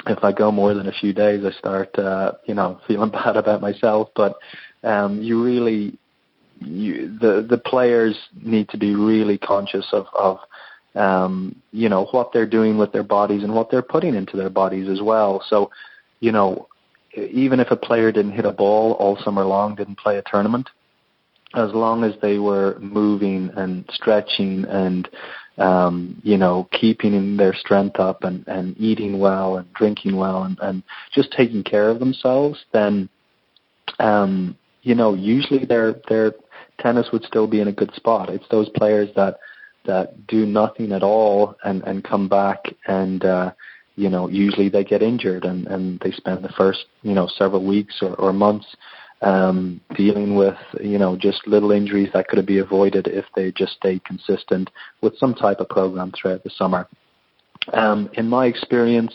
if 0.08 0.24
I 0.24 0.32
go 0.32 0.52
more 0.52 0.74
than 0.74 0.88
a 0.88 0.92
few 0.92 1.14
days, 1.14 1.44
I 1.46 1.52
start, 1.58 1.98
uh, 1.98 2.34
you 2.46 2.54
know, 2.54 2.80
feeling 2.88 3.12
bad 3.12 3.38
about 3.38 3.62
myself. 3.62 4.10
But 4.16 4.38
um, 4.84 5.22
you 5.22 5.44
really, 5.44 5.98
you, 6.60 7.18
the 7.20 7.46
the 7.48 7.58
players 7.58 8.18
need 8.42 8.70
to 8.70 8.78
be 8.78 8.96
really 8.96 9.38
conscious 9.38 9.88
of 9.92 10.08
of 10.14 10.40
um, 10.96 11.62
you 11.72 11.90
know 11.90 12.06
what 12.12 12.32
they're 12.34 12.46
doing 12.46 12.78
with 12.78 12.92
their 12.92 13.04
bodies 13.04 13.44
and 13.44 13.54
what 13.54 13.72
they're 13.72 13.82
putting 13.82 14.16
into 14.16 14.38
their 14.38 14.50
bodies 14.50 14.90
as 14.90 15.02
well. 15.02 15.44
So, 15.50 15.72
you 16.20 16.32
know, 16.32 16.68
even 17.16 17.60
if 17.60 17.72
a 17.72 17.76
player 17.76 18.12
didn't 18.12 18.34
hit 18.34 18.46
a 18.46 18.52
ball 18.52 18.94
all 18.94 19.18
summer 19.24 19.44
long, 19.44 19.76
didn't 19.76 19.98
play 19.98 20.18
a 20.18 20.24
tournament, 20.24 20.70
as 21.54 21.72
long 21.74 22.04
as 22.04 22.14
they 22.22 22.38
were 22.38 22.78
moving 22.80 23.52
and 23.56 23.86
stretching 23.92 24.66
and 24.66 25.08
um, 25.58 26.20
you 26.24 26.38
know, 26.38 26.68
keeping 26.72 27.38
their 27.38 27.54
strength 27.54 28.00
up 28.00 28.24
and, 28.24 28.48
and 28.48 28.76
eating 28.78 29.20
well 29.20 29.58
and 29.58 29.72
drinking 29.74 30.16
well 30.16 30.44
and, 30.44 30.58
and 30.62 30.84
just 31.14 31.32
taking 31.32 31.64
care 31.64 31.90
of 31.90 32.00
themselves, 32.00 32.66
then, 32.74 33.08
um, 34.00 34.58
you 34.82 34.96
know, 34.96 35.14
usually 35.14 35.66
their 35.66 36.02
their 36.10 36.34
tennis 36.80 37.08
would 37.12 37.24
still 37.24 37.48
be 37.48 37.62
in 37.62 37.68
a 37.68 37.72
good 37.72 37.94
spot. 37.96 38.30
It's 38.30 38.48
those 38.50 38.70
players 38.70 39.10
that 39.16 39.38
that 39.86 40.28
do 40.28 40.46
nothing 40.46 40.92
at 40.92 41.04
all 41.04 41.56
and 41.64 41.84
and 41.84 42.04
come 42.04 42.28
back 42.28 42.66
and 42.88 43.24
uh, 43.24 43.52
you 43.96 44.10
know 44.10 44.28
usually 44.28 44.70
they 44.70 44.84
get 44.84 45.02
injured 45.02 45.46
and 45.46 45.68
and 45.68 46.00
they 46.00 46.12
spend 46.12 46.44
the 46.44 46.54
first 46.58 46.86
you 47.02 47.14
know 47.14 47.28
several 47.28 47.66
weeks 47.66 48.00
or, 48.02 48.16
or 48.16 48.34
months 48.34 48.66
um, 49.24 49.80
dealing 49.96 50.36
with 50.36 50.58
you 50.82 50.98
know 50.98 51.16
just 51.16 51.48
little 51.48 51.72
injuries 51.72 52.10
that 52.14 52.28
could 52.28 52.46
be 52.46 52.60
avoided 52.60 53.08
if 53.08 53.26
they 53.36 53.52
just 53.52 53.74
stayed 53.74 54.04
consistent 54.04 54.70
with 55.02 55.18
some 55.18 55.34
type 55.34 55.60
of 55.60 55.70
program 55.70 56.12
throughout 56.12 56.44
the 56.44 56.50
summer. 56.50 56.88
Um, 57.72 58.10
in 58.14 58.28
my 58.28 58.48
experience, 58.48 59.14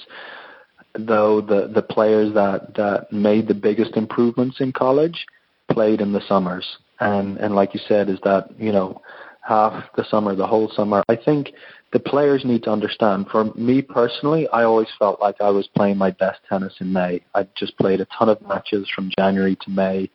though, 0.94 1.40
the 1.40 1.70
the 1.72 1.82
players 1.82 2.32
that 2.34 2.74
that 2.74 3.12
made 3.12 3.48
the 3.48 3.54
biggest 3.54 3.96
improvements 3.96 4.60
in 4.60 4.72
college 4.72 5.26
played 5.70 6.00
in 6.00 6.12
the 6.12 6.26
summers, 6.26 6.66
and 7.00 7.36
and 7.38 7.54
like 7.54 7.74
you 7.74 7.80
said, 7.86 8.08
is 8.08 8.18
that 8.24 8.48
you 8.58 8.72
know 8.72 9.02
half 9.42 9.84
the 9.96 10.04
summer, 10.04 10.34
the 10.34 10.46
whole 10.46 10.70
summer. 10.74 11.02
I 11.08 11.16
think 11.16 11.52
the 11.92 12.00
players 12.00 12.44
need 12.44 12.62
to 12.64 12.70
understand. 12.70 13.26
For 13.30 13.44
me 13.54 13.80
personally, 13.82 14.46
I 14.48 14.64
always 14.64 14.88
felt 14.98 15.20
like 15.20 15.40
I 15.40 15.50
was 15.50 15.68
playing 15.74 15.96
my 15.96 16.10
best 16.10 16.40
tennis 16.48 16.74
in 16.80 16.92
May. 16.92 17.22
I 17.34 17.46
just 17.56 17.76
played 17.78 18.00
a 18.00 18.06
ton 18.18 18.28
of 18.28 18.42
matches 18.42 18.88
from 18.94 19.10
January 19.18 19.56
to 19.62 19.70
May. 19.70 20.10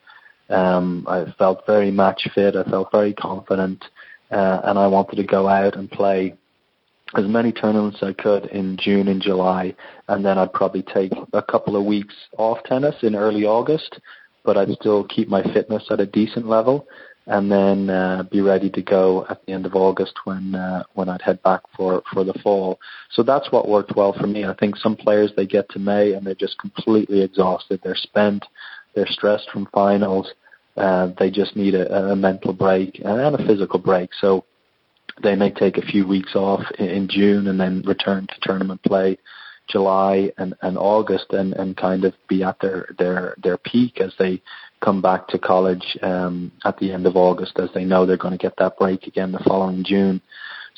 Um, 0.49 1.05
I 1.07 1.33
felt 1.37 1.65
very 1.65 1.89
match 1.89 2.27
fit. 2.35 2.55
I 2.55 2.63
felt 2.63 2.91
very 2.91 3.13
confident, 3.13 3.83
uh, 4.29 4.61
and 4.65 4.77
I 4.77 4.87
wanted 4.87 5.15
to 5.15 5.23
go 5.23 5.47
out 5.47 5.75
and 5.75 5.89
play 5.89 6.35
as 7.15 7.25
many 7.25 7.51
tournaments 7.51 7.99
as 8.01 8.09
I 8.09 8.13
could 8.13 8.45
in 8.47 8.77
June 8.77 9.07
and 9.07 9.21
July, 9.21 9.75
and 10.07 10.25
then 10.25 10.37
I'd 10.37 10.53
probably 10.53 10.81
take 10.81 11.11
a 11.33 11.41
couple 11.41 11.75
of 11.75 11.85
weeks 11.85 12.15
off 12.37 12.63
tennis 12.65 12.95
in 13.01 13.15
early 13.15 13.45
August, 13.45 13.99
but 14.43 14.57
I'd 14.57 14.71
still 14.73 15.03
keep 15.05 15.27
my 15.27 15.43
fitness 15.53 15.83
at 15.89 15.99
a 15.99 16.05
decent 16.05 16.47
level 16.47 16.87
and 17.25 17.51
then 17.51 17.89
uh, 17.89 18.23
be 18.23 18.41
ready 18.41 18.69
to 18.69 18.81
go 18.81 19.25
at 19.29 19.45
the 19.45 19.53
end 19.53 19.65
of 19.65 19.75
August 19.75 20.13
when 20.25 20.55
uh, 20.55 20.83
when 20.93 21.09
I'd 21.09 21.21
head 21.21 21.41
back 21.43 21.61
for 21.75 22.03
for 22.11 22.23
the 22.23 22.33
fall. 22.43 22.79
So 23.11 23.23
that's 23.23 23.51
what 23.51 23.69
worked 23.69 23.95
well 23.95 24.13
for 24.13 24.27
me. 24.27 24.45
I 24.45 24.53
think 24.53 24.75
some 24.75 24.95
players 24.95 25.31
they 25.35 25.45
get 25.45 25.69
to 25.69 25.79
May 25.79 26.13
and 26.13 26.25
they're 26.25 26.35
just 26.35 26.59
completely 26.59 27.21
exhausted. 27.21 27.79
They're 27.83 27.95
spent. 27.95 28.45
They're 28.95 29.07
stressed 29.07 29.49
from 29.51 29.67
finals. 29.73 30.31
Uh, 30.75 31.09
they 31.19 31.29
just 31.29 31.55
need 31.55 31.75
a, 31.75 32.11
a 32.11 32.15
mental 32.15 32.53
break 32.53 32.99
and 33.03 33.35
a 33.35 33.45
physical 33.45 33.79
break. 33.79 34.09
So 34.19 34.43
they 35.21 35.35
may 35.35 35.51
take 35.51 35.77
a 35.77 35.85
few 35.85 36.07
weeks 36.07 36.35
off 36.35 36.61
in, 36.79 36.89
in 36.89 37.07
June 37.07 37.47
and 37.47 37.59
then 37.59 37.83
return 37.85 38.27
to 38.27 38.35
tournament 38.41 38.81
play 38.83 39.17
July 39.69 40.31
and, 40.37 40.55
and 40.61 40.77
August 40.77 41.27
and, 41.31 41.53
and 41.53 41.77
kind 41.77 42.03
of 42.03 42.13
be 42.27 42.43
at 42.43 42.59
their, 42.59 42.89
their, 42.97 43.35
their 43.41 43.57
peak 43.57 44.01
as 44.01 44.13
they 44.19 44.41
come 44.83 45.01
back 45.01 45.27
to 45.29 45.39
college 45.39 45.97
um, 46.01 46.51
at 46.65 46.77
the 46.77 46.91
end 46.91 47.05
of 47.05 47.15
August 47.15 47.59
as 47.59 47.69
they 47.73 47.85
know 47.85 48.05
they're 48.05 48.17
going 48.17 48.37
to 48.37 48.37
get 48.37 48.57
that 48.57 48.77
break 48.77 49.07
again 49.07 49.31
the 49.31 49.39
following 49.39 49.83
June. 49.83 50.21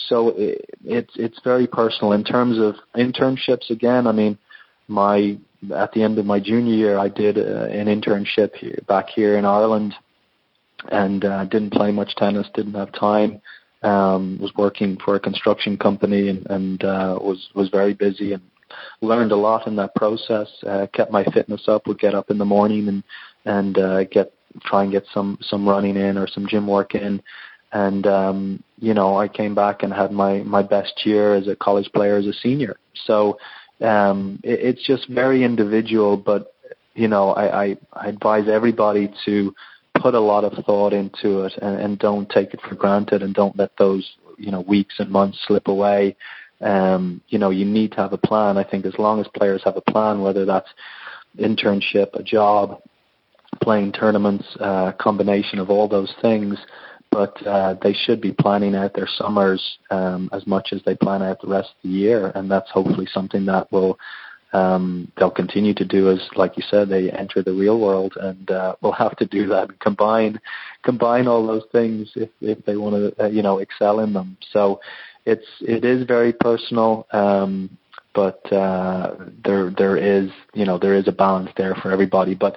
So 0.08 0.30
it, 0.30 0.70
it's 0.84 1.14
it's 1.16 1.39
very 1.43 1.68
personal 1.68 2.12
in 2.12 2.24
terms 2.24 2.58
of 2.60 2.76
internships. 2.95 3.70
Again, 3.70 4.08
I 4.08 4.12
mean, 4.12 4.38
my 4.88 5.38
at 5.76 5.91
the 5.93 6.03
end 6.03 6.20
of 6.20 6.26
my 6.26 6.39
junior 6.39 6.74
year, 6.74 6.97
I 6.99 7.10
did 7.10 7.38
uh, 7.38 7.66
an 7.72 7.88
internship 7.88 8.56
here, 8.56 8.80
back 8.88 9.08
here 9.10 9.38
in 9.38 9.45
Ireland, 9.45 9.95
and 10.91 11.24
uh, 11.24 11.45
didn't 11.45 11.74
play 11.74 11.91
much 11.91 12.16
tennis. 12.16 12.47
Didn't 12.53 12.76
have 12.76 12.91
time. 12.91 13.41
Um, 13.84 14.39
was 14.41 14.51
working 14.56 14.97
for 15.03 15.16
a 15.16 15.20
construction 15.20 15.78
company 15.78 16.30
and, 16.30 16.47
and 16.49 16.84
uh, 16.84 17.20
was 17.22 17.49
was 17.53 17.70
very 17.70 17.93
busy 17.93 18.34
and 18.34 18.41
learned 19.01 19.32
a 19.32 19.36
lot 19.36 19.68
in 19.68 19.76
that 19.76 19.95
process. 19.95 20.47
Uh, 20.68 20.88
kept 20.93 21.12
my 21.12 21.24
fitness 21.24 21.68
up. 21.68 21.88
Would 21.88 21.99
get 21.99 22.16
up 22.16 22.32
in 22.32 22.38
the 22.38 22.45
morning 22.45 22.88
and 22.88 23.03
and 23.46 23.78
uh, 23.78 24.04
get 24.06 24.34
try 24.62 24.84
and 24.84 24.91
get 24.91 25.06
some 25.14 25.38
some 25.41 25.68
running 25.68 25.98
in 25.98 26.18
or 26.18 26.28
some 26.28 26.48
gym 26.48 26.68
work 26.68 26.96
in. 26.96 27.22
And 27.72 28.08
um, 28.08 28.64
you 28.80 28.93
know, 28.93 29.18
I 29.18 29.28
came 29.28 29.56
back 29.56 29.84
and 29.84 29.93
had 29.93 30.12
my 30.12 30.39
my 30.39 30.64
best 30.64 31.06
year 31.06 31.36
as 31.36 31.48
a 31.48 31.56
college 31.56 31.91
player 31.93 32.18
as 32.18 32.26
a 32.26 32.34
senior. 32.34 32.78
So 33.06 33.38
um, 33.82 34.39
it, 34.43 34.60
it's 34.60 34.86
just 34.86 35.10
very 35.10 35.43
individual. 35.43 36.18
But 36.18 36.54
you 36.93 37.08
know, 37.08 37.32
I, 37.32 37.64
I, 37.64 37.78
I 37.93 38.08
advise 38.08 38.48
everybody 38.48 39.14
to 39.26 39.54
put 40.00 40.14
a 40.14 40.20
lot 40.20 40.43
of 40.43 40.54
thought 40.66 40.93
into 40.93 41.41
it 41.41 41.54
and, 41.62 41.80
and 41.80 42.00
don't 42.00 42.30
take 42.30 42.54
it 42.54 42.62
for 42.62 42.76
granted 42.76 43.24
and 43.24 43.34
don't 43.34 43.58
let 43.58 43.72
those 43.78 44.10
you 44.38 44.52
know 44.52 44.62
weeks 44.62 44.96
and 45.00 45.10
months 45.10 45.39
slip 45.48 45.68
away 45.68 46.16
um, 46.62 47.22
you 47.28 47.38
know, 47.38 47.50
you 47.50 47.66
need 47.66 47.91
to 47.91 47.98
have 47.98 48.14
a 48.14 48.18
plan. 48.18 48.58
I 48.58 48.64
think 48.64 48.86
as 48.86 48.98
long 48.98 49.20
as 49.20 49.28
players 49.28 49.62
have 49.66 49.78
a 49.78 49.82
plan, 49.82 50.22
whether 50.22 50.46
that's 50.46 50.70
internship, 51.38 52.14
a 52.14 52.24
job, 52.24 52.82
playing 53.62 53.91
tournaments, 53.91 54.45
uh, 54.60 54.91
combination 54.99 55.60
of 55.60 55.70
all 55.70 55.88
those 55.88 56.14
things, 56.22 56.58
but 57.12 57.45
uh, 57.47 57.76
they 57.82 57.93
should 57.93 58.20
be 58.22 58.34
planning 58.34 58.76
out 58.76 58.93
their 58.93 59.08
summers 59.08 59.78
um, 59.89 60.30
as 60.34 60.45
much 60.45 60.70
as 60.74 60.82
they 60.86 60.95
plan 60.95 61.22
out 61.24 61.41
the 61.41 61.47
rest 61.47 61.70
of 61.70 61.84
the 61.84 61.89
year, 61.89 62.32
and 62.36 62.49
that's 62.49 62.70
hopefully 62.72 63.08
something 63.12 63.45
that 63.45 63.72
will 63.72 63.97
um, 64.56 65.12
they'll 65.18 65.32
continue 65.32 65.74
to 65.74 65.84
do 65.84 66.10
as, 66.10 66.20
like 66.36 66.56
you 66.56 66.64
said, 66.70 66.88
they 66.88 67.12
enter 67.12 67.43
the 67.43 67.51
real 67.51 67.78
world, 67.80 68.14
and 68.20 68.49
uh, 68.49 68.76
will 68.82 68.93
have 68.93 69.16
to 69.18 69.26
do 69.26 69.47
that 69.47 69.70
and 69.70 69.80
combine 69.80 70.39
combine 70.84 71.28
all 71.28 71.45
those 71.45 71.66
things 71.72 72.12
if 72.16 72.30
if 72.39 72.64
they 72.66 72.78
want 72.78 72.95
to, 72.95 73.26
uh, 73.26 73.28
you 73.28 73.41
know, 73.41 73.58
excel 73.58 73.99
in 73.99 74.14
them. 74.14 74.38
So 74.53 74.80
it's 75.26 75.45
it 75.62 75.84
is 75.84 76.06
very 76.06 76.32
personal, 76.32 77.06
um, 77.12 77.78
but 78.14 78.49
uh, 78.51 79.16
there 79.43 79.72
there 79.78 79.97
is 79.97 80.30
you 80.53 80.66
know 80.66 80.78
there 80.78 80.95
is 80.95 81.08
a 81.08 81.12
balance 81.12 81.49
there 81.58 81.76
for 81.76 81.91
everybody. 81.91 82.34
But 82.34 82.56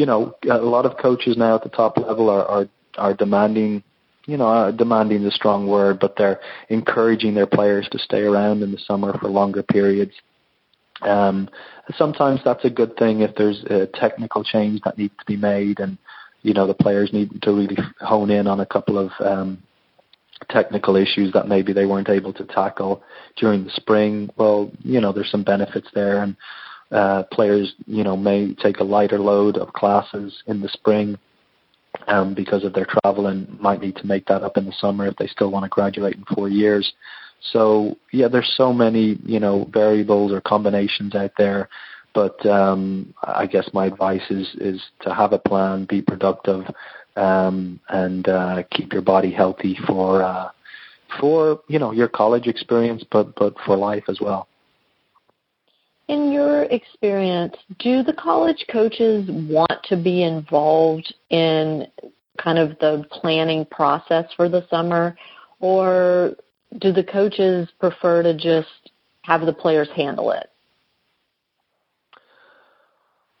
you 0.00 0.06
know 0.06 0.34
a 0.50 0.56
lot 0.76 0.86
of 0.86 0.96
coaches 0.96 1.36
now 1.36 1.54
at 1.54 1.62
the 1.62 1.68
top 1.68 1.96
level 1.98 2.30
are 2.30 2.46
are, 2.46 2.68
are 2.96 3.14
demanding 3.14 3.82
you 4.26 4.36
know, 4.36 4.48
uh, 4.48 4.70
demanding 4.70 5.24
a 5.24 5.30
strong 5.30 5.66
word, 5.66 5.98
but 5.98 6.14
they're 6.16 6.40
encouraging 6.68 7.34
their 7.34 7.46
players 7.46 7.88
to 7.90 7.98
stay 7.98 8.20
around 8.20 8.62
in 8.62 8.70
the 8.70 8.78
summer 8.78 9.16
for 9.18 9.28
longer 9.28 9.62
periods. 9.62 10.12
Um, 11.02 11.48
sometimes 11.96 12.40
that's 12.44 12.64
a 12.64 12.70
good 12.70 12.96
thing 12.96 13.22
if 13.22 13.34
there's 13.34 13.64
a 13.64 13.88
technical 13.94 14.44
change 14.44 14.82
that 14.84 14.98
needs 14.98 15.14
to 15.18 15.24
be 15.26 15.36
made, 15.36 15.80
and 15.80 15.98
you 16.42 16.54
know 16.54 16.66
the 16.66 16.74
players 16.74 17.12
need 17.12 17.42
to 17.42 17.52
really 17.52 17.78
hone 18.00 18.30
in 18.30 18.46
on 18.46 18.60
a 18.60 18.66
couple 18.66 18.98
of 18.98 19.10
um, 19.18 19.62
technical 20.48 20.96
issues 20.96 21.32
that 21.32 21.48
maybe 21.48 21.72
they 21.72 21.86
weren't 21.86 22.10
able 22.10 22.32
to 22.34 22.44
tackle 22.44 23.02
during 23.36 23.64
the 23.64 23.70
spring. 23.70 24.30
Well, 24.36 24.70
you 24.84 25.00
know, 25.00 25.12
there's 25.12 25.30
some 25.30 25.44
benefits 25.44 25.88
there, 25.94 26.22
and 26.22 26.36
uh, 26.90 27.24
players, 27.32 27.74
you 27.86 28.04
know, 28.04 28.16
may 28.16 28.54
take 28.54 28.78
a 28.78 28.84
lighter 28.84 29.18
load 29.18 29.56
of 29.56 29.72
classes 29.72 30.42
in 30.46 30.60
the 30.60 30.68
spring 30.68 31.18
um, 32.06 32.34
because 32.34 32.64
of 32.64 32.72
their 32.72 32.86
travel 32.86 33.26
and 33.26 33.58
might 33.60 33.80
need 33.80 33.96
to 33.96 34.06
make 34.06 34.26
that 34.26 34.42
up 34.42 34.56
in 34.56 34.66
the 34.66 34.72
summer 34.72 35.06
if 35.06 35.16
they 35.16 35.26
still 35.26 35.50
want 35.50 35.64
to 35.64 35.68
graduate 35.68 36.16
in 36.16 36.24
four 36.34 36.48
years. 36.48 36.92
So 37.52 37.96
yeah, 38.12 38.28
there's 38.28 38.52
so 38.56 38.72
many 38.72 39.18
you 39.24 39.40
know 39.40 39.68
variables 39.72 40.32
or 40.32 40.40
combinations 40.40 41.14
out 41.14 41.32
there. 41.38 41.68
But 42.12 42.44
um, 42.44 43.14
I 43.22 43.46
guess 43.46 43.70
my 43.72 43.86
advice 43.86 44.30
is 44.30 44.48
is 44.56 44.82
to 45.02 45.14
have 45.14 45.32
a 45.32 45.38
plan, 45.38 45.86
be 45.88 46.02
productive, 46.02 46.64
um, 47.16 47.80
and 47.88 48.28
uh, 48.28 48.62
keep 48.70 48.92
your 48.92 49.02
body 49.02 49.30
healthy 49.30 49.78
for 49.86 50.22
uh, 50.22 50.50
for 51.20 51.60
you 51.68 51.78
know 51.78 51.92
your 51.92 52.08
college 52.08 52.46
experience, 52.46 53.04
but 53.10 53.34
but 53.36 53.54
for 53.64 53.76
life 53.76 54.04
as 54.08 54.20
well. 54.20 54.48
In 56.10 56.32
your 56.32 56.64
experience, 56.64 57.54
do 57.78 58.02
the 58.02 58.12
college 58.12 58.66
coaches 58.68 59.30
want 59.30 59.80
to 59.84 59.96
be 59.96 60.24
involved 60.24 61.14
in 61.28 61.86
kind 62.36 62.58
of 62.58 62.70
the 62.80 63.04
planning 63.12 63.64
process 63.64 64.24
for 64.34 64.48
the 64.48 64.66
summer, 64.68 65.16
or 65.60 66.32
do 66.80 66.92
the 66.92 67.04
coaches 67.04 67.68
prefer 67.78 68.24
to 68.24 68.34
just 68.34 68.90
have 69.22 69.42
the 69.42 69.52
players 69.52 69.88
handle 69.94 70.32
it? 70.32 70.50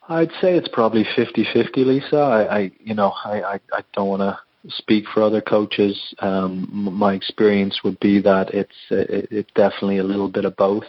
I'd 0.08 0.30
say 0.40 0.56
it's 0.56 0.68
probably 0.68 1.02
50-50, 1.18 1.76
Lisa. 1.78 2.16
I, 2.18 2.56
I 2.56 2.72
you 2.78 2.94
know, 2.94 3.12
I, 3.24 3.42
I, 3.42 3.60
I 3.72 3.80
don't 3.94 4.08
want 4.08 4.20
to 4.20 4.38
speak 4.68 5.06
for 5.12 5.24
other 5.24 5.40
coaches. 5.40 5.98
Um, 6.20 6.68
my 6.70 7.14
experience 7.14 7.80
would 7.82 7.98
be 7.98 8.20
that 8.22 8.54
it's 8.54 8.76
it, 8.90 9.26
it's 9.32 9.50
definitely 9.56 9.98
a 9.98 10.04
little 10.04 10.28
bit 10.28 10.44
of 10.44 10.56
both. 10.56 10.84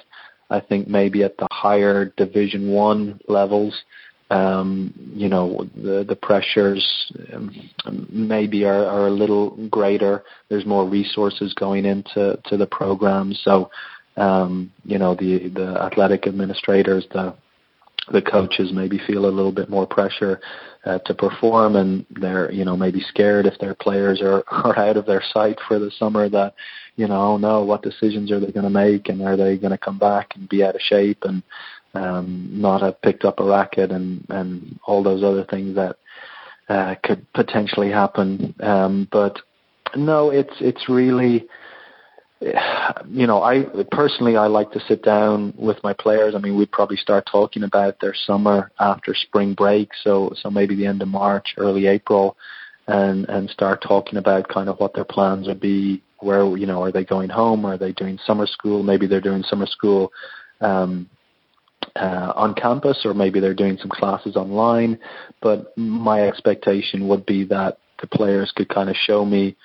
I 0.52 0.60
think 0.60 0.88
maybe 0.88 1.24
at 1.24 1.38
the 1.38 1.47
higher 1.52 2.06
Division 2.18 2.72
One 2.72 3.20
levels, 3.28 3.74
um, 4.30 4.93
you 5.14 5.30
know, 5.30 5.68
the 5.76 6.06
the 6.08 6.16
pressures 6.16 7.12
um, 7.34 8.10
maybe 8.12 8.66
are, 8.66 8.86
are 8.86 9.08
a 9.08 9.12
little 9.12 9.52
greater. 9.68 10.24
There's 10.49 10.66
more 10.66 10.88
resources 10.88 11.54
going 11.54 11.86
into 11.86 12.39
to 12.45 12.58
the 12.58 12.68
program, 12.68 13.34
so 13.34 13.72
um, 14.18 14.72
you 14.86 14.97
know 14.97 15.16
the 15.16 15.49
the 15.49 15.82
athletic 15.82 16.28
administrators, 16.28 17.06
the 17.12 17.34
the 18.12 18.22
coaches 18.22 18.72
maybe 18.74 18.99
feel 19.06 19.26
a 19.26 19.28
little 19.28 19.52
bit 19.52 19.70
more 19.70 19.86
pressure 19.86 20.39
uh, 20.86 20.97
to 20.99 21.14
perform 21.14 21.76
and 21.76 22.06
they're 22.10 22.52
you 22.52 22.66
know 22.66 22.76
maybe 22.76 22.99
scared 23.02 23.45
if 23.45 23.58
their 23.60 23.76
players 23.76 24.22
are 24.22 24.43
are 24.52 24.78
out 24.78 24.97
of 24.97 25.06
their 25.06 25.24
sight 25.34 25.58
for 25.68 25.78
the 25.78 25.91
summer 25.91 26.28
that 26.28 26.54
you 26.95 27.08
know 27.08 27.22
oh 27.22 27.38
no 27.38 27.64
what 27.64 27.84
decisions 27.84 28.32
are 28.32 28.39
they 28.39 28.52
going 28.52 28.64
to 28.64 28.70
make 28.70 29.10
and 29.10 29.22
are 29.22 29.38
they 29.38 29.58
going 29.58 29.72
to 29.72 29.78
come 29.78 29.99
back 29.99 30.32
and 30.36 30.49
be 30.49 30.64
out 30.64 30.76
of 30.76 30.82
shape 30.82 31.20
and 31.24 31.43
um 31.93 32.49
not 32.52 32.82
have 32.82 33.02
picked 33.02 33.26
up 33.26 33.39
a 33.39 33.43
racket 33.43 33.91
and 33.91 34.26
and 34.30 34.80
all 34.86 35.04
those 35.04 35.24
other 35.24 35.45
things 35.45 35.76
that 35.76 35.97
uh 36.70 36.95
could 37.04 37.26
potentially 37.34 37.91
happen. 37.91 38.56
Um 38.62 39.08
but 39.12 39.38
no 39.95 40.32
it's 40.32 40.54
it's 40.60 40.89
really 40.89 41.47
you 42.42 43.28
know, 43.28 43.44
I 43.44 43.66
personally 43.92 44.36
I 44.36 44.48
like 44.48 44.72
to 44.72 44.80
sit 44.88 45.04
down 45.04 45.54
with 45.58 45.78
my 45.84 45.94
players. 45.94 46.34
I 46.34 46.39
mean, 46.39 46.58
we'd 46.58 46.72
probably 46.72 46.98
start 46.98 47.28
talking 47.32 47.64
about 47.64 48.00
their 48.00 48.16
summer 48.16 48.72
after 48.80 49.14
spring 49.14 49.54
break, 49.54 49.89
so 50.04 50.34
so 50.42 50.50
maybe 50.50 50.76
the 50.76 50.88
end 50.88 51.02
of 51.02 51.08
March, 51.08 51.54
early 51.58 51.86
April, 51.88 52.36
and 52.88 53.30
and 53.30 53.50
start 53.50 53.84
talking 53.88 54.18
about 54.18 54.48
kind 54.48 54.70
of 54.70 54.80
what 54.80 54.96
their 54.96 55.06
plans 55.06 55.48
would 55.48 55.60
be. 55.60 56.02
Where 56.20 56.58
you 56.58 56.66
know, 56.66 56.84
are 56.84 56.92
they 56.92 57.06
going 57.06 57.30
home? 57.30 57.66
Are 57.66 57.78
they 57.78 57.92
doing 57.92 58.18
summer 58.26 58.48
school? 58.48 58.82
Maybe 58.84 59.08
they're 59.08 59.22
doing 59.22 59.44
summer 59.44 59.68
school 59.68 60.12
um, 60.62 61.10
uh, 61.96 62.34
on 62.36 62.56
campus, 62.56 63.02
or 63.06 63.14
maybe 63.14 63.39
they're 63.39 63.54
doing 63.54 63.78
some 63.78 63.89
classes 63.89 64.36
online. 64.36 64.98
But 65.42 65.78
my 65.78 66.28
expectation 66.28 67.08
would 67.08 67.26
be 67.26 67.44
that 67.46 67.78
the 68.00 68.08
players 68.08 68.52
could 68.56 68.70
kind 68.70 68.89
of 68.89 68.96
show 68.96 69.26
me, 69.26 69.56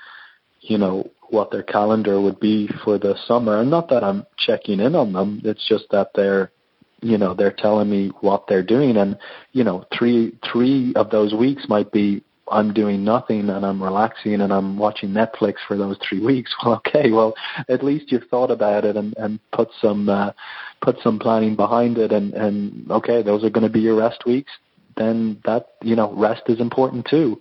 you 0.68 0.78
know, 0.78 1.10
what 1.30 1.50
their 1.50 1.62
calendar 1.62 2.20
would 2.20 2.40
be 2.40 2.68
for 2.84 2.98
the 2.98 3.16
summer. 3.26 3.60
And 3.60 3.70
not 3.70 3.88
that 3.88 4.04
I'm 4.04 4.26
checking 4.38 4.80
in 4.80 4.94
on 4.94 5.12
them. 5.12 5.40
It's 5.44 5.66
just 5.68 5.84
that 5.90 6.10
they're, 6.14 6.52
you 7.00 7.18
know, 7.18 7.34
they're 7.34 7.52
telling 7.56 7.90
me 7.90 8.08
what 8.20 8.46
they're 8.48 8.62
doing. 8.62 8.96
And, 8.96 9.18
you 9.52 9.64
know, 9.64 9.84
three, 9.96 10.38
three 10.50 10.92
of 10.94 11.10
those 11.10 11.34
weeks 11.34 11.64
might 11.68 11.90
be 11.92 12.22
I'm 12.48 12.72
doing 12.72 13.02
nothing 13.02 13.50
and 13.50 13.66
I'm 13.66 13.82
relaxing 13.82 14.40
and 14.40 14.52
I'm 14.52 14.78
watching 14.78 15.10
Netflix 15.10 15.54
for 15.66 15.76
those 15.76 15.98
three 16.08 16.20
weeks. 16.20 16.54
Well, 16.64 16.80
okay, 16.86 17.10
well, 17.10 17.34
at 17.68 17.84
least 17.84 18.12
you've 18.12 18.28
thought 18.30 18.50
about 18.50 18.84
it 18.84 18.96
and, 18.96 19.14
and 19.16 19.40
put 19.52 19.68
some, 19.80 20.08
uh, 20.08 20.32
put 20.80 20.96
some 21.02 21.18
planning 21.18 21.56
behind 21.56 21.98
it 21.98 22.12
and, 22.12 22.34
and 22.34 22.90
okay, 22.90 23.22
those 23.22 23.42
are 23.44 23.50
going 23.50 23.66
to 23.66 23.72
be 23.72 23.80
your 23.80 23.96
rest 23.96 24.24
weeks. 24.26 24.52
Then 24.96 25.40
that, 25.44 25.70
you 25.82 25.96
know, 25.96 26.12
rest 26.14 26.42
is 26.46 26.60
important 26.60 27.06
too. 27.10 27.40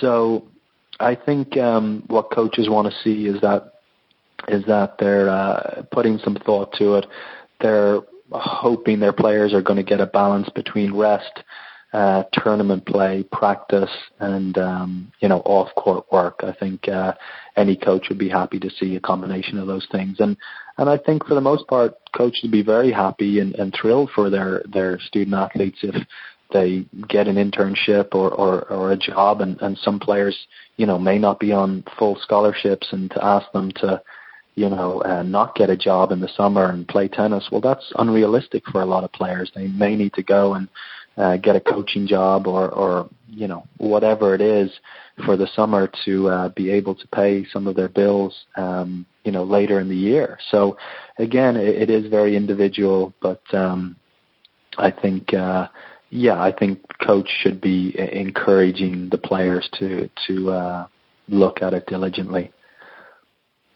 So 0.00 0.46
I 1.00 1.14
think 1.14 1.56
um, 1.56 2.04
what 2.06 2.30
coaches 2.30 2.68
want 2.68 2.90
to 2.90 2.98
see 3.02 3.26
is 3.26 3.40
that 3.40 3.72
is 4.48 4.64
that 4.66 4.96
they're 4.98 5.28
uh, 5.30 5.82
putting 5.90 6.18
some 6.18 6.36
thought 6.36 6.72
to 6.74 6.96
it. 6.96 7.06
They're 7.60 8.00
hoping 8.30 9.00
their 9.00 9.12
players 9.12 9.54
are 9.54 9.62
going 9.62 9.76
to 9.76 9.82
get 9.82 10.00
a 10.00 10.06
balance 10.06 10.48
between 10.54 10.94
rest, 10.94 11.42
uh, 11.92 12.24
tournament 12.32 12.84
play, 12.86 13.24
practice, 13.32 13.90
and 14.18 14.58
um, 14.58 15.12
you 15.20 15.28
know 15.28 15.38
off-court 15.40 16.04
work. 16.12 16.40
I 16.42 16.52
think 16.52 16.88
uh, 16.88 17.14
any 17.56 17.76
coach 17.76 18.06
would 18.08 18.18
be 18.18 18.28
happy 18.28 18.58
to 18.60 18.70
see 18.70 18.96
a 18.96 19.00
combination 19.00 19.58
of 19.58 19.66
those 19.66 19.86
things, 19.90 20.16
and 20.18 20.36
and 20.76 20.90
I 20.90 20.98
think 20.98 21.26
for 21.26 21.34
the 21.34 21.40
most 21.40 21.66
part, 21.68 21.94
coaches 22.16 22.40
would 22.42 22.52
be 22.52 22.62
very 22.62 22.90
happy 22.90 23.38
and, 23.38 23.54
and 23.54 23.72
thrilled 23.72 24.10
for 24.14 24.28
their 24.28 24.62
their 24.72 24.98
student 25.00 25.36
athletes 25.36 25.78
if 25.82 25.94
they 26.54 26.86
get 27.08 27.28
an 27.28 27.36
internship 27.36 28.14
or, 28.14 28.30
or, 28.30 28.62
or 28.70 28.92
a 28.92 28.96
job 28.96 29.42
and, 29.42 29.60
and 29.60 29.76
some 29.76 29.98
players, 29.98 30.46
you 30.76 30.86
know, 30.86 30.98
may 30.98 31.18
not 31.18 31.38
be 31.38 31.52
on 31.52 31.84
full 31.98 32.16
scholarships 32.22 32.86
and 32.92 33.10
to 33.10 33.22
ask 33.22 33.50
them 33.52 33.72
to, 33.72 34.00
you 34.54 34.70
know, 34.70 35.02
uh, 35.02 35.22
not 35.24 35.56
get 35.56 35.68
a 35.68 35.76
job 35.76 36.12
in 36.12 36.20
the 36.20 36.28
summer 36.28 36.70
and 36.70 36.88
play 36.88 37.08
tennis, 37.08 37.48
well, 37.50 37.60
that's 37.60 37.92
unrealistic 37.96 38.62
for 38.70 38.80
a 38.80 38.86
lot 38.86 39.04
of 39.04 39.12
players. 39.12 39.50
They 39.54 39.66
may 39.66 39.96
need 39.96 40.14
to 40.14 40.22
go 40.22 40.54
and 40.54 40.68
uh, 41.16 41.36
get 41.38 41.56
a 41.56 41.60
coaching 41.60 42.06
job 42.06 42.46
or, 42.46 42.70
or, 42.70 43.10
you 43.28 43.48
know, 43.48 43.66
whatever 43.78 44.34
it 44.34 44.40
is 44.40 44.70
for 45.26 45.36
the 45.36 45.48
summer 45.54 45.90
to 46.04 46.28
uh, 46.28 46.48
be 46.50 46.70
able 46.70 46.94
to 46.94 47.06
pay 47.08 47.44
some 47.52 47.66
of 47.66 47.74
their 47.74 47.88
bills, 47.88 48.46
um, 48.56 49.04
you 49.24 49.32
know, 49.32 49.44
later 49.44 49.80
in 49.80 49.88
the 49.88 49.96
year. 49.96 50.38
So 50.50 50.76
again, 51.18 51.56
it, 51.56 51.82
it 51.82 51.90
is 51.90 52.10
very 52.10 52.36
individual, 52.36 53.12
but 53.20 53.42
um, 53.52 53.96
I 54.78 54.90
think, 54.92 55.34
uh, 55.34 55.66
yeah, 56.14 56.40
I 56.40 56.52
think 56.52 56.78
coach 57.04 57.28
should 57.42 57.60
be 57.60 57.92
encouraging 57.98 59.08
the 59.10 59.18
players 59.18 59.68
to 59.80 60.08
to 60.28 60.50
uh, 60.50 60.86
look 61.28 61.60
at 61.60 61.74
it 61.74 61.86
diligently. 61.88 62.52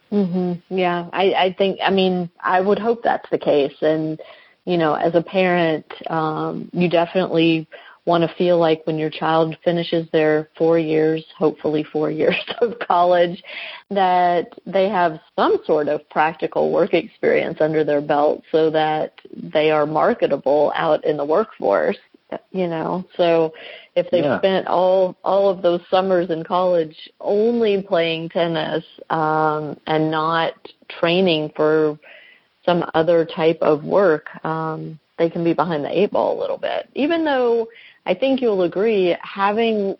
Mm-hmm. 0.09 0.73
Yeah, 0.73 1.09
I 1.11 1.33
I 1.33 1.55
think 1.57 1.79
I 1.83 1.89
mean 1.89 2.29
I 2.41 2.61
would 2.61 2.79
hope 2.79 3.03
that's 3.03 3.29
the 3.29 3.37
case 3.37 3.75
and 3.81 4.21
you 4.63 4.77
know 4.77 4.93
as 4.93 5.15
a 5.15 5.21
parent 5.21 5.85
um 6.09 6.69
you 6.71 6.89
definitely 6.89 7.67
want 8.05 8.23
to 8.23 8.33
feel 8.37 8.57
like 8.57 8.87
when 8.87 8.97
your 8.97 9.09
child 9.09 9.55
finishes 9.63 10.07
their 10.11 10.49
4 10.57 10.79
years, 10.79 11.23
hopefully 11.37 11.83
4 11.83 12.09
years 12.21 12.41
of 12.61 12.79
college 12.79 13.43
that 13.89 14.47
they 14.65 14.87
have 14.87 15.19
some 15.35 15.57
sort 15.65 15.89
of 15.89 16.09
practical 16.09 16.71
work 16.71 16.93
experience 16.93 17.59
under 17.59 17.83
their 17.83 18.01
belt 18.01 18.41
so 18.49 18.69
that 18.71 19.13
they 19.35 19.71
are 19.71 19.85
marketable 19.85 20.71
out 20.73 21.03
in 21.03 21.17
the 21.17 21.25
workforce 21.25 21.97
you 22.51 22.67
know? 22.67 23.05
So 23.15 23.53
if 23.95 24.09
they've 24.11 24.23
yeah. 24.23 24.39
spent 24.39 24.67
all 24.67 25.15
all 25.23 25.49
of 25.49 25.61
those 25.61 25.81
summers 25.89 26.29
in 26.29 26.43
college 26.43 26.95
only 27.19 27.81
playing 27.81 28.29
tennis 28.29 28.83
um 29.09 29.79
and 29.87 30.11
not 30.11 30.53
training 30.99 31.51
for 31.55 31.99
some 32.65 32.89
other 32.93 33.25
type 33.25 33.59
of 33.61 33.83
work 33.83 34.27
um 34.45 34.99
they 35.17 35.29
can 35.29 35.43
be 35.43 35.53
behind 35.53 35.83
the 35.83 35.99
eight 35.99 36.11
ball 36.11 36.37
a 36.37 36.39
little 36.39 36.57
bit. 36.57 36.89
Even 36.95 37.25
though 37.25 37.67
i 38.05 38.13
think 38.13 38.41
you'll 38.41 38.63
agree 38.63 39.15
having 39.21 39.95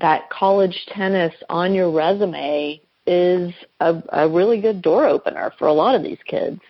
that 0.00 0.28
college 0.30 0.86
tennis 0.88 1.34
on 1.48 1.74
your 1.74 1.90
resume 1.90 2.80
is 3.06 3.52
a, 3.80 4.02
a 4.10 4.28
really 4.28 4.60
good 4.60 4.80
door 4.80 5.06
opener 5.06 5.52
for 5.58 5.66
a 5.66 5.72
lot 5.72 5.94
of 5.94 6.02
these 6.02 6.18
kids 6.26 6.60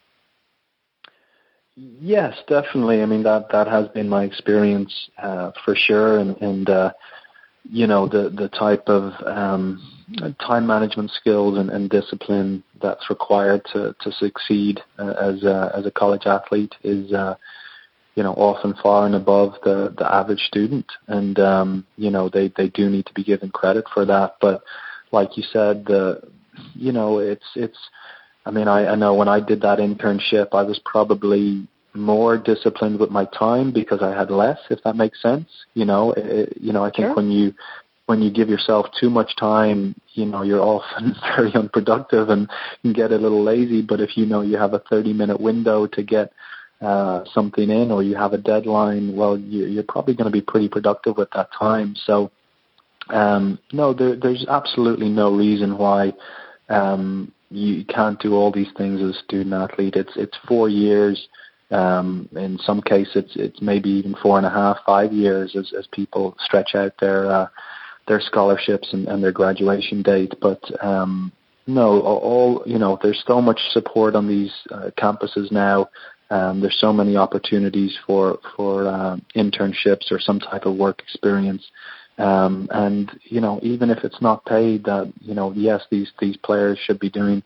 Yes, 1.77 2.37
definitely. 2.49 3.03
I 3.03 3.07
mean 3.07 3.23
that 3.23 3.49
that 3.51 3.67
has 3.67 3.89
been 3.89 4.09
my 4.09 4.25
experience 4.25 4.93
uh, 5.19 5.53
for 5.65 5.75
sure, 5.75 6.19
and 6.19 6.37
and 6.43 6.69
uh, 6.69 6.93
you 7.71 7.87
know 7.87 8.07
the 8.09 8.31
the 8.31 8.49
type 8.51 8.89
of 8.89 9.13
um, 9.27 9.81
time 10.41 10.67
management 10.67 11.11
skills 11.13 11.59
and, 11.59 11.71
and 11.71 11.89
discipline 11.91 12.63
that's 12.83 13.09
required 13.11 13.65
to 13.73 13.95
to 14.01 14.13
succeed 14.13 14.81
uh, 14.99 15.15
as 15.21 15.45
a, 15.45 15.73
as 15.77 15.87
a 15.87 15.91
college 15.91 16.27
athlete 16.27 16.75
is 16.85 17.13
uh, 17.13 17.37
you 18.17 18.23
know 18.23 18.33
often 18.35 18.75
far 18.83 19.07
and 19.07 19.15
above 19.15 19.55
the 19.65 19.95
the 19.99 20.15
average 20.15 20.43
student, 20.43 20.87
and 21.09 21.39
um, 21.41 21.87
you 21.97 22.11
know 22.11 22.29
they 22.29 22.53
they 22.57 22.69
do 22.69 22.91
need 22.91 23.07
to 23.07 23.15
be 23.15 23.25
given 23.25 23.51
credit 23.51 23.85
for 23.95 24.05
that. 24.05 24.37
But 24.41 24.63
like 25.13 25.37
you 25.37 25.43
said, 25.53 25.85
the 25.87 26.21
you 26.75 26.93
know 26.93 27.19
it's 27.19 27.47
it's 27.57 27.79
I 28.45 28.51
mean, 28.51 28.69
I, 28.69 28.89
I 28.89 28.95
know 28.97 29.15
when 29.15 29.29
I 29.29 29.41
did 29.41 29.61
that 29.63 29.79
internship, 29.79 30.49
I 30.53 30.63
was 30.63 30.81
probably 30.85 31.67
more 31.95 32.39
disciplined 32.39 32.99
with 32.99 33.11
my 33.11 33.27
time 33.27 33.73
because 33.73 34.03
I 34.03 34.11
had 34.11 34.31
less, 34.31 34.59
if 34.71 34.83
that 34.85 34.97
makes 34.97 35.21
sense. 35.21 35.49
You 35.75 35.85
know, 35.85 36.13
it, 36.13 36.57
you 36.61 36.73
know, 36.73 36.85
I 36.85 36.91
think 36.91 37.09
sure. 37.09 37.15
when 37.15 37.31
you 37.31 37.55
when 38.07 38.21
you 38.21 38.31
give 38.31 38.49
yourself 38.49 38.87
too 38.99 39.09
much 39.09 39.37
time, 39.37 39.95
you 40.15 40.27
know, 40.27 40.43
you're 40.43 40.61
often 40.61 41.15
very 41.37 41.55
unproductive 41.55 42.31
and 42.31 42.51
can 42.83 42.93
get 42.93 43.13
a 43.13 43.17
little 43.17 43.43
lazy. 43.43 43.83
But 43.83 44.01
if 44.01 44.17
you 44.17 44.27
know 44.27 44.43
you 44.43 44.57
have 44.57 44.75
a 44.75 44.81
30 44.91 45.13
minute 45.13 45.41
window 45.41 45.87
to 45.87 46.03
get 46.03 46.33
uh, 46.81 47.25
something 47.33 47.71
in 47.71 47.91
or 47.91 48.03
you 48.03 48.17
have 48.17 48.33
a 48.33 48.39
deadline, 48.39 49.15
well, 49.15 49.39
you, 49.39 49.67
you're 49.67 49.85
probably 49.85 50.15
going 50.15 50.27
to 50.27 50.33
be 50.33 50.41
pretty 50.41 50.69
productive 50.69 51.17
with 51.17 51.29
that 51.35 51.49
time. 51.57 51.95
So, 52.07 52.33
um, 53.09 53.59
no, 53.73 53.93
there, 53.95 54.17
there's 54.17 54.45
absolutely 54.49 55.09
no 55.09 55.33
reason 55.35 55.79
why 55.79 56.13
um, 56.69 57.33
you 57.53 57.85
can't 57.85 58.21
do 58.21 58.35
all 58.35 58.51
these 58.51 58.73
things 58.77 59.01
as 59.01 59.17
a 59.17 59.25
student 59.25 59.55
athlete. 59.55 59.97
It's 59.97 60.13
it's 60.17 60.37
four 60.49 60.69
years. 60.69 61.29
Um, 61.71 62.29
in 62.33 62.59
some 62.59 62.83
cases, 62.83 63.17
it's 63.17 63.37
it's 63.37 63.63
maybe 63.63 63.91
even 63.91 64.15
four 64.23 64.37
and 64.37 64.47
a 64.47 64.51
half, 64.51 64.79
five 64.85 65.13
years 65.13 65.55
as 65.57 65.73
as 65.79 65.87
people 65.93 66.37
stretch 66.41 66.75
out 66.75 66.93
their 67.01 67.31
uh, 67.31 67.49
their 68.09 68.21
scholarships 68.21 68.93
and, 68.93 69.09
and 69.09 69.23
their 69.23 69.33
graduation 69.33 70.03
date. 70.03 70.35
But 70.41 70.61
um, 70.85 71.33
no, 71.67 72.01
all 72.01 72.63
you 72.67 72.79
know, 72.79 72.99
there's 73.03 73.23
so 73.27 73.41
much 73.41 73.61
support 73.71 74.15
on 74.15 74.27
these 74.27 74.53
uh, 74.71 74.91
campuses 74.99 75.51
now. 75.53 75.89
Um, 76.31 76.61
there's 76.61 76.79
so 76.81 76.93
many 76.93 77.17
opportunities 77.17 77.97
for 78.07 78.39
for 78.57 78.89
uh, 78.89 79.17
internships 79.37 80.11
or 80.11 80.19
some 80.19 80.41
type 80.41 80.65
of 80.67 80.77
work 80.77 81.01
experience. 81.01 81.65
Um, 82.19 82.69
and 82.71 83.11
you 83.25 83.41
know, 83.41 83.59
even 83.63 83.91
if 83.91 84.05
it's 84.05 84.21
not 84.21 84.45
paid, 84.45 84.85
that 84.85 85.13
you 85.21 85.35
know, 85.35 85.53
yes, 85.53 85.83
these 85.91 86.11
these 86.21 86.37
players 86.37 86.79
should 86.79 87.01
be 87.01 87.11
doing, 87.11 87.43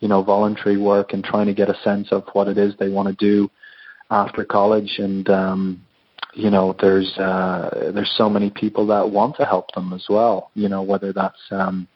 you 0.00 0.08
know, 0.08 0.22
voluntary 0.22 0.76
work 0.76 1.12
and 1.12 1.22
trying 1.22 1.46
to 1.46 1.54
get 1.54 1.70
a 1.70 1.80
sense 1.82 2.08
of 2.10 2.24
what 2.32 2.48
it 2.48 2.58
is 2.58 2.74
they 2.76 2.88
want 2.88 3.08
to 3.08 3.14
do 3.14 3.50
after 4.10 4.44
college. 4.44 4.98
And 4.98 5.28
um, 5.30 5.84
you 6.34 6.50
know, 6.50 6.74
there's 6.80 7.16
uh, 7.18 7.90
there's 7.94 8.12
so 8.16 8.28
many 8.28 8.50
people 8.50 8.86
that 8.88 9.10
want 9.10 9.36
to 9.36 9.44
help 9.44 9.72
them 9.72 9.92
as 9.92 10.06
well. 10.08 10.50
You 10.54 10.68
know, 10.68 10.82
whether 10.82 11.12
that's 11.12 11.40
um, 11.50 11.86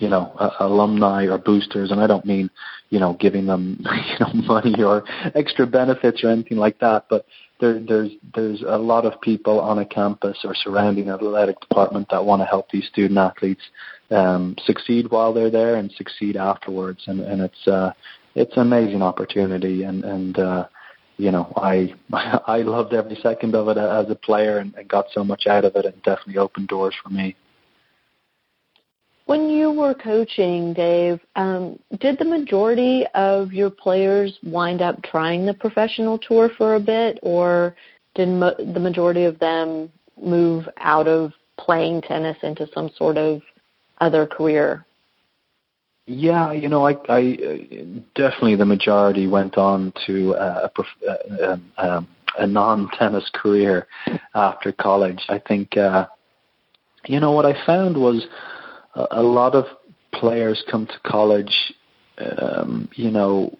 you 0.00 0.08
know, 0.08 0.32
uh, 0.38 0.50
alumni 0.60 1.26
or 1.26 1.38
boosters, 1.38 1.90
and 1.90 2.00
I 2.00 2.06
don't 2.06 2.24
mean, 2.24 2.50
you 2.90 2.98
know, 2.98 3.14
giving 3.14 3.46
them, 3.46 3.78
you 3.84 4.18
know, 4.20 4.32
money 4.32 4.82
or 4.82 5.04
extra 5.34 5.66
benefits 5.66 6.24
or 6.24 6.30
anything 6.30 6.58
like 6.58 6.78
that, 6.80 7.06
but 7.08 7.26
there, 7.64 7.80
there's 7.80 8.10
there's 8.34 8.62
a 8.66 8.76
lot 8.76 9.06
of 9.06 9.20
people 9.22 9.58
on 9.60 9.78
a 9.78 9.86
campus 9.86 10.38
or 10.44 10.54
surrounding 10.54 11.08
an 11.08 11.14
athletic 11.14 11.58
department 11.60 12.08
that 12.10 12.24
want 12.24 12.42
to 12.42 12.46
help 12.46 12.70
these 12.70 12.86
student 12.88 13.18
athletes 13.18 13.62
um, 14.10 14.54
succeed 14.66 15.10
while 15.10 15.32
they're 15.32 15.50
there 15.50 15.76
and 15.76 15.90
succeed 15.92 16.36
afterwards, 16.36 17.04
and 17.06 17.20
and 17.20 17.40
it's 17.40 17.66
uh, 17.66 17.92
it's 18.34 18.54
an 18.56 18.62
amazing 18.62 19.02
opportunity, 19.02 19.84
and 19.84 20.04
and 20.04 20.38
uh, 20.38 20.66
you 21.16 21.30
know 21.30 21.52
I 21.56 21.94
I 22.12 22.58
loved 22.58 22.92
every 22.92 23.16
second 23.16 23.54
of 23.54 23.68
it 23.68 23.78
as 23.78 24.10
a 24.10 24.14
player 24.14 24.58
and, 24.58 24.74
and 24.74 24.86
got 24.86 25.06
so 25.12 25.24
much 25.24 25.46
out 25.46 25.64
of 25.64 25.74
it, 25.76 25.86
and 25.86 26.02
definitely 26.02 26.38
opened 26.38 26.68
doors 26.68 26.94
for 27.02 27.08
me. 27.08 27.34
When 29.26 29.48
you 29.48 29.72
were 29.72 29.94
coaching, 29.94 30.74
Dave, 30.74 31.18
um, 31.34 31.78
did 31.98 32.18
the 32.18 32.26
majority 32.26 33.06
of 33.14 33.54
your 33.54 33.70
players 33.70 34.38
wind 34.42 34.82
up 34.82 35.02
trying 35.02 35.46
the 35.46 35.54
professional 35.54 36.18
tour 36.18 36.50
for 36.58 36.74
a 36.74 36.80
bit, 36.80 37.18
or 37.22 37.74
did 38.14 38.28
mo- 38.28 38.54
the 38.58 38.80
majority 38.80 39.24
of 39.24 39.38
them 39.38 39.90
move 40.22 40.68
out 40.76 41.08
of 41.08 41.32
playing 41.58 42.02
tennis 42.02 42.36
into 42.42 42.68
some 42.74 42.90
sort 42.96 43.16
of 43.16 43.40
other 44.00 44.26
career? 44.26 44.84
Yeah, 46.06 46.52
you 46.52 46.68
know, 46.68 46.86
I, 46.86 46.96
I 47.08 47.36
definitely 48.14 48.56
the 48.56 48.66
majority 48.66 49.26
went 49.26 49.56
on 49.56 49.90
to 50.06 50.32
a, 50.32 50.68
prof- 50.68 50.86
uh, 51.08 51.52
um, 51.52 51.72
um, 51.78 52.08
a 52.38 52.46
non-tennis 52.46 53.30
career 53.32 53.86
after 54.34 54.70
college. 54.70 55.24
I 55.30 55.38
think, 55.38 55.78
uh, 55.78 56.06
you 57.06 57.20
know, 57.20 57.32
what 57.32 57.46
I 57.46 57.54
found 57.64 57.96
was 57.96 58.26
a 58.94 59.22
lot 59.22 59.54
of 59.54 59.66
players 60.12 60.62
come 60.70 60.86
to 60.86 60.98
college, 61.04 61.72
um, 62.18 62.88
you 62.94 63.10
know, 63.10 63.56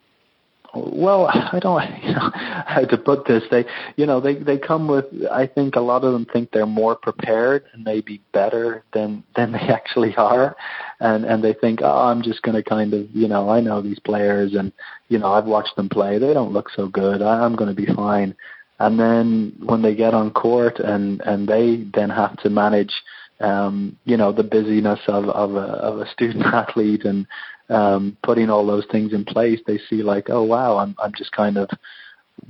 well, 0.74 1.26
I 1.26 1.58
don't 1.60 1.80
know 2.04 2.30
how 2.66 2.84
to 2.84 2.98
put 2.98 3.26
this. 3.26 3.42
They, 3.50 3.64
you 3.96 4.06
know, 4.06 4.20
they 4.20 4.34
they 4.34 4.58
come 4.58 4.88
with. 4.88 5.06
I 5.30 5.46
think 5.46 5.76
a 5.76 5.80
lot 5.80 6.04
of 6.04 6.12
them 6.12 6.26
think 6.32 6.50
they're 6.50 6.66
more 6.66 6.96
prepared 6.96 7.64
and 7.72 7.84
maybe 7.84 8.20
better 8.32 8.84
than 8.92 9.22
than 9.36 9.52
they 9.52 9.58
actually 9.68 10.14
are, 10.16 10.56
and 11.00 11.24
and 11.24 11.42
they 11.42 11.54
think, 11.54 11.80
oh, 11.82 12.06
I'm 12.06 12.22
just 12.22 12.42
going 12.42 12.56
to 12.56 12.62
kind 12.62 12.92
of, 12.92 13.08
you 13.14 13.28
know, 13.28 13.48
I 13.48 13.60
know 13.60 13.80
these 13.80 13.98
players, 14.00 14.54
and 14.54 14.72
you 15.08 15.18
know, 15.18 15.32
I've 15.32 15.46
watched 15.46 15.76
them 15.76 15.88
play. 15.88 16.18
They 16.18 16.34
don't 16.34 16.52
look 16.52 16.70
so 16.70 16.88
good. 16.88 17.22
I'm 17.22 17.56
going 17.56 17.74
to 17.74 17.80
be 17.80 17.92
fine. 17.92 18.34
And 18.80 18.98
then 18.98 19.54
when 19.60 19.82
they 19.82 19.94
get 19.94 20.14
on 20.14 20.32
court 20.32 20.80
and 20.80 21.20
and 21.20 21.46
they 21.48 21.84
then 21.94 22.10
have 22.10 22.36
to 22.38 22.50
manage 22.50 22.92
um, 23.40 23.98
you 24.04 24.16
know, 24.16 24.32
the 24.32 24.44
busyness 24.44 25.00
of 25.08 25.24
of 25.26 25.54
a, 25.54 25.58
of 25.58 26.00
a 26.00 26.10
student 26.10 26.44
athlete 26.52 27.04
and 27.04 27.26
um, 27.68 28.16
putting 28.22 28.50
all 28.50 28.66
those 28.66 28.86
things 28.90 29.12
in 29.12 29.24
place, 29.24 29.60
they 29.66 29.78
see 29.90 30.02
like, 30.02 30.28
oh 30.30 30.42
wow, 30.42 30.78
I'm 30.78 30.94
I'm 31.02 31.12
just 31.16 31.32
kind 31.32 31.56
of 31.56 31.68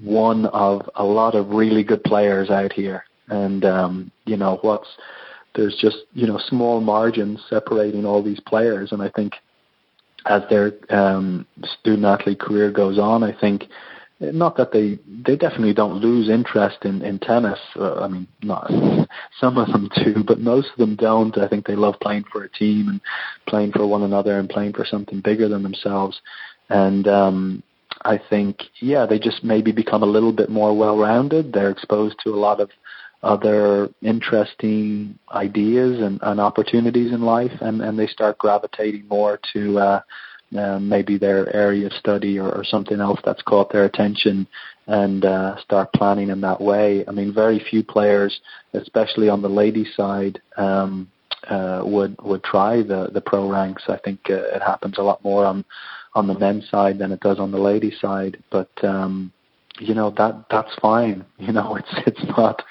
one 0.03 0.47
of 0.47 0.89
a 0.97 1.05
lot 1.05 1.35
of 1.35 1.51
really 1.51 1.85
good 1.85 2.03
players 2.05 2.51
out 2.51 2.73
here, 2.73 3.05
and 3.29 3.65
um, 3.65 4.11
you 4.25 4.37
know 4.37 4.59
what's 4.63 4.89
there's 5.55 5.77
just 5.81 5.99
you 6.13 6.27
know 6.27 6.39
small 6.49 6.81
margins 6.81 7.41
separating 7.49 8.05
all 8.05 8.23
these 8.23 8.41
players, 8.41 8.93
and 8.93 9.03
I 9.03 9.11
think 9.11 9.35
as 10.27 10.43
their 10.49 10.73
um, 10.91 11.47
student 11.81 12.07
athlete 12.07 12.41
career 12.41 12.71
goes 12.71 12.99
on, 12.99 13.23
I 13.23 13.39
think 13.39 13.65
not 14.21 14.57
that 14.57 14.73
they 14.73 14.99
they 15.27 15.37
definitely 15.37 15.75
don't 15.75 16.01
lose 16.01 16.29
interest 16.29 16.79
in 16.85 17.03
in 17.03 17.19
tennis. 17.19 17.59
Uh, 17.77 18.01
I 18.01 18.09
mean, 18.09 18.29
not 18.43 18.71
some 19.41 19.59
of 19.59 19.69
them 19.69 19.91
do, 19.97 20.23
but 20.25 20.41
most 20.41 20.69
of 20.71 20.79
them 20.79 20.97
don't. 20.97 21.37
I 21.39 21.49
think 21.49 21.67
they 21.67 21.77
love 21.77 21.97
playing 22.01 22.25
for 22.33 22.45
a 22.45 22.49
team 22.49 22.89
and 22.89 23.01
playing 23.47 23.73
for 23.73 23.87
one 23.87 24.03
another 24.03 24.39
and 24.39 24.49
playing 24.49 24.75
for 24.75 24.85
something 24.85 25.21
bigger 25.21 25.49
than 25.49 25.63
themselves. 25.63 26.21
And 26.69 27.07
um, 27.09 27.63
I 28.03 28.19
think, 28.19 28.59
yeah, 28.81 29.07
they 29.07 29.19
just 29.19 29.45
maybe 29.45 29.73
become 29.73 30.03
a 30.03 30.07
little 30.07 30.33
bit 30.33 30.51
more 30.51 30.77
well-rounded. 30.77 31.53
They're 31.53 31.71
exposed 31.71 32.17
to 32.25 32.31
a 32.31 32.37
lot 32.37 32.61
of 32.61 32.71
other 33.23 33.89
interesting 34.03 35.19
ideas 35.33 36.01
and, 36.01 36.21
and 36.23 36.41
opportunities 36.41 37.13
in 37.13 37.23
life, 37.23 37.53
and, 37.61 37.81
and 37.81 37.99
they 37.99 38.07
start 38.07 38.39
gravitating 38.39 39.09
more 39.09 39.41
to 39.55 39.79
uh, 39.79 40.01
uh, 40.57 40.79
maybe 40.79 41.19
their 41.19 41.55
area 41.55 41.87
of 41.87 41.93
study 41.95 42.39
or, 42.39 42.51
or 42.51 42.65
something 42.65 43.01
else 43.01 43.21
that's 43.25 43.43
caught 43.43 43.73
their 43.73 43.85
attention 43.85 44.47
and 44.87 45.25
uh, 45.25 45.57
start 45.61 45.93
planning 45.93 46.31
in 46.31 46.41
that 46.43 46.61
way. 46.61 47.05
I 47.09 47.11
mean, 47.11 47.33
very 47.33 47.59
few 47.59 47.83
players, 47.83 48.41
especially 48.75 49.29
on 49.29 49.43
the 49.43 49.49
ladies' 49.49 49.95
side, 49.97 50.41
um, 50.57 51.11
uh, 51.49 51.83
would 51.85 52.17
would 52.23 52.43
try 52.43 52.83
the 52.83 53.11
the 53.13 53.21
pro 53.21 53.51
ranks. 53.51 53.85
I 53.89 53.99
think 53.99 54.21
uh, 54.31 54.35
it 54.35 54.63
happens 54.63 54.99
a 54.99 55.03
lot 55.03 55.23
more 55.25 55.45
on 55.45 55.65
on 56.15 56.27
the 56.27 56.39
men's 56.39 56.69
side 56.71 56.99
than 56.99 57.13
it 57.13 57.21
does 57.21 57.39
on 57.39 57.51
the 57.51 57.59
ladies' 57.59 58.01
side. 58.01 58.43
But 58.51 58.71
um, 58.83 59.33
you 59.81 59.95
know 59.95 60.11
that 60.17 60.47
that's 60.51 60.75
fine. 60.81 61.25
You 61.39 61.53
know, 61.53 61.77
it's 61.77 62.07
it's 62.07 62.25
not. 62.37 62.63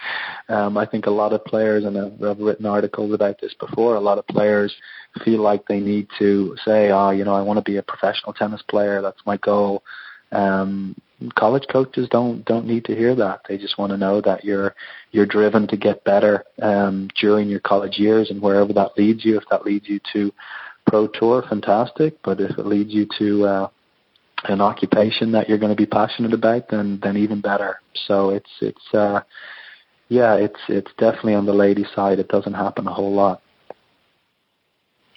Um, 0.50 0.78
I 0.78 0.86
think 0.86 1.06
a 1.06 1.12
lot 1.12 1.32
of 1.32 1.46
players, 1.46 1.86
and 1.86 1.98
I've, 1.98 2.22
I've 2.24 2.40
written 2.40 2.66
articles 2.66 3.14
about 3.14 3.40
this 3.40 3.54
before. 3.54 3.96
A 3.96 4.02
lot 4.02 4.18
of 4.18 4.28
players 4.28 4.74
feel 5.24 5.42
like 5.42 5.68
they 5.68 5.80
need 5.80 6.08
to 6.20 6.56
say, 6.66 6.90
"Oh, 6.92 7.12
you 7.12 7.24
know, 7.24 7.36
I 7.36 7.42
want 7.42 7.58
to 7.58 7.72
be 7.72 7.78
a 7.78 7.84
professional 7.84 8.34
tennis 8.34 8.64
player. 8.64 9.02
That's 9.02 9.22
my 9.26 9.38
goal." 9.38 9.84
Um, 10.32 10.96
college 11.36 11.66
coaches 11.72 12.08
don't 12.10 12.44
don't 12.46 12.66
need 12.66 12.86
to 12.86 12.96
hear 12.96 13.16
that. 13.16 13.42
They 13.48 13.58
just 13.58 13.78
want 13.78 13.92
to 13.92 13.98
know 13.98 14.22
that 14.22 14.44
you're 14.44 14.76
you're 15.12 15.26
driven 15.26 15.68
to 15.68 15.78
get 15.78 16.04
better 16.04 16.44
um, 16.62 17.10
during 17.20 17.48
your 17.48 17.60
college 17.60 17.98
years 17.98 18.30
and 18.32 18.42
wherever 18.42 18.74
that 18.74 18.98
leads 18.98 19.24
you. 19.24 19.38
If 19.38 19.44
that 19.50 19.66
leads 19.66 19.88
you 19.88 20.00
to 20.14 20.34
pro 20.88 21.08
tour, 21.08 21.44
fantastic. 21.48 22.22
But 22.24 22.42
if 22.42 22.58
it 22.58 22.66
leads 22.66 22.92
you 22.92 23.08
to 23.20 23.46
uh, 23.46 23.68
an 24.46 24.62
occupation 24.62 25.32
that 25.32 25.48
you're 25.48 25.58
going 25.58 25.72
to 25.72 25.76
be 25.76 25.86
passionate 25.86 26.34
about, 26.34 26.70
then 26.70 27.00
then 27.02 27.18
even 27.18 27.42
better. 27.42 27.82
So 28.08 28.30
it's 28.30 28.50
it's 28.62 28.94
uh, 28.94 29.22
yeah, 30.10 30.36
it's 30.36 30.60
it's 30.68 30.92
definitely 30.98 31.36
on 31.36 31.46
the 31.46 31.54
lady 31.54 31.86
side. 31.96 32.20
It 32.20 32.28
doesn't 32.28 32.54
happen 32.54 32.88
a 32.88 32.94
whole 32.94 33.14
lot. 33.14 33.42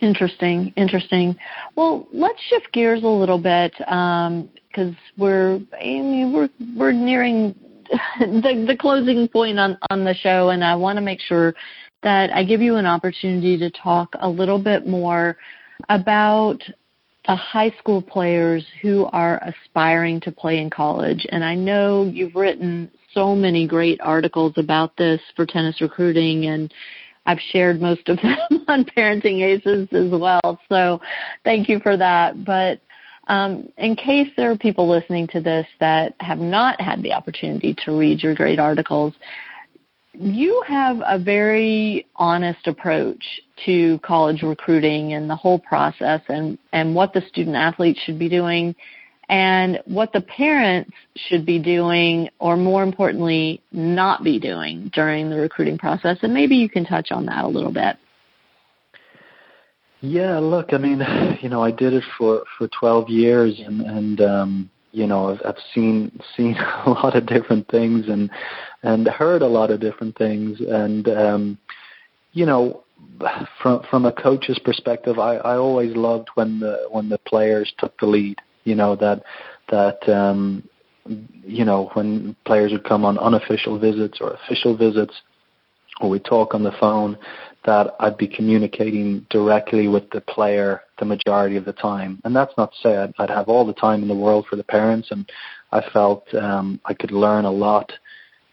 Interesting, 0.00 0.74
interesting. 0.76 1.36
Well, 1.74 2.06
let's 2.12 2.40
shift 2.50 2.72
gears 2.72 3.02
a 3.02 3.08
little 3.08 3.38
bit 3.38 3.72
because 3.78 4.28
um, 4.28 4.96
we're 5.16 5.60
I 5.80 5.84
mean, 5.84 6.32
we're 6.32 6.50
we're 6.76 6.92
nearing 6.92 7.54
the 8.20 8.64
the 8.66 8.76
closing 8.78 9.28
point 9.28 9.58
on 9.58 9.78
on 9.90 10.04
the 10.04 10.14
show, 10.14 10.50
and 10.50 10.62
I 10.62 10.74
want 10.76 10.96
to 10.98 11.02
make 11.02 11.20
sure 11.20 11.54
that 12.02 12.30
I 12.32 12.44
give 12.44 12.60
you 12.60 12.76
an 12.76 12.86
opportunity 12.86 13.58
to 13.58 13.70
talk 13.70 14.14
a 14.20 14.28
little 14.28 14.58
bit 14.58 14.86
more 14.86 15.36
about 15.88 16.62
high 17.34 17.70
school 17.78 18.00
players 18.00 18.64
who 18.80 19.06
are 19.06 19.42
aspiring 19.42 20.20
to 20.20 20.30
play 20.30 20.58
in 20.58 20.70
college. 20.70 21.26
And 21.30 21.44
I 21.44 21.54
know 21.54 22.04
you've 22.04 22.36
written 22.36 22.90
so 23.12 23.34
many 23.34 23.66
great 23.66 24.00
articles 24.00 24.52
about 24.56 24.96
this 24.96 25.20
for 25.34 25.46
tennis 25.46 25.80
recruiting 25.80 26.46
and 26.46 26.72
I've 27.24 27.40
shared 27.50 27.80
most 27.80 28.08
of 28.08 28.18
them 28.22 28.64
on 28.68 28.84
Parenting 28.84 29.42
Aces 29.42 29.88
as 29.92 30.10
well. 30.10 30.60
So 30.68 31.00
thank 31.44 31.68
you 31.68 31.80
for 31.80 31.96
that. 31.96 32.44
But 32.44 32.80
um, 33.28 33.68
in 33.76 33.96
case 33.96 34.28
there 34.36 34.50
are 34.50 34.56
people 34.56 34.88
listening 34.88 35.26
to 35.28 35.40
this 35.40 35.66
that 35.80 36.14
have 36.20 36.38
not 36.38 36.80
had 36.80 37.02
the 37.02 37.12
opportunity 37.12 37.74
to 37.84 37.98
read 37.98 38.22
your 38.22 38.34
great 38.34 38.60
articles, 38.60 39.14
you 40.18 40.62
have 40.66 40.98
a 41.06 41.18
very 41.18 42.06
honest 42.16 42.66
approach 42.66 43.22
to 43.64 43.98
college 44.00 44.42
recruiting 44.42 45.12
and 45.12 45.28
the 45.28 45.36
whole 45.36 45.58
process 45.58 46.20
and, 46.28 46.58
and 46.72 46.94
what 46.94 47.12
the 47.12 47.22
student 47.28 47.56
athletes 47.56 48.00
should 48.04 48.18
be 48.18 48.28
doing 48.28 48.74
and 49.28 49.80
what 49.86 50.12
the 50.12 50.20
parents 50.20 50.92
should 51.16 51.44
be 51.44 51.58
doing 51.58 52.28
or 52.38 52.56
more 52.56 52.82
importantly 52.82 53.60
not 53.72 54.22
be 54.22 54.38
doing 54.38 54.90
during 54.94 55.30
the 55.30 55.36
recruiting 55.36 55.78
process. 55.78 56.18
And 56.22 56.32
maybe 56.32 56.56
you 56.56 56.68
can 56.68 56.84
touch 56.84 57.10
on 57.10 57.26
that 57.26 57.44
a 57.44 57.48
little 57.48 57.72
bit. 57.72 57.96
Yeah 60.02 60.38
look 60.38 60.72
i 60.74 60.78
mean 60.78 61.00
you 61.40 61.48
know 61.48 61.62
i 61.62 61.70
did 61.70 61.94
it 61.94 62.04
for 62.18 62.44
for 62.58 62.68
12 62.78 63.08
years 63.08 63.58
and 63.64 63.80
and 63.80 64.20
um 64.20 64.70
you 64.92 65.06
know 65.06 65.30
I've, 65.30 65.40
I've 65.44 65.62
seen 65.74 66.20
seen 66.36 66.56
a 66.86 66.90
lot 66.90 67.16
of 67.16 67.26
different 67.26 67.68
things 67.68 68.06
and 68.08 68.30
and 68.86 69.06
heard 69.08 69.42
a 69.42 69.46
lot 69.58 69.70
of 69.70 69.80
different 69.80 70.16
things 70.16 70.60
and 70.60 71.08
um 71.08 71.58
you 72.32 72.46
know 72.46 72.84
from 73.60 73.82
from 73.90 74.06
a 74.06 74.12
coach's 74.12 74.58
perspective 74.60 75.18
I 75.18 75.36
I 75.36 75.56
always 75.56 75.94
loved 75.96 76.28
when 76.34 76.60
the 76.60 76.86
when 76.90 77.08
the 77.08 77.18
players 77.18 77.72
took 77.78 77.98
the 77.98 78.06
lead 78.06 78.38
you 78.64 78.74
know 78.74 78.94
that 78.96 79.22
that 79.70 80.08
um 80.08 80.62
you 81.06 81.64
know 81.64 81.90
when 81.94 82.36
players 82.46 82.72
would 82.72 82.84
come 82.84 83.04
on 83.04 83.18
unofficial 83.18 83.78
visits 83.78 84.18
or 84.20 84.32
official 84.32 84.76
visits 84.76 85.14
or 86.00 86.08
we 86.08 86.18
talk 86.18 86.54
on 86.54 86.62
the 86.62 86.76
phone 86.78 87.18
that 87.64 87.94
I'd 87.98 88.16
be 88.16 88.28
communicating 88.28 89.26
directly 89.28 89.88
with 89.88 90.08
the 90.10 90.20
player 90.20 90.82
the 90.98 91.04
majority 91.04 91.56
of 91.56 91.64
the 91.64 91.72
time. 91.72 92.20
And 92.24 92.34
that's 92.34 92.56
not 92.56 92.72
to 92.72 92.78
say 92.82 92.96
I'd, 92.96 93.12
I'd 93.18 93.30
have 93.30 93.48
all 93.48 93.66
the 93.66 93.74
time 93.74 94.02
in 94.02 94.08
the 94.08 94.14
world 94.14 94.46
for 94.48 94.56
the 94.56 94.64
parents, 94.64 95.08
and 95.10 95.28
I 95.72 95.82
felt 95.92 96.32
um, 96.34 96.80
I 96.84 96.94
could 96.94 97.10
learn 97.10 97.44
a 97.44 97.50
lot. 97.50 97.92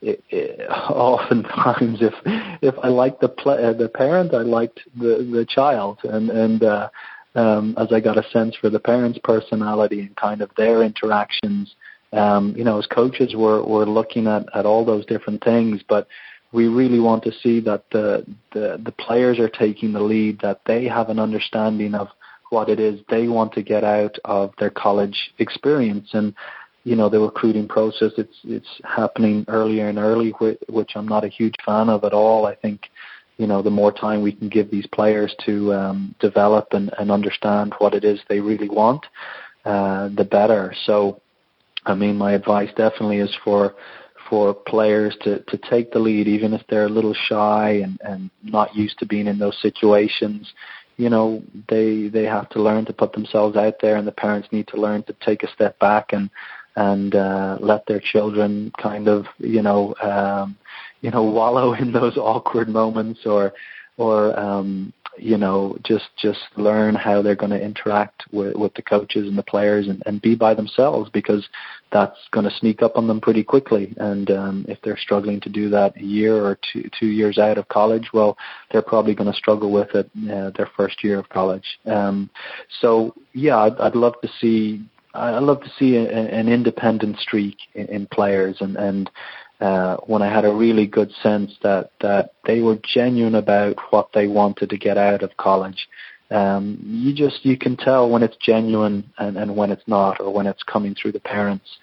It, 0.03 0.23
it, 0.29 0.69
oftentimes, 0.69 1.99
if 2.01 2.13
if 2.61 2.75
I 2.83 2.89
liked 2.89 3.21
the 3.21 3.29
play, 3.29 3.63
uh, 3.63 3.73
the 3.73 3.89
parent, 3.89 4.33
I 4.33 4.41
liked 4.41 4.81
the 4.95 5.27
the 5.31 5.45
child, 5.47 5.99
and 6.03 6.29
and 6.29 6.63
uh, 6.63 6.89
um, 7.35 7.75
as 7.77 7.91
I 7.91 7.99
got 7.99 8.17
a 8.17 8.29
sense 8.29 8.55
for 8.55 8.69
the 8.69 8.79
parents' 8.79 9.19
personality 9.23 10.01
and 10.01 10.15
kind 10.15 10.41
of 10.41 10.51
their 10.55 10.83
interactions, 10.83 11.73
um, 12.11 12.53
you 12.55 12.63
know, 12.63 12.77
as 12.77 12.85
coaches, 12.85 13.33
we're 13.35 13.63
we're 13.63 13.85
looking 13.85 14.27
at 14.27 14.45
at 14.55 14.65
all 14.65 14.85
those 14.85 15.05
different 15.05 15.43
things, 15.43 15.81
but 15.87 16.07
we 16.51 16.67
really 16.67 16.99
want 16.99 17.23
to 17.23 17.31
see 17.41 17.59
that 17.61 17.83
the, 17.91 18.25
the 18.53 18.79
the 18.83 18.91
players 18.91 19.39
are 19.39 19.49
taking 19.49 19.93
the 19.93 19.99
lead, 19.99 20.39
that 20.41 20.61
they 20.65 20.85
have 20.85 21.09
an 21.09 21.19
understanding 21.19 21.95
of 21.95 22.09
what 22.49 22.69
it 22.69 22.79
is 22.79 22.99
they 23.09 23.27
want 23.27 23.51
to 23.53 23.63
get 23.63 23.83
out 23.83 24.15
of 24.25 24.53
their 24.59 24.69
college 24.69 25.33
experience, 25.39 26.09
and 26.13 26.35
you 26.83 26.95
know 26.95 27.09
the 27.09 27.19
recruiting 27.19 27.67
process. 27.67 28.11
It's 28.17 28.37
it's 28.43 28.81
happening 28.83 29.45
earlier 29.47 29.87
and 29.87 29.97
early, 29.97 30.33
which 30.69 30.91
I'm 30.95 31.07
not 31.07 31.23
a 31.23 31.29
huge 31.29 31.55
fan 31.65 31.89
of 31.89 32.03
at 32.03 32.13
all. 32.13 32.45
I 32.45 32.55
think 32.55 32.89
you 33.37 33.47
know 33.47 33.61
the 33.61 33.69
more 33.69 33.91
time 33.91 34.21
we 34.21 34.33
can 34.33 34.49
give 34.49 34.69
these 34.69 34.87
players 34.87 35.35
to 35.45 35.73
um, 35.73 36.15
develop 36.19 36.67
and, 36.71 36.91
and 36.99 37.11
understand 37.11 37.73
what 37.79 37.93
it 37.93 38.03
is 38.03 38.19
they 38.27 38.39
really 38.39 38.69
want, 38.69 39.05
uh, 39.65 40.09
the 40.09 40.25
better. 40.25 40.73
So, 40.85 41.21
I 41.85 41.95
mean, 41.95 42.17
my 42.17 42.33
advice 42.33 42.69
definitely 42.75 43.19
is 43.19 43.35
for 43.43 43.75
for 44.29 44.53
players 44.53 45.15
to, 45.21 45.39
to 45.43 45.57
take 45.57 45.91
the 45.91 45.99
lead, 45.99 46.27
even 46.27 46.53
if 46.53 46.61
they're 46.67 46.85
a 46.85 46.89
little 46.89 47.13
shy 47.13 47.81
and, 47.83 47.99
and 48.03 48.29
not 48.41 48.75
used 48.75 48.97
to 48.97 49.05
being 49.05 49.27
in 49.27 49.37
those 49.37 49.61
situations. 49.61 50.53
You 50.97 51.09
know, 51.09 51.43
they 51.69 52.07
they 52.07 52.23
have 52.23 52.49
to 52.49 52.61
learn 52.61 52.85
to 52.85 52.93
put 52.93 53.13
themselves 53.13 53.55
out 53.55 53.75
there, 53.81 53.95
and 53.95 54.07
the 54.07 54.11
parents 54.11 54.49
need 54.51 54.67
to 54.67 54.77
learn 54.77 55.03
to 55.03 55.15
take 55.25 55.43
a 55.43 55.51
step 55.51 55.79
back 55.79 56.13
and 56.13 56.29
and 56.75 57.15
uh, 57.15 57.57
let 57.59 57.85
their 57.85 57.99
children 57.99 58.71
kind 58.81 59.07
of 59.07 59.25
you 59.37 59.61
know 59.61 59.95
um, 60.01 60.57
you 61.01 61.11
know 61.11 61.23
wallow 61.39 61.73
in 61.73 61.91
those 61.91 62.17
awkward 62.17 62.69
moments 62.69 63.21
or 63.25 63.53
or 63.97 64.37
um, 64.39 64.91
you 65.17 65.37
know 65.37 65.77
just 65.83 66.05
just 66.17 66.39
learn 66.55 66.95
how 66.95 67.21
they're 67.21 67.35
going 67.35 67.51
to 67.51 67.61
interact 67.61 68.23
with 68.31 68.55
with 68.55 68.73
the 68.73 68.81
coaches 68.81 69.27
and 69.27 69.37
the 69.37 69.43
players 69.43 69.87
and, 69.87 70.01
and 70.05 70.21
be 70.21 70.35
by 70.35 70.53
themselves 70.53 71.09
because 71.13 71.47
that's 71.91 72.17
going 72.31 72.43
to 72.43 72.55
sneak 72.57 72.81
up 72.81 72.97
on 72.97 73.07
them 73.07 73.21
pretty 73.21 73.43
quickly. 73.43 73.93
And 73.97 74.31
um 74.31 74.65
if 74.67 74.79
they're 74.81 74.97
struggling 74.97 75.39
to 75.41 75.49
do 75.49 75.69
that 75.69 75.95
a 75.97 76.03
year 76.03 76.35
or 76.35 76.57
two 76.71 76.89
two 76.99 77.07
years 77.07 77.37
out 77.37 77.57
of 77.57 77.67
college 77.67 78.09
well 78.13 78.37
they're 78.71 78.81
probably 78.81 79.13
going 79.13 79.31
to 79.31 79.37
struggle 79.37 79.71
with 79.71 79.89
it 79.93 80.09
uh, 80.31 80.51
their 80.57 80.69
first 80.75 81.03
year 81.03 81.19
of 81.19 81.29
college. 81.29 81.79
Um 81.85 82.29
so 82.81 83.13
yeah 83.33 83.57
i'd, 83.57 83.77
I'd 83.79 83.95
love 83.95 84.15
to 84.21 84.29
see 84.41 84.83
I'd 85.13 85.43
love 85.43 85.61
to 85.61 85.71
see 85.77 85.95
a, 85.95 86.09
an 86.09 86.47
independent 86.49 87.19
streak 87.19 87.57
in, 87.73 87.87
in 87.87 88.07
players 88.07 88.57
and 88.59 88.75
and 88.75 89.11
uh, 89.61 89.95
when 90.07 90.21
I 90.21 90.33
had 90.33 90.43
a 90.43 90.53
really 90.53 90.87
good 90.87 91.11
sense 91.21 91.53
that 91.63 91.91
that 92.01 92.33
they 92.45 92.59
were 92.59 92.77
genuine 92.83 93.35
about 93.35 93.77
what 93.91 94.09
they 94.13 94.27
wanted 94.27 94.69
to 94.71 94.77
get 94.77 94.97
out 94.97 95.23
of 95.23 95.37
college. 95.37 95.87
Um, 96.31 96.79
you 96.83 97.13
just 97.13 97.45
you 97.45 97.57
can 97.57 97.77
tell 97.77 98.09
when 98.09 98.23
it's 98.23 98.35
genuine 98.37 99.09
and, 99.19 99.37
and 99.37 99.55
when 99.55 99.71
it's 99.71 99.87
not, 99.87 100.19
or 100.19 100.33
when 100.33 100.47
it's 100.47 100.63
coming 100.63 100.95
through 100.95 101.13
the 101.13 101.19
parents. 101.19 101.77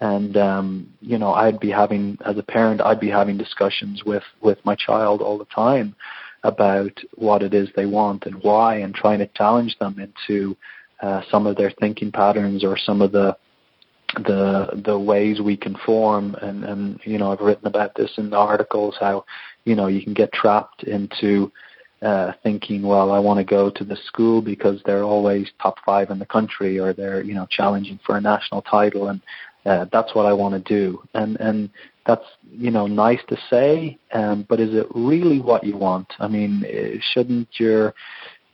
And 0.00 0.36
um, 0.36 0.92
you 1.00 1.18
know, 1.18 1.32
I'd 1.32 1.58
be 1.58 1.70
having 1.70 2.18
as 2.24 2.36
a 2.36 2.42
parent, 2.42 2.80
I'd 2.82 3.00
be 3.00 3.10
having 3.10 3.38
discussions 3.38 4.04
with 4.04 4.24
with 4.42 4.58
my 4.64 4.74
child 4.74 5.22
all 5.22 5.38
the 5.38 5.46
time 5.46 5.96
about 6.44 6.96
what 7.14 7.42
it 7.42 7.54
is 7.54 7.68
they 7.74 7.86
want 7.86 8.26
and 8.26 8.42
why, 8.42 8.76
and 8.76 8.94
trying 8.94 9.20
to 9.20 9.26
challenge 9.28 9.76
them 9.80 9.98
into 9.98 10.56
uh, 11.04 11.20
some 11.30 11.46
of 11.46 11.56
their 11.56 11.70
thinking 11.70 12.10
patterns 12.10 12.64
or 12.64 12.78
some 12.78 13.02
of 13.02 13.12
the 13.12 13.36
the 14.26 14.80
the 14.86 14.98
ways 14.98 15.40
we 15.40 15.56
conform 15.56 16.34
and 16.36 16.64
and 16.64 17.00
you 17.04 17.18
know 17.18 17.30
I've 17.30 17.40
written 17.40 17.66
about 17.66 17.94
this 17.94 18.12
in 18.16 18.30
the 18.30 18.36
articles 18.36 18.96
how 18.98 19.24
you 19.64 19.74
know 19.74 19.88
you 19.88 20.02
can 20.02 20.14
get 20.14 20.32
trapped 20.32 20.84
into 20.84 21.52
uh, 22.00 22.32
thinking 22.42 22.82
well 22.82 23.10
I 23.10 23.18
want 23.18 23.38
to 23.38 23.44
go 23.44 23.70
to 23.70 23.84
the 23.84 23.96
school 24.06 24.40
because 24.40 24.80
they're 24.84 25.04
always 25.04 25.50
top 25.60 25.76
five 25.84 26.10
in 26.10 26.18
the 26.18 26.26
country 26.26 26.78
or 26.78 26.92
they're 26.92 27.22
you 27.22 27.34
know 27.34 27.46
challenging 27.50 27.98
for 28.06 28.16
a 28.16 28.20
national 28.20 28.62
title. 28.62 29.08
And 29.08 29.20
uh, 29.66 29.86
that's 29.92 30.14
what 30.14 30.26
I 30.26 30.32
want 30.32 30.54
to 30.54 30.60
do. 30.60 31.02
And 31.14 31.38
and 31.40 31.70
that's 32.06 32.24
you 32.50 32.70
know 32.70 32.86
nice 32.86 33.20
to 33.28 33.36
say 33.50 33.98
um, 34.12 34.46
but 34.48 34.60
is 34.60 34.74
it 34.74 34.86
really 34.94 35.40
what 35.40 35.64
you 35.64 35.76
want? 35.76 36.12
I 36.18 36.28
mean 36.28 36.64
shouldn't 37.12 37.48
your 37.58 37.94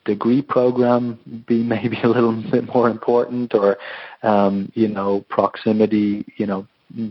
degree 0.05 0.43
program 0.43 1.19
be 1.47 1.63
maybe 1.75 2.01
a 2.03 2.09
little 2.09 2.43
bit 2.51 2.73
more 2.75 2.89
important 2.89 3.55
or 3.55 3.79
um, 4.23 4.71
you 4.75 4.89
know 4.89 5.25
proximity 5.29 6.25
you 6.37 6.47
know 6.47 6.67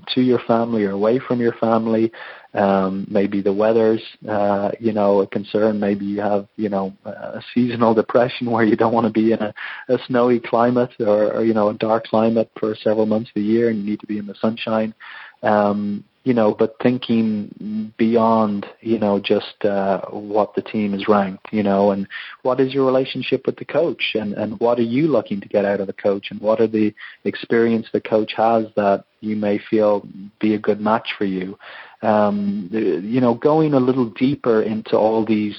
to 0.08 0.22
your 0.22 0.40
family 0.40 0.84
or 0.84 0.92
away 0.92 1.20
from 1.20 1.40
your 1.40 1.54
family? 1.54 2.12
Um, 2.54 3.06
maybe 3.10 3.42
the 3.42 3.54
weather's 3.54 4.02
uh, 4.28 4.72
you 4.80 4.92
know 4.92 5.22
a 5.22 5.28
concern. 5.28 5.80
Maybe 5.80 6.06
you 6.06 6.22
have 6.22 6.48
you 6.56 6.70
know 6.70 6.94
a 7.06 7.42
seasonal 7.54 7.94
depression 7.94 8.50
where 8.50 8.64
you 8.64 8.76
don't 8.76 8.94
want 8.94 9.06
to 9.06 9.14
be 9.14 9.32
in 9.34 9.40
a, 9.40 9.54
a 9.88 9.98
snowy 10.08 10.40
climate 10.40 10.92
or, 11.00 11.34
or 11.34 11.44
you 11.44 11.54
know 11.54 11.70
a 11.70 11.76
dark 11.76 12.06
climate 12.06 12.50
for 12.60 12.76
several 12.76 13.06
months 13.06 13.30
of 13.30 13.36
the 13.36 13.48
year 13.48 13.70
and 13.70 13.80
you 13.80 13.86
need 13.86 14.00
to 14.00 14.08
be 14.08 14.18
in 14.18 14.26
the 14.26 14.36
sunshine. 14.36 14.94
Um, 15.44 16.04
you 16.24 16.34
know, 16.34 16.54
but 16.54 16.76
thinking 16.84 17.94
beyond, 17.98 18.66
you 18.82 19.00
know, 19.00 19.20
just 19.20 19.64
uh, 19.64 20.02
what 20.10 20.54
the 20.54 20.62
team 20.62 20.94
is 20.94 21.08
ranked, 21.08 21.48
you 21.52 21.64
know, 21.64 21.92
and 21.92 22.08
what 22.42 22.60
is 22.60 22.74
your 22.74 22.86
relationship 22.86 23.46
with 23.46 23.56
the 23.56 23.66
coach, 23.66 24.16
and 24.16 24.34
and 24.34 24.60
what 24.60 24.80
are 24.80 24.84
you 24.84 25.08
looking 25.08 25.40
to 25.42 25.48
get 25.48 25.66
out 25.66 25.80
of 25.80 25.88
the 25.88 25.94
coach, 25.94 26.28
and 26.30 26.42
what 26.42 26.60
are 26.60 26.68
the 26.68 26.94
experience 27.24 27.88
the 27.94 28.02
coach 28.02 28.34
has 28.36 28.66
that 28.76 29.06
you 29.22 29.36
may 29.36 29.60
feel 29.70 30.06
be 30.40 30.54
a 30.54 30.60
good 30.60 30.82
match 30.82 31.10
for 31.18 31.26
you, 31.26 31.58
um, 32.02 32.70
you 32.72 33.22
know, 33.22 33.34
going 33.34 33.74
a 33.74 33.80
little 33.80 34.10
deeper 34.10 34.62
into 34.62 34.98
all 34.98 35.26
these 35.26 35.58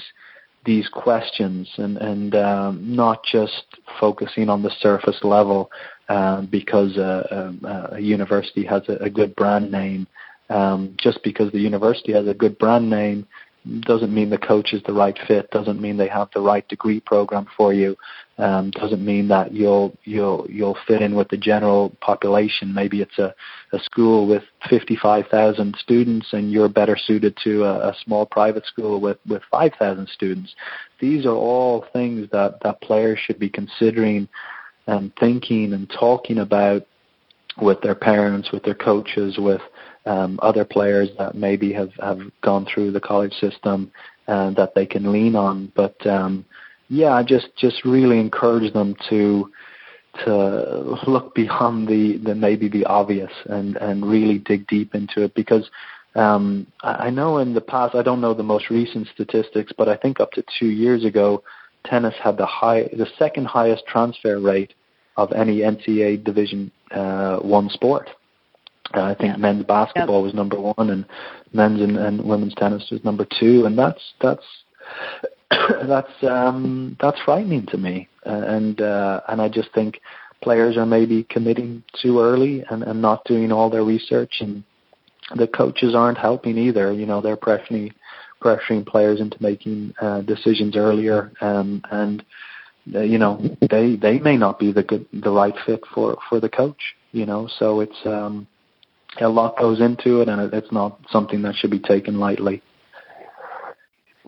these 0.63 0.87
questions 0.89 1.67
and 1.77 1.97
and 1.97 2.35
um, 2.35 2.95
not 2.95 3.23
just 3.23 3.65
focusing 3.99 4.47
on 4.47 4.61
the 4.61 4.71
surface 4.79 5.19
level 5.23 5.71
uh, 6.07 6.41
because 6.41 6.97
uh, 6.97 7.27
um, 7.31 7.61
uh, 7.65 7.95
a 7.95 7.99
university 7.99 8.63
has 8.63 8.83
a, 8.89 8.93
a 8.97 9.09
good 9.09 9.35
brand 9.35 9.71
name 9.71 10.05
um, 10.51 10.95
just 10.97 11.23
because 11.23 11.51
the 11.51 11.59
university 11.59 12.11
has 12.13 12.27
a 12.27 12.33
good 12.33 12.57
brand 12.57 12.89
name 12.89 13.27
doesn't 13.81 14.13
mean 14.13 14.31
the 14.31 14.39
coach 14.39 14.73
is 14.73 14.81
the 14.83 14.93
right 14.93 15.17
fit. 15.27 15.51
Doesn't 15.51 15.79
mean 15.79 15.95
they 15.95 16.07
have 16.07 16.29
the 16.33 16.41
right 16.41 16.67
degree 16.67 16.99
program 16.99 17.45
for 17.55 17.73
you. 17.73 17.95
Um, 18.39 18.71
doesn't 18.71 19.05
mean 19.05 19.27
that 19.27 19.53
you'll 19.53 19.95
you'll 20.03 20.47
you'll 20.49 20.77
fit 20.87 21.03
in 21.03 21.15
with 21.15 21.29
the 21.29 21.37
general 21.37 21.91
population. 22.01 22.73
Maybe 22.73 23.01
it's 23.01 23.19
a, 23.19 23.35
a 23.71 23.79
school 23.79 24.27
with 24.27 24.41
55,000 24.67 25.75
students, 25.77 26.33
and 26.33 26.51
you're 26.51 26.69
better 26.69 26.97
suited 26.97 27.37
to 27.43 27.63
a, 27.65 27.89
a 27.89 27.95
small 28.03 28.25
private 28.25 28.65
school 28.65 28.99
with 28.99 29.19
with 29.27 29.43
5,000 29.51 30.09
students. 30.09 30.55
These 30.99 31.27
are 31.27 31.35
all 31.35 31.85
things 31.93 32.29
that 32.31 32.63
that 32.63 32.81
players 32.81 33.19
should 33.19 33.37
be 33.37 33.49
considering 33.49 34.27
and 34.87 35.11
thinking 35.19 35.73
and 35.73 35.87
talking 35.87 36.39
about 36.39 36.87
with 37.61 37.81
their 37.81 37.95
parents, 37.95 38.51
with 38.51 38.63
their 38.63 38.73
coaches, 38.73 39.37
with 39.37 39.61
um, 40.05 40.39
other 40.41 40.65
players 40.65 41.09
that 41.17 41.35
maybe 41.35 41.73
have, 41.73 41.93
have 42.01 42.19
gone 42.41 42.65
through 42.65 42.91
the 42.91 42.99
college 42.99 43.33
system 43.33 43.91
and 44.27 44.55
that 44.55 44.75
they 44.75 44.85
can 44.85 45.11
lean 45.11 45.35
on. 45.35 45.71
But 45.75 46.05
um, 46.07 46.45
yeah, 46.89 47.13
I 47.13 47.23
just 47.23 47.55
just 47.57 47.85
really 47.85 48.19
encourage 48.19 48.73
them 48.73 48.95
to 49.09 49.51
to 50.25 50.97
look 51.07 51.33
beyond 51.35 51.87
the, 51.87 52.17
the 52.17 52.35
maybe 52.35 52.67
the 52.67 52.85
obvious 52.85 53.31
and 53.45 53.77
and 53.77 54.05
really 54.05 54.39
dig 54.39 54.67
deep 54.67 54.95
into 54.95 55.23
it 55.23 55.33
because 55.35 55.69
um, 56.15 56.67
I 56.83 57.09
know 57.09 57.37
in 57.37 57.53
the 57.53 57.61
past 57.61 57.95
I 57.95 58.01
don't 58.01 58.19
know 58.19 58.33
the 58.33 58.43
most 58.43 58.69
recent 58.69 59.07
statistics, 59.13 59.71
but 59.77 59.87
I 59.87 59.95
think 59.95 60.19
up 60.19 60.31
to 60.33 60.43
two 60.59 60.67
years 60.67 61.05
ago, 61.05 61.43
tennis 61.85 62.15
had 62.21 62.37
the 62.37 62.45
high 62.45 62.83
the 62.83 63.07
second 63.17 63.45
highest 63.45 63.85
transfer 63.87 64.39
rate 64.39 64.73
of 65.17 65.31
any 65.31 65.59
NCAA 65.59 66.23
Division 66.23 66.71
uh, 66.91 67.37
one 67.37 67.69
sport. 67.69 68.09
Uh, 68.93 69.03
I 69.03 69.15
think 69.15 69.33
yeah. 69.33 69.37
men's 69.37 69.65
basketball 69.65 70.19
yep. 70.19 70.25
was 70.25 70.33
number 70.33 70.59
one, 70.59 70.89
and 70.89 71.05
men's 71.53 71.81
and, 71.81 71.97
and 71.97 72.23
women's 72.23 72.55
tennis 72.55 72.89
was 72.91 73.03
number 73.03 73.25
two, 73.39 73.65
and 73.65 73.77
that's 73.77 74.01
that's 74.21 74.43
that's 75.87 76.23
um, 76.23 76.97
that's 77.01 77.19
frightening 77.23 77.65
to 77.67 77.77
me, 77.77 78.07
uh, 78.25 78.43
and 78.47 78.81
uh, 78.81 79.21
and 79.27 79.41
I 79.41 79.49
just 79.49 79.71
think 79.73 79.99
players 80.41 80.77
are 80.77 80.85
maybe 80.85 81.23
committing 81.29 81.83
too 82.01 82.19
early 82.19 82.63
and, 82.69 82.83
and 82.83 83.01
not 83.01 83.23
doing 83.25 83.51
all 83.51 83.69
their 83.69 83.83
research, 83.83 84.37
and 84.39 84.63
the 85.35 85.47
coaches 85.47 85.93
aren't 85.95 86.17
helping 86.17 86.57
either. 86.57 86.91
You 86.91 87.05
know, 87.05 87.21
they're 87.21 87.37
pressuring 87.37 87.91
pressuring 88.41 88.85
players 88.85 89.21
into 89.21 89.37
making 89.41 89.93
uh, 90.01 90.21
decisions 90.21 90.75
earlier, 90.75 91.31
um, 91.41 91.81
and 91.91 92.23
uh, 92.95 93.01
you 93.01 93.17
know 93.17 93.41
they 93.69 93.95
they 93.95 94.19
may 94.19 94.37
not 94.37 94.59
be 94.59 94.71
the 94.71 94.83
good 94.83 95.05
the 95.13 95.31
right 95.31 95.55
fit 95.65 95.81
for 95.93 96.17
for 96.29 96.39
the 96.39 96.49
coach. 96.49 96.95
You 97.11 97.25
know, 97.25 97.49
so 97.59 97.81
it's 97.81 98.05
um, 98.05 98.47
a 99.19 99.27
lot 99.27 99.57
goes 99.57 99.81
into 99.81 100.21
it, 100.21 100.29
and 100.29 100.53
it's 100.53 100.71
not 100.71 100.99
something 101.09 101.41
that 101.41 101.55
should 101.55 101.71
be 101.71 101.79
taken 101.79 102.19
lightly. 102.19 102.61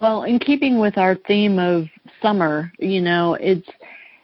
Well, 0.02 0.24
in 0.24 0.40
keeping 0.40 0.80
with 0.80 0.98
our 0.98 1.16
theme 1.16 1.60
of 1.60 1.86
summer, 2.22 2.72
you 2.80 3.02
know, 3.02 3.36
it's 3.36 3.70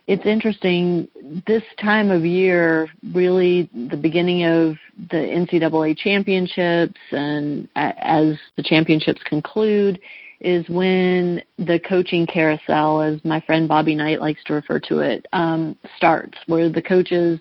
it's 0.07 0.26
interesting. 0.26 1.07
This 1.45 1.64
time 1.80 2.10
of 2.10 2.26
year, 2.26 2.89
really, 3.14 3.70
the 3.74 3.95
beginning 3.95 4.43
of 4.43 4.76
the 5.12 5.18
NCAA 5.18 5.95
championships, 5.95 6.99
and 7.12 7.70
as 7.76 8.38
the 8.57 8.64
championships 8.64 9.22
conclude, 9.24 9.99
is 10.41 10.68
when 10.68 11.43
the 11.60 11.80
coaching 11.80 12.26
carousel, 12.26 13.01
as 13.01 13.24
my 13.24 13.39
friend 13.41 13.68
Bobby 13.68 13.93
Knight 13.93 14.20
likes 14.20 14.43
to 14.45 14.53
refer 14.53 14.80
to 14.80 14.99
it, 14.99 15.28
um, 15.32 15.78
starts, 15.95 16.38
where 16.47 16.70
the 16.70 16.82
coaches 16.82 17.39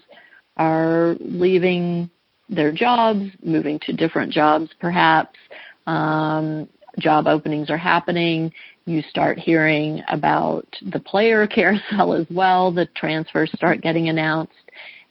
are 0.58 1.16
leaving 1.20 2.10
their 2.48 2.72
jobs, 2.72 3.24
moving 3.42 3.78
to 3.80 3.92
different 3.92 4.32
jobs 4.32 4.70
perhaps. 4.80 5.38
Um, 5.86 6.68
job 6.98 7.26
openings 7.26 7.70
are 7.70 7.78
happening. 7.78 8.52
You 8.84 9.02
start 9.02 9.38
hearing 9.38 10.02
about 10.08 10.66
the 10.90 11.00
player 11.00 11.46
carousel 11.54 12.14
as 12.14 12.26
well. 12.30 12.72
The 12.72 12.86
transfers 12.96 13.50
start 13.54 13.80
getting 13.80 14.08
announced. 14.08 14.52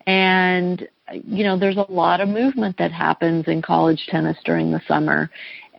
And, 0.05 0.87
you 1.11 1.43
know, 1.43 1.57
there's 1.57 1.77
a 1.77 1.91
lot 1.91 2.21
of 2.21 2.29
movement 2.29 2.77
that 2.77 2.91
happens 2.91 3.45
in 3.47 3.61
college 3.61 4.07
tennis 4.09 4.37
during 4.45 4.71
the 4.71 4.81
summer. 4.87 5.29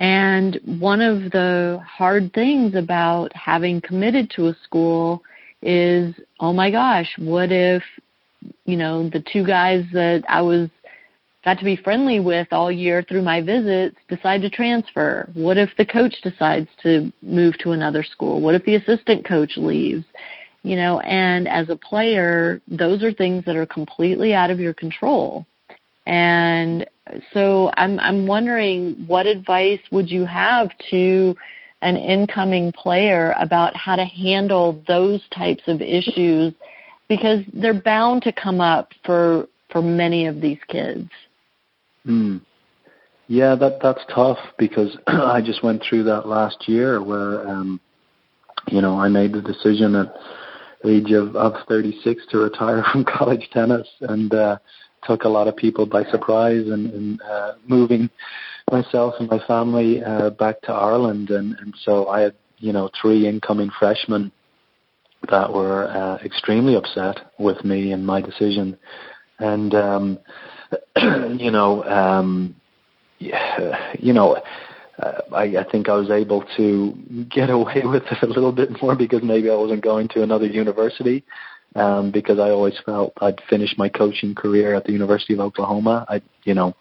And 0.01 0.61
one 0.65 1.01
of 1.01 1.33
the 1.33 1.83
hard 1.85 2.33
things 2.33 2.75
about 2.75 3.35
having 3.35 3.81
committed 3.81 4.31
to 4.37 4.49
a 4.49 4.57
school 4.63 5.23
is, 5.63 6.15
oh 6.39 6.53
my 6.53 6.71
gosh, 6.71 7.13
what 7.19 7.51
if, 7.51 7.83
you 8.65 8.77
know, 8.77 9.09
the 9.09 9.25
two 9.33 9.45
guys 9.45 9.85
that 9.93 10.23
I 10.29 10.41
was 10.43 10.69
got 11.45 11.59
to 11.59 11.64
be 11.64 11.76
friendly 11.76 12.20
with 12.20 12.49
all 12.51 12.70
year 12.70 13.03
through 13.03 13.22
my 13.22 13.41
visits 13.41 13.97
decide 14.09 14.43
to 14.43 14.51
transfer? 14.51 15.28
What 15.34 15.57
if 15.57 15.70
the 15.76 15.86
coach 15.86 16.14
decides 16.22 16.68
to 16.82 17.12
move 17.22 17.57
to 17.59 17.72
another 17.72 18.03
school? 18.03 18.41
What 18.41 18.55
if 18.55 18.64
the 18.64 18.76
assistant 18.76 19.26
coach 19.26 19.53
leaves? 19.57 20.05
You 20.62 20.76
know, 20.76 21.01
and 21.01 21.47
as 21.47 21.70
a 21.70 21.76
player, 21.76 22.61
those 22.66 23.03
are 23.03 23.12
things 23.12 23.45
that 23.45 23.57
are 23.57 23.66
completely 23.66 24.34
out 24.34 24.51
of 24.51 24.59
your 24.59 24.74
control. 24.74 25.47
And 26.07 26.86
so 27.32 27.70
I'm 27.76 28.01
I'm 28.01 28.26
wondering 28.26 29.05
what 29.07 29.26
advice 29.26 29.80
would 29.93 30.11
you 30.11 30.24
have 30.24 30.70
to 30.91 31.36
an 31.82 31.97
incoming 31.97 32.72
player 32.72 33.34
about 33.39 33.76
how 33.76 33.95
to 33.95 34.05
handle 34.05 34.82
those 34.89 35.22
types 35.30 35.62
of 35.68 35.80
issues 35.80 36.53
because 37.09 37.45
they're 37.53 37.80
bound 37.80 38.22
to 38.22 38.32
come 38.32 38.61
up 38.61 38.93
for 39.05 39.47
for 39.70 39.82
many 39.82 40.26
of 40.26 40.41
these 40.41 40.59
kids. 40.68 41.11
Mm. 42.09 42.41
Yeah, 43.29 43.55
that 43.57 43.79
that's 43.83 44.01
tough 44.15 44.39
because 44.59 44.97
I 45.07 45.43
just 45.45 45.63
went 45.63 45.83
through 45.89 46.05
that 46.05 46.27
last 46.27 46.69
year 46.69 47.03
where 47.03 47.47
um 47.49 47.81
you 48.71 48.83
know, 48.83 48.99
I 48.99 49.09
made 49.09 49.33
the 49.33 49.41
decision 49.41 49.95
at 49.95 50.15
age 50.85 51.11
of, 51.13 51.35
of 51.37 51.55
36 51.69 52.23
to 52.31 52.39
retire 52.39 52.85
from 52.93 53.05
college 53.05 53.49
tennis 53.53 53.87
and 54.01 54.33
uh 54.35 54.59
took 55.05 55.25
a 55.25 55.29
lot 55.29 55.47
of 55.47 55.57
people 55.57 55.87
by 55.87 56.05
surprise 56.05 56.67
and, 56.67 56.93
and 56.93 57.23
uh 57.23 57.53
moving 57.67 58.11
myself 58.71 59.15
and 59.19 59.29
my 59.29 59.39
family 59.47 60.03
uh, 60.03 60.31
back 60.31 60.61
to 60.63 60.73
Ireland, 60.73 61.31
and 61.31 61.57
and 61.61 61.75
so 61.85 62.09
I 62.09 62.21
had 62.21 62.35
you 62.59 62.73
know 62.73 62.91
three 63.01 63.27
incoming 63.27 63.71
freshmen 63.79 64.33
that 65.31 65.53
were 65.53 65.89
uh, 65.89 66.17
extremely 66.25 66.75
upset 66.77 67.33
with 67.39 67.65
me 67.65 67.93
and 67.93 68.07
my 68.07 68.21
decision, 68.21 68.77
and 69.39 69.75
um, 69.75 70.19
you 70.97 71.51
know, 71.51 71.85
um, 71.85 72.55
you 73.19 74.12
know. 74.12 74.41
Uh, 75.01 75.21
I, 75.33 75.45
I 75.59 75.64
think 75.71 75.89
I 75.89 75.95
was 75.95 76.11
able 76.11 76.45
to 76.57 76.93
get 77.31 77.51
away 77.59 77.83
with 77.85 78.03
it 78.11 78.21
a 78.21 78.27
little 78.27 78.51
bit 78.51 78.83
more 78.83 78.97
because 78.97 79.23
maybe 79.23 79.49
I 79.49 79.55
wasn't 79.55 79.85
going 79.85 80.09
to 80.09 80.25
another 80.25 80.47
university 80.47 81.25
um, 81.77 82.11
because 82.11 82.39
I 82.39 82.51
always 82.51 82.75
felt 82.85 83.12
I'd 83.21 83.41
finished 83.49 83.79
my 83.79 83.89
coaching 83.89 84.35
career 84.35 84.75
at 84.75 84.85
the 84.85 84.93
University 84.93 85.35
of 85.35 85.41
Oklahoma. 85.41 86.05
I, 86.09 86.21
you 86.45 86.55
know, 86.55 86.75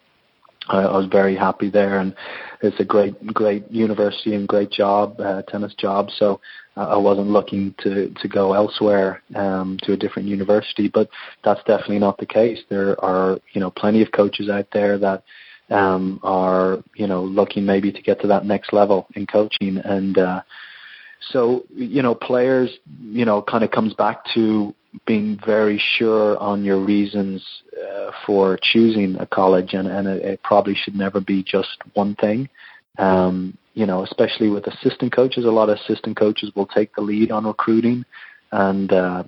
I, 0.68 0.78
I 0.78 0.96
was 0.96 1.06
very 1.06 1.36
happy 1.36 1.70
there, 1.70 1.98
and 1.98 2.14
it's 2.62 2.78
a 2.80 2.84
great, 2.84 3.14
great 3.26 3.70
university 3.70 4.34
and 4.34 4.46
great 4.46 4.70
job, 4.70 5.20
uh, 5.20 5.42
tennis 5.42 5.74
job. 5.74 6.10
So 6.16 6.40
uh, 6.76 6.88
I 6.88 6.96
wasn't 6.96 7.28
looking 7.28 7.74
to 7.82 8.12
to 8.20 8.28
go 8.28 8.52
elsewhere 8.52 9.22
um, 9.34 9.78
to 9.82 9.92
a 9.92 9.96
different 9.96 10.28
university, 10.28 10.88
but 10.88 11.08
that's 11.44 11.62
definitely 11.64 11.98
not 11.98 12.18
the 12.18 12.26
case. 12.26 12.60
There 12.68 13.02
are, 13.04 13.38
you 13.52 13.60
know, 13.60 13.70
plenty 13.70 14.02
of 14.02 14.12
coaches 14.12 14.48
out 14.48 14.68
there 14.72 14.98
that 14.98 15.22
um, 15.70 16.20
are, 16.22 16.78
you 16.94 17.06
know, 17.06 17.22
looking 17.22 17.64
maybe 17.64 17.92
to 17.92 18.02
get 18.02 18.20
to 18.22 18.26
that 18.28 18.46
next 18.46 18.72
level 18.72 19.06
in 19.14 19.26
coaching, 19.26 19.78
and 19.84 20.18
uh, 20.18 20.42
so 21.20 21.64
you 21.74 22.02
know, 22.02 22.14
players, 22.14 22.70
you 23.00 23.24
know, 23.24 23.42
kind 23.42 23.64
of 23.64 23.70
comes 23.70 23.94
back 23.94 24.24
to 24.34 24.74
being 25.06 25.38
very 25.44 25.78
sure 25.78 26.38
on 26.38 26.64
your 26.64 26.78
reasons 26.78 27.44
uh, 27.76 28.10
for 28.26 28.58
choosing 28.60 29.16
a 29.16 29.26
college, 29.26 29.74
and, 29.74 29.88
and 29.88 30.08
it, 30.08 30.24
it 30.24 30.42
probably 30.42 30.74
should 30.74 30.94
never 30.94 31.20
be 31.20 31.42
just 31.42 31.78
one 31.94 32.14
thing. 32.14 32.48
Um, 32.98 33.56
you 33.74 33.86
know, 33.86 34.02
especially 34.02 34.48
with 34.48 34.66
assistant 34.66 35.14
coaches, 35.14 35.44
a 35.44 35.50
lot 35.50 35.68
of 35.68 35.78
assistant 35.78 36.16
coaches 36.16 36.50
will 36.56 36.66
take 36.66 36.94
the 36.94 37.00
lead 37.00 37.30
on 37.30 37.46
recruiting, 37.46 38.04
and 38.50 38.92
uh, 38.92 39.24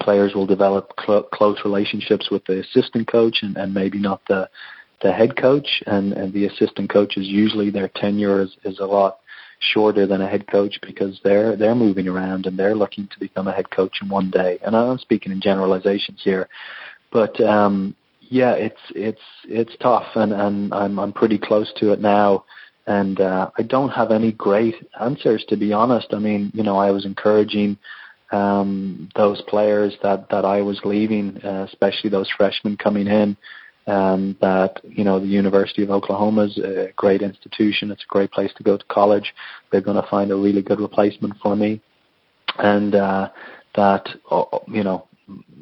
players 0.00 0.34
will 0.34 0.46
develop 0.46 0.92
cl- 1.04 1.24
close 1.24 1.58
relationships 1.64 2.30
with 2.30 2.44
the 2.46 2.60
assistant 2.60 3.10
coach, 3.10 3.38
and, 3.42 3.56
and 3.56 3.74
maybe 3.74 3.98
not 3.98 4.22
the 4.28 4.48
the 5.02 5.12
head 5.12 5.36
coach. 5.36 5.82
And, 5.86 6.12
and 6.14 6.32
the 6.32 6.46
assistant 6.46 6.90
coaches 6.90 7.26
usually 7.26 7.70
their 7.70 7.88
tenure 7.88 8.40
is, 8.40 8.56
is 8.64 8.78
a 8.78 8.86
lot 8.86 9.18
shorter 9.58 10.06
than 10.06 10.20
a 10.20 10.28
head 10.28 10.46
coach 10.46 10.78
because 10.82 11.18
they're 11.24 11.56
they're 11.56 11.74
moving 11.74 12.08
around 12.08 12.46
and 12.46 12.58
they're 12.58 12.74
looking 12.74 13.08
to 13.08 13.18
become 13.18 13.48
a 13.48 13.52
head 13.52 13.70
coach 13.70 13.98
in 14.02 14.08
one 14.08 14.30
day. 14.30 14.58
And 14.64 14.76
I'm 14.76 14.98
speaking 14.98 15.32
in 15.32 15.40
generalizations 15.40 16.20
here, 16.22 16.48
but 17.12 17.40
um, 17.40 17.94
yeah, 18.20 18.52
it's 18.52 18.80
it's 18.94 19.20
it's 19.48 19.76
tough, 19.80 20.06
and 20.14 20.32
and 20.32 20.72
I'm 20.72 20.98
I'm 20.98 21.12
pretty 21.12 21.38
close 21.38 21.72
to 21.78 21.92
it 21.92 22.00
now. 22.00 22.44
And 22.86 23.20
uh, 23.20 23.50
I 23.58 23.62
don't 23.62 23.88
have 23.90 24.12
any 24.12 24.30
great 24.30 24.76
answers 25.00 25.44
to 25.48 25.56
be 25.56 25.72
honest. 25.72 26.08
I 26.12 26.18
mean, 26.18 26.52
you 26.54 26.62
know, 26.62 26.76
I 26.76 26.92
was 26.92 27.04
encouraging 27.04 27.78
um, 28.30 29.08
those 29.16 29.42
players 29.42 29.94
that 30.02 30.28
that 30.30 30.44
I 30.44 30.62
was 30.62 30.80
leaving, 30.84 31.40
uh, 31.44 31.66
especially 31.68 32.10
those 32.10 32.30
freshmen 32.36 32.76
coming 32.76 33.06
in, 33.06 33.36
um, 33.86 34.36
that 34.40 34.80
you 34.84 35.04
know 35.04 35.20
the 35.20 35.26
University 35.26 35.82
of 35.82 35.90
Oklahoma 35.90 36.44
is 36.44 36.58
a 36.58 36.92
great 36.96 37.22
institution. 37.22 37.90
It's 37.90 38.04
a 38.04 38.12
great 38.12 38.32
place 38.32 38.52
to 38.56 38.62
go 38.62 38.76
to 38.76 38.84
college. 38.86 39.34
They're 39.70 39.80
going 39.80 40.00
to 40.02 40.08
find 40.08 40.30
a 40.30 40.36
really 40.36 40.62
good 40.62 40.80
replacement 40.80 41.34
for 41.42 41.54
me, 41.56 41.80
and 42.58 42.94
uh, 42.94 43.28
that 43.76 44.08
you 44.68 44.82
know 44.82 45.06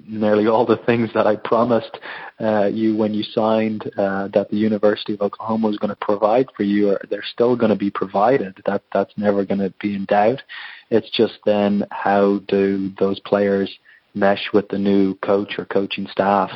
nearly 0.06 0.46
all 0.46 0.66
the 0.66 0.76
things 0.84 1.08
that 1.14 1.26
I 1.26 1.36
promised 1.36 1.98
uh, 2.40 2.66
you 2.66 2.96
when 2.96 3.14
you 3.14 3.22
signed 3.22 3.90
uh, 3.96 4.28
that 4.28 4.50
the 4.50 4.56
University 4.56 5.14
of 5.14 5.22
Oklahoma 5.22 5.68
was 5.68 5.78
going 5.78 5.90
to 5.90 5.96
provide 5.96 6.48
for 6.56 6.62
you, 6.62 6.90
are, 6.90 7.00
they're 7.10 7.24
still 7.24 7.56
going 7.56 7.70
to 7.70 7.76
be 7.76 7.90
provided. 7.90 8.60
That 8.66 8.82
that's 8.92 9.12
never 9.16 9.44
going 9.44 9.60
to 9.60 9.72
be 9.80 9.94
in 9.94 10.04
doubt. 10.06 10.42
It's 10.90 11.10
just 11.10 11.38
then 11.44 11.86
how 11.90 12.40
do 12.48 12.92
those 12.98 13.20
players 13.20 13.70
mesh 14.14 14.48
with 14.52 14.68
the 14.68 14.78
new 14.78 15.14
coach 15.16 15.58
or 15.58 15.64
coaching 15.64 16.06
staff 16.10 16.50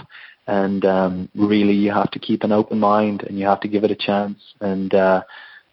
and 0.49 0.85
um, 0.87 1.29
really 1.37 1.75
you 1.75 1.93
have 1.93 2.11
to 2.11 2.19
keep 2.19 2.43
an 2.43 2.53
open 2.53 2.81
mind 2.81 3.23
and 3.23 3.39
you 3.39 3.47
have 3.47 3.61
to 3.61 3.69
give 3.69 3.85
it 3.85 3.91
a 3.91 3.97
chance. 3.97 4.39
And 4.61 4.93
uh, 4.95 5.23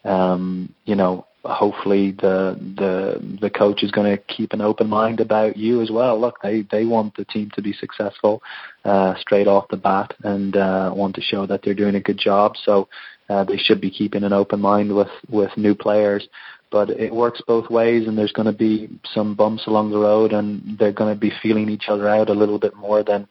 um, 0.03 0.73
you 0.83 0.95
know 0.95 1.25
hopefully 1.45 2.11
the 2.11 2.59
the 2.77 3.37
the 3.39 3.49
coach 3.49 3.83
is 3.83 3.91
going 3.91 4.15
to 4.15 4.21
keep 4.23 4.51
an 4.53 4.61
open 4.61 4.87
mind 4.87 5.19
about 5.19 5.57
you 5.57 5.81
as 5.81 5.89
well. 5.89 6.19
Look 6.19 6.41
they 6.41 6.63
they 6.69 6.85
want 6.85 7.15
the 7.15 7.25
team 7.25 7.51
to 7.55 7.61
be 7.61 7.73
successful 7.73 8.41
uh, 8.83 9.15
straight 9.19 9.47
off 9.47 9.69
the 9.69 9.77
bat 9.77 10.13
and 10.23 10.55
uh, 10.57 10.91
want 10.93 11.15
to 11.15 11.21
show 11.21 11.45
that 11.45 11.61
they're 11.63 11.73
doing 11.73 11.95
a 11.95 12.01
good 12.01 12.19
job. 12.19 12.53
So 12.63 12.89
uh, 13.29 13.43
they 13.45 13.57
should 13.57 13.81
be 13.81 13.89
keeping 13.89 14.23
an 14.23 14.33
open 14.33 14.59
mind 14.59 14.93
with 14.93 15.11
with 15.29 15.55
new 15.57 15.75
players. 15.75 16.27
But 16.71 16.89
it 16.89 17.13
works 17.13 17.41
both 17.47 17.69
ways 17.69 18.05
and 18.07 18.17
there's 18.17 18.33
going 18.33 18.47
to 18.47 18.51
be 18.51 18.89
some 19.13 19.35
bumps 19.35 19.65
along 19.67 19.91
the 19.91 19.99
road 19.99 20.33
and 20.33 20.77
they're 20.77 20.91
going 20.91 21.13
to 21.13 21.19
be 21.19 21.31
feeling 21.41 21.69
each 21.69 21.85
other 21.87 22.09
out 22.09 22.29
a 22.29 22.33
little 22.33 22.59
bit 22.59 22.75
more 22.75 23.01
than 23.01 23.29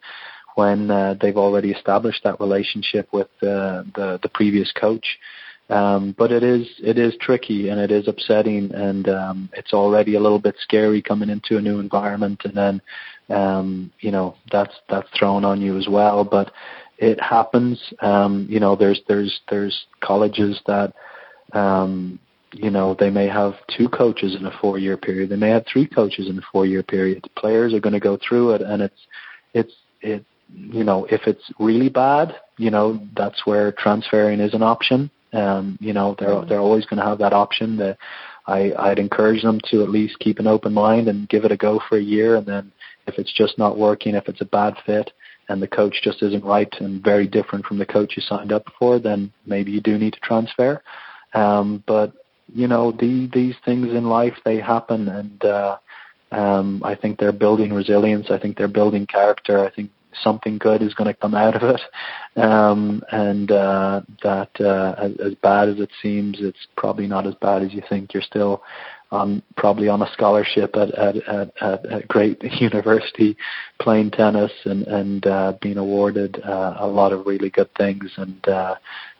when 0.55 0.89
uh, 0.89 1.15
they've 1.21 1.37
already 1.37 1.71
established 1.71 2.23
that 2.23 2.39
relationship 2.39 3.07
with 3.11 3.27
uh, 3.41 3.83
the 3.95 4.19
the 4.21 4.29
previous 4.33 4.71
coach. 4.71 5.19
Um, 5.67 6.13
but 6.15 6.31
it 6.31 6.43
is 6.43 6.67
it 6.83 6.99
is 6.99 7.15
tricky 7.19 7.69
and 7.69 7.79
it 7.79 7.91
is 7.91 8.07
upsetting 8.07 8.71
and 8.73 9.09
um, 9.09 9.49
it's 9.53 9.73
already 9.73 10.13
a 10.13 10.19
little 10.19 10.37
bit 10.37 10.55
scary 10.59 11.01
coming 11.01 11.29
into 11.29 11.57
a 11.57 11.61
new 11.61 11.79
environment 11.79 12.41
and 12.45 12.53
then 12.53 12.81
um, 13.29 13.91
you 13.99 14.11
know 14.11 14.35
that's 14.51 14.75
that's 14.89 15.09
thrown 15.17 15.43
on 15.43 15.61
you 15.61 15.77
as 15.77 15.87
well. 15.87 16.23
But 16.23 16.51
it 16.97 17.19
happens. 17.21 17.81
Um, 17.99 18.47
you 18.49 18.59
know, 18.59 18.75
there's 18.75 19.01
there's 19.07 19.41
there's 19.49 19.85
colleges 20.01 20.59
that 20.67 20.93
um, 21.53 22.19
you 22.53 22.69
know 22.69 22.95
they 22.97 23.09
may 23.09 23.27
have 23.27 23.55
two 23.75 23.89
coaches 23.89 24.35
in 24.35 24.45
a 24.45 24.57
four 24.61 24.77
year 24.77 24.97
period. 24.97 25.29
They 25.29 25.35
may 25.35 25.49
have 25.49 25.65
three 25.71 25.87
coaches 25.87 26.29
in 26.29 26.37
a 26.37 26.41
four 26.51 26.65
year 26.65 26.83
period. 26.83 27.27
Players 27.35 27.73
are 27.73 27.79
going 27.79 27.93
to 27.93 27.99
go 27.99 28.17
through 28.17 28.51
it, 28.51 28.61
and 28.61 28.81
it's 28.81 28.99
it's 29.53 29.73
it 30.01 30.25
you 30.53 30.83
know, 30.83 31.05
if 31.05 31.21
it's 31.27 31.51
really 31.59 31.89
bad, 31.89 32.35
you 32.57 32.71
know, 32.71 32.99
that's 33.15 33.45
where 33.45 33.71
transferring 33.71 34.39
is 34.39 34.53
an 34.53 34.63
option. 34.63 35.09
Um, 35.33 35.77
you 35.81 35.93
know, 35.93 36.15
they're 36.17 36.29
mm-hmm. 36.29 36.49
they're 36.49 36.59
always 36.59 36.85
going 36.85 36.99
to 36.99 37.05
have 37.05 37.17
that 37.19 37.33
option. 37.33 37.77
That 37.77 37.97
I 38.47 38.73
I'd 38.77 38.99
encourage 38.99 39.41
them 39.41 39.59
to 39.71 39.83
at 39.83 39.89
least 39.89 40.19
keep 40.19 40.39
an 40.39 40.47
open 40.47 40.73
mind 40.73 41.07
and 41.07 41.27
give 41.27 41.45
it 41.45 41.51
a 41.51 41.57
go 41.57 41.81
for 41.89 41.97
a 41.97 42.01
year, 42.01 42.35
and 42.35 42.45
then 42.45 42.71
if 43.07 43.17
it's 43.17 43.33
just 43.33 43.57
not 43.57 43.77
working, 43.77 44.15
if 44.15 44.27
it's 44.29 44.41
a 44.41 44.45
bad 44.45 44.75
fit, 44.85 45.11
and 45.49 45.61
the 45.61 45.67
coach 45.67 46.01
just 46.03 46.23
isn't 46.23 46.43
right 46.43 46.73
and 46.79 47.03
very 47.03 47.27
different 47.27 47.65
from 47.65 47.77
the 47.77 47.85
coach 47.85 48.13
you 48.15 48.21
signed 48.21 48.51
up 48.51 48.65
for, 48.79 48.99
then 48.99 49.31
maybe 49.45 49.71
you 49.71 49.81
do 49.81 49.97
need 49.97 50.13
to 50.13 50.19
transfer. 50.21 50.81
Um, 51.33 51.83
but 51.85 52.13
you 52.53 52.67
know, 52.67 52.91
the, 52.91 53.29
these 53.33 53.55
things 53.65 53.87
in 53.89 54.05
life 54.05 54.35
they 54.45 54.59
happen, 54.59 55.09
and 55.09 55.43
uh, 55.43 55.77
um, 56.31 56.81
I 56.83 56.95
think 56.95 57.19
they're 57.19 57.31
building 57.31 57.73
resilience. 57.73 58.27
I 58.29 58.39
think 58.39 58.57
they're 58.57 58.67
building 58.67 59.07
character. 59.07 59.65
I 59.65 59.71
think 59.71 59.91
something 60.23 60.57
good 60.57 60.81
is 60.81 60.93
going 60.93 61.07
to 61.07 61.13
come 61.13 61.35
out 61.35 61.61
of 61.61 61.63
it. 61.63 61.81
Um, 62.41 63.03
and 63.11 63.51
uh, 63.51 64.01
that 64.23 64.49
uh, 64.59 64.95
as, 64.97 65.11
as 65.25 65.35
bad 65.35 65.69
as 65.69 65.79
it 65.79 65.89
seems, 66.01 66.37
it's 66.39 66.67
probably 66.77 67.07
not 67.07 67.27
as 67.27 67.35
bad 67.35 67.61
as 67.63 67.73
you 67.73 67.81
think. 67.89 68.13
You're 68.13 68.23
still 68.23 68.63
on 69.11 69.41
probably 69.55 69.87
on 69.87 70.01
a 70.01 70.11
scholarship 70.11 70.75
at 70.75 70.93
at 70.95 71.15
at, 71.27 71.51
at 71.61 71.85
a 71.85 72.05
great 72.07 72.41
university, 72.59 73.37
playing 73.79 74.11
tennis 74.11 74.51
and 74.65 74.87
and 74.87 75.25
uh, 75.27 75.53
being 75.61 75.77
awarded 75.77 76.41
uh, 76.43 76.77
a 76.79 76.87
lot 76.87 77.13
of 77.13 77.25
really 77.25 77.49
good 77.49 77.73
things 77.75 78.11
and. 78.17 78.47
Uh, 78.47 78.75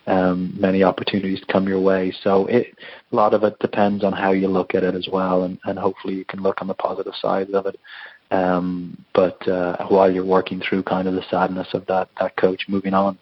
um, 0.08 0.54
many 0.60 0.84
opportunities 0.84 1.42
come 1.52 1.68
your 1.68 1.80
way. 1.80 2.14
So 2.22 2.46
it, 2.46 2.78
a 3.12 3.16
lot 3.16 3.34
of 3.34 3.44
it 3.44 3.58
depends 3.58 4.04
on 4.04 4.14
how 4.14 4.34
you 4.34 4.48
look 4.48 4.76
at 4.76 4.84
it 4.84 4.94
as 4.94 5.08
well, 5.12 5.46
and, 5.46 5.58
and 5.64 5.80
hopefully 5.80 6.14
you 6.14 6.26
can 6.26 6.42
look 6.44 6.62
on 6.62 6.68
the 6.68 6.76
positive 6.76 7.14
side 7.20 7.50
of 7.50 7.66
it 7.66 7.80
um, 8.32 8.98
but 9.14 9.46
uh, 9.48 9.88
while 9.88 10.12
you're 10.12 10.26
working 10.26 10.62
through 10.62 10.84
kind 10.84 11.08
of 11.08 11.14
the 11.14 11.24
sadness 11.30 11.68
of 11.74 11.86
that 11.88 12.10
that 12.20 12.36
coach 12.38 12.66
moving 12.68 12.94
on. 12.94 13.18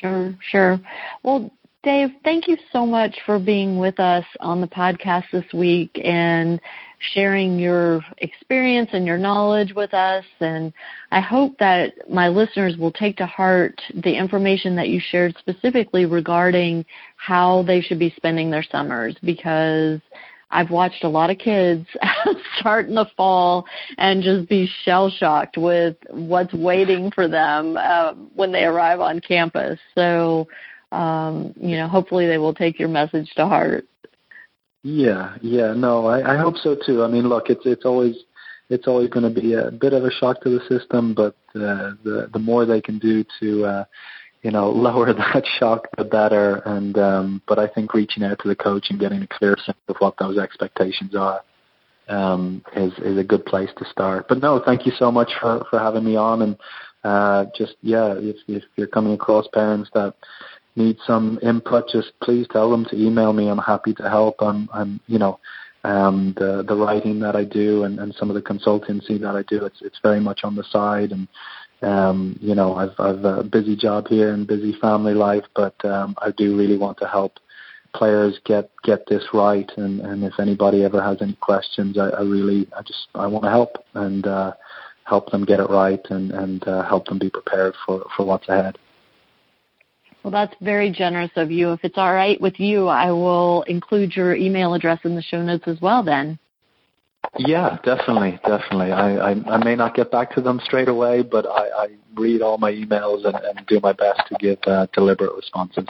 Sure, 0.00 0.34
sure. 0.50 0.78
Well, 1.22 1.50
Dave, 1.84 2.10
thank 2.24 2.48
you 2.48 2.56
so 2.72 2.84
much 2.84 3.16
for 3.24 3.38
being 3.38 3.78
with 3.78 4.00
us 4.00 4.24
on 4.40 4.60
the 4.60 4.66
podcast 4.66 5.24
this 5.32 5.44
week 5.54 5.98
and 6.02 6.60
sharing 7.14 7.56
your 7.56 8.04
experience 8.18 8.90
and 8.92 9.06
your 9.06 9.16
knowledge 9.16 9.72
with 9.72 9.94
us. 9.94 10.24
And 10.40 10.72
I 11.12 11.20
hope 11.20 11.56
that 11.58 12.10
my 12.10 12.28
listeners 12.28 12.76
will 12.76 12.90
take 12.90 13.16
to 13.18 13.26
heart 13.26 13.80
the 13.94 14.12
information 14.12 14.74
that 14.74 14.88
you 14.88 15.00
shared 15.00 15.36
specifically 15.38 16.04
regarding 16.04 16.84
how 17.16 17.62
they 17.62 17.80
should 17.80 18.00
be 18.00 18.12
spending 18.16 18.50
their 18.50 18.64
summers 18.64 19.16
because 19.22 20.00
I've 20.50 20.70
watched 20.70 21.04
a 21.04 21.08
lot 21.08 21.30
of 21.30 21.38
kids 21.38 21.86
start 22.58 22.88
in 22.88 22.94
the 22.94 23.06
fall 23.16 23.66
and 23.98 24.22
just 24.22 24.48
be 24.48 24.68
shell 24.84 25.10
shocked 25.10 25.58
with 25.58 25.96
what's 26.10 26.54
waiting 26.54 27.10
for 27.10 27.28
them 27.28 27.76
uh, 27.76 28.14
when 28.34 28.52
they 28.52 28.64
arrive 28.64 29.00
on 29.00 29.20
campus. 29.20 29.78
So, 29.94 30.48
um, 30.90 31.54
you 31.60 31.76
know, 31.76 31.86
hopefully 31.86 32.26
they 32.26 32.38
will 32.38 32.54
take 32.54 32.78
your 32.78 32.88
message 32.88 33.30
to 33.36 33.46
heart. 33.46 33.86
Yeah, 34.82 35.36
yeah, 35.42 35.74
no, 35.74 36.06
I, 36.06 36.34
I 36.34 36.36
hope 36.38 36.56
so 36.56 36.76
too. 36.86 37.02
I 37.02 37.08
mean, 37.08 37.28
look, 37.28 37.50
it's 37.50 37.66
it's 37.66 37.84
always 37.84 38.16
it's 38.70 38.86
always 38.86 39.10
going 39.10 39.24
to 39.32 39.40
be 39.40 39.54
a 39.54 39.70
bit 39.70 39.92
of 39.92 40.04
a 40.04 40.10
shock 40.10 40.40
to 40.42 40.50
the 40.50 40.60
system, 40.68 41.14
but 41.14 41.34
uh, 41.54 41.92
the 42.04 42.30
the 42.32 42.38
more 42.38 42.64
they 42.64 42.80
can 42.80 42.98
do 42.98 43.24
to 43.40 43.64
uh, 43.64 43.84
you 44.42 44.50
know, 44.50 44.70
lower 44.70 45.12
that 45.12 45.44
shock, 45.58 45.88
the 45.96 46.04
better. 46.04 46.56
And 46.64 46.98
um, 46.98 47.42
but 47.46 47.58
I 47.58 47.66
think 47.68 47.94
reaching 47.94 48.22
out 48.22 48.38
to 48.40 48.48
the 48.48 48.56
coach 48.56 48.86
and 48.90 49.00
getting 49.00 49.22
a 49.22 49.26
clear 49.26 49.56
sense 49.64 49.78
of 49.88 49.96
what 49.98 50.16
those 50.18 50.38
expectations 50.38 51.14
are 51.14 51.42
um, 52.08 52.62
is 52.76 52.92
is 52.98 53.18
a 53.18 53.24
good 53.24 53.44
place 53.44 53.70
to 53.78 53.84
start. 53.90 54.26
But 54.28 54.40
no, 54.42 54.62
thank 54.64 54.86
you 54.86 54.92
so 54.98 55.10
much 55.10 55.30
for 55.40 55.64
for 55.70 55.78
having 55.78 56.04
me 56.04 56.16
on. 56.16 56.42
And 56.42 56.56
uh, 57.04 57.46
just 57.56 57.76
yeah, 57.82 58.14
if 58.16 58.36
if 58.46 58.64
you're 58.76 58.86
coming 58.86 59.12
across 59.12 59.46
parents 59.52 59.90
that 59.94 60.14
need 60.76 60.96
some 61.06 61.38
input, 61.42 61.88
just 61.88 62.12
please 62.22 62.46
tell 62.52 62.70
them 62.70 62.84
to 62.86 62.96
email 62.96 63.32
me. 63.32 63.48
I'm 63.48 63.58
happy 63.58 63.94
to 63.94 64.08
help. 64.08 64.36
I'm 64.40 64.68
I'm 64.72 65.00
you 65.06 65.18
know 65.18 65.38
um, 65.84 66.34
the 66.36 66.64
the 66.66 66.74
writing 66.74 67.20
that 67.20 67.36
I 67.36 67.44
do 67.44 67.84
and, 67.84 67.98
and 67.98 68.14
some 68.14 68.30
of 68.30 68.34
the 68.34 68.42
consultancy 68.42 69.20
that 69.20 69.36
I 69.36 69.42
do. 69.48 69.64
It's 69.64 69.80
it's 69.82 69.98
very 70.02 70.20
much 70.20 70.40
on 70.44 70.56
the 70.56 70.64
side 70.64 71.12
and 71.12 71.28
um, 71.82 72.38
you 72.40 72.54
know, 72.54 72.74
I've 72.74 72.98
I've 72.98 73.24
a 73.24 73.44
busy 73.44 73.76
job 73.76 74.08
here 74.08 74.32
and 74.32 74.46
busy 74.46 74.72
family 74.80 75.14
life, 75.14 75.44
but 75.54 75.82
um, 75.84 76.14
I 76.18 76.30
do 76.32 76.56
really 76.56 76.76
want 76.76 76.98
to 76.98 77.06
help 77.06 77.38
players 77.94 78.38
get 78.44 78.70
get 78.82 79.06
this 79.06 79.24
right. 79.32 79.70
And 79.76 80.00
and 80.00 80.24
if 80.24 80.34
anybody 80.38 80.84
ever 80.84 81.02
has 81.02 81.18
any 81.20 81.34
questions, 81.34 81.98
I, 81.98 82.08
I 82.08 82.20
really 82.22 82.66
I 82.76 82.82
just 82.82 83.08
I 83.14 83.26
want 83.26 83.44
to 83.44 83.50
help 83.50 83.84
and 83.94 84.26
uh, 84.26 84.52
help 85.04 85.30
them 85.30 85.44
get 85.44 85.60
it 85.60 85.70
right 85.70 86.04
and 86.10 86.32
and 86.32 86.66
uh, 86.66 86.82
help 86.82 87.06
them 87.06 87.18
be 87.18 87.30
prepared 87.30 87.74
for 87.86 88.04
for 88.16 88.26
what's 88.26 88.48
ahead. 88.48 88.78
Well, 90.24 90.32
that's 90.32 90.54
very 90.60 90.90
generous 90.90 91.30
of 91.36 91.50
you. 91.50 91.72
If 91.72 91.80
it's 91.84 91.96
all 91.96 92.12
right 92.12 92.40
with 92.40 92.58
you, 92.58 92.88
I 92.88 93.12
will 93.12 93.62
include 93.62 94.16
your 94.16 94.34
email 94.34 94.74
address 94.74 94.98
in 95.04 95.14
the 95.14 95.22
show 95.22 95.42
notes 95.42 95.68
as 95.68 95.80
well. 95.80 96.02
Then. 96.02 96.38
Yeah, 97.36 97.78
definitely, 97.84 98.38
definitely. 98.44 98.92
I, 98.92 99.30
I, 99.30 99.30
I 99.30 99.64
may 99.64 99.76
not 99.76 99.94
get 99.94 100.10
back 100.10 100.34
to 100.34 100.40
them 100.40 100.60
straight 100.64 100.88
away, 100.88 101.22
but 101.22 101.46
I, 101.46 101.68
I 101.68 101.88
read 102.14 102.42
all 102.42 102.58
my 102.58 102.72
emails 102.72 103.24
and, 103.24 103.36
and 103.36 103.66
do 103.66 103.80
my 103.80 103.92
best 103.92 104.22
to 104.28 104.36
give 104.40 104.58
uh, 104.66 104.86
deliberate 104.92 105.34
responses. 105.34 105.86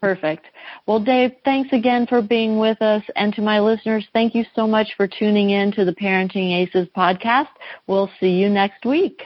Perfect. 0.00 0.46
Well, 0.86 1.00
Dave, 1.00 1.32
thanks 1.44 1.72
again 1.72 2.06
for 2.06 2.20
being 2.22 2.58
with 2.58 2.80
us. 2.82 3.02
And 3.16 3.34
to 3.34 3.42
my 3.42 3.60
listeners, 3.60 4.06
thank 4.12 4.34
you 4.34 4.44
so 4.54 4.66
much 4.66 4.88
for 4.96 5.06
tuning 5.06 5.50
in 5.50 5.72
to 5.72 5.84
the 5.84 5.92
Parenting 5.92 6.52
Aces 6.52 6.88
podcast. 6.96 7.48
We'll 7.86 8.10
see 8.20 8.30
you 8.30 8.48
next 8.48 8.84
week. 8.84 9.22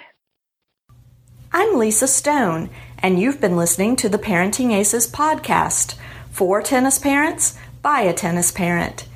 I'm 1.52 1.78
Lisa 1.78 2.06
Stone, 2.06 2.68
and 2.98 3.18
you've 3.18 3.40
been 3.40 3.56
listening 3.56 3.96
to 3.96 4.08
the 4.08 4.18
Parenting 4.18 4.72
Aces 4.72 5.10
podcast 5.10 5.94
for 6.30 6.60
tennis 6.60 6.98
parents 6.98 7.56
by 7.80 8.02
a 8.02 8.12
tennis 8.12 8.52
parent. 8.52 9.06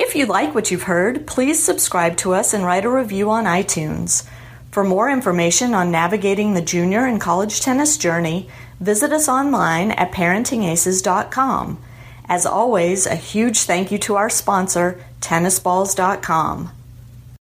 If 0.00 0.14
you 0.14 0.26
like 0.26 0.54
what 0.54 0.70
you've 0.70 0.84
heard, 0.84 1.26
please 1.26 1.62
subscribe 1.62 2.16
to 2.18 2.32
us 2.32 2.54
and 2.54 2.64
write 2.64 2.84
a 2.84 2.90
review 2.90 3.30
on 3.30 3.46
iTunes. 3.46 4.24
For 4.70 4.84
more 4.84 5.10
information 5.10 5.74
on 5.74 5.90
navigating 5.90 6.54
the 6.54 6.62
junior 6.62 7.04
and 7.04 7.20
college 7.20 7.60
tennis 7.60 7.98
journey, 7.98 8.48
visit 8.78 9.12
us 9.12 9.28
online 9.28 9.90
at 9.90 10.12
parentingaces.com. 10.12 11.82
As 12.26 12.46
always, 12.46 13.06
a 13.06 13.16
huge 13.16 13.62
thank 13.62 13.90
you 13.90 13.98
to 13.98 14.14
our 14.14 14.30
sponsor, 14.30 15.02
tennisballs.com. 15.20 16.77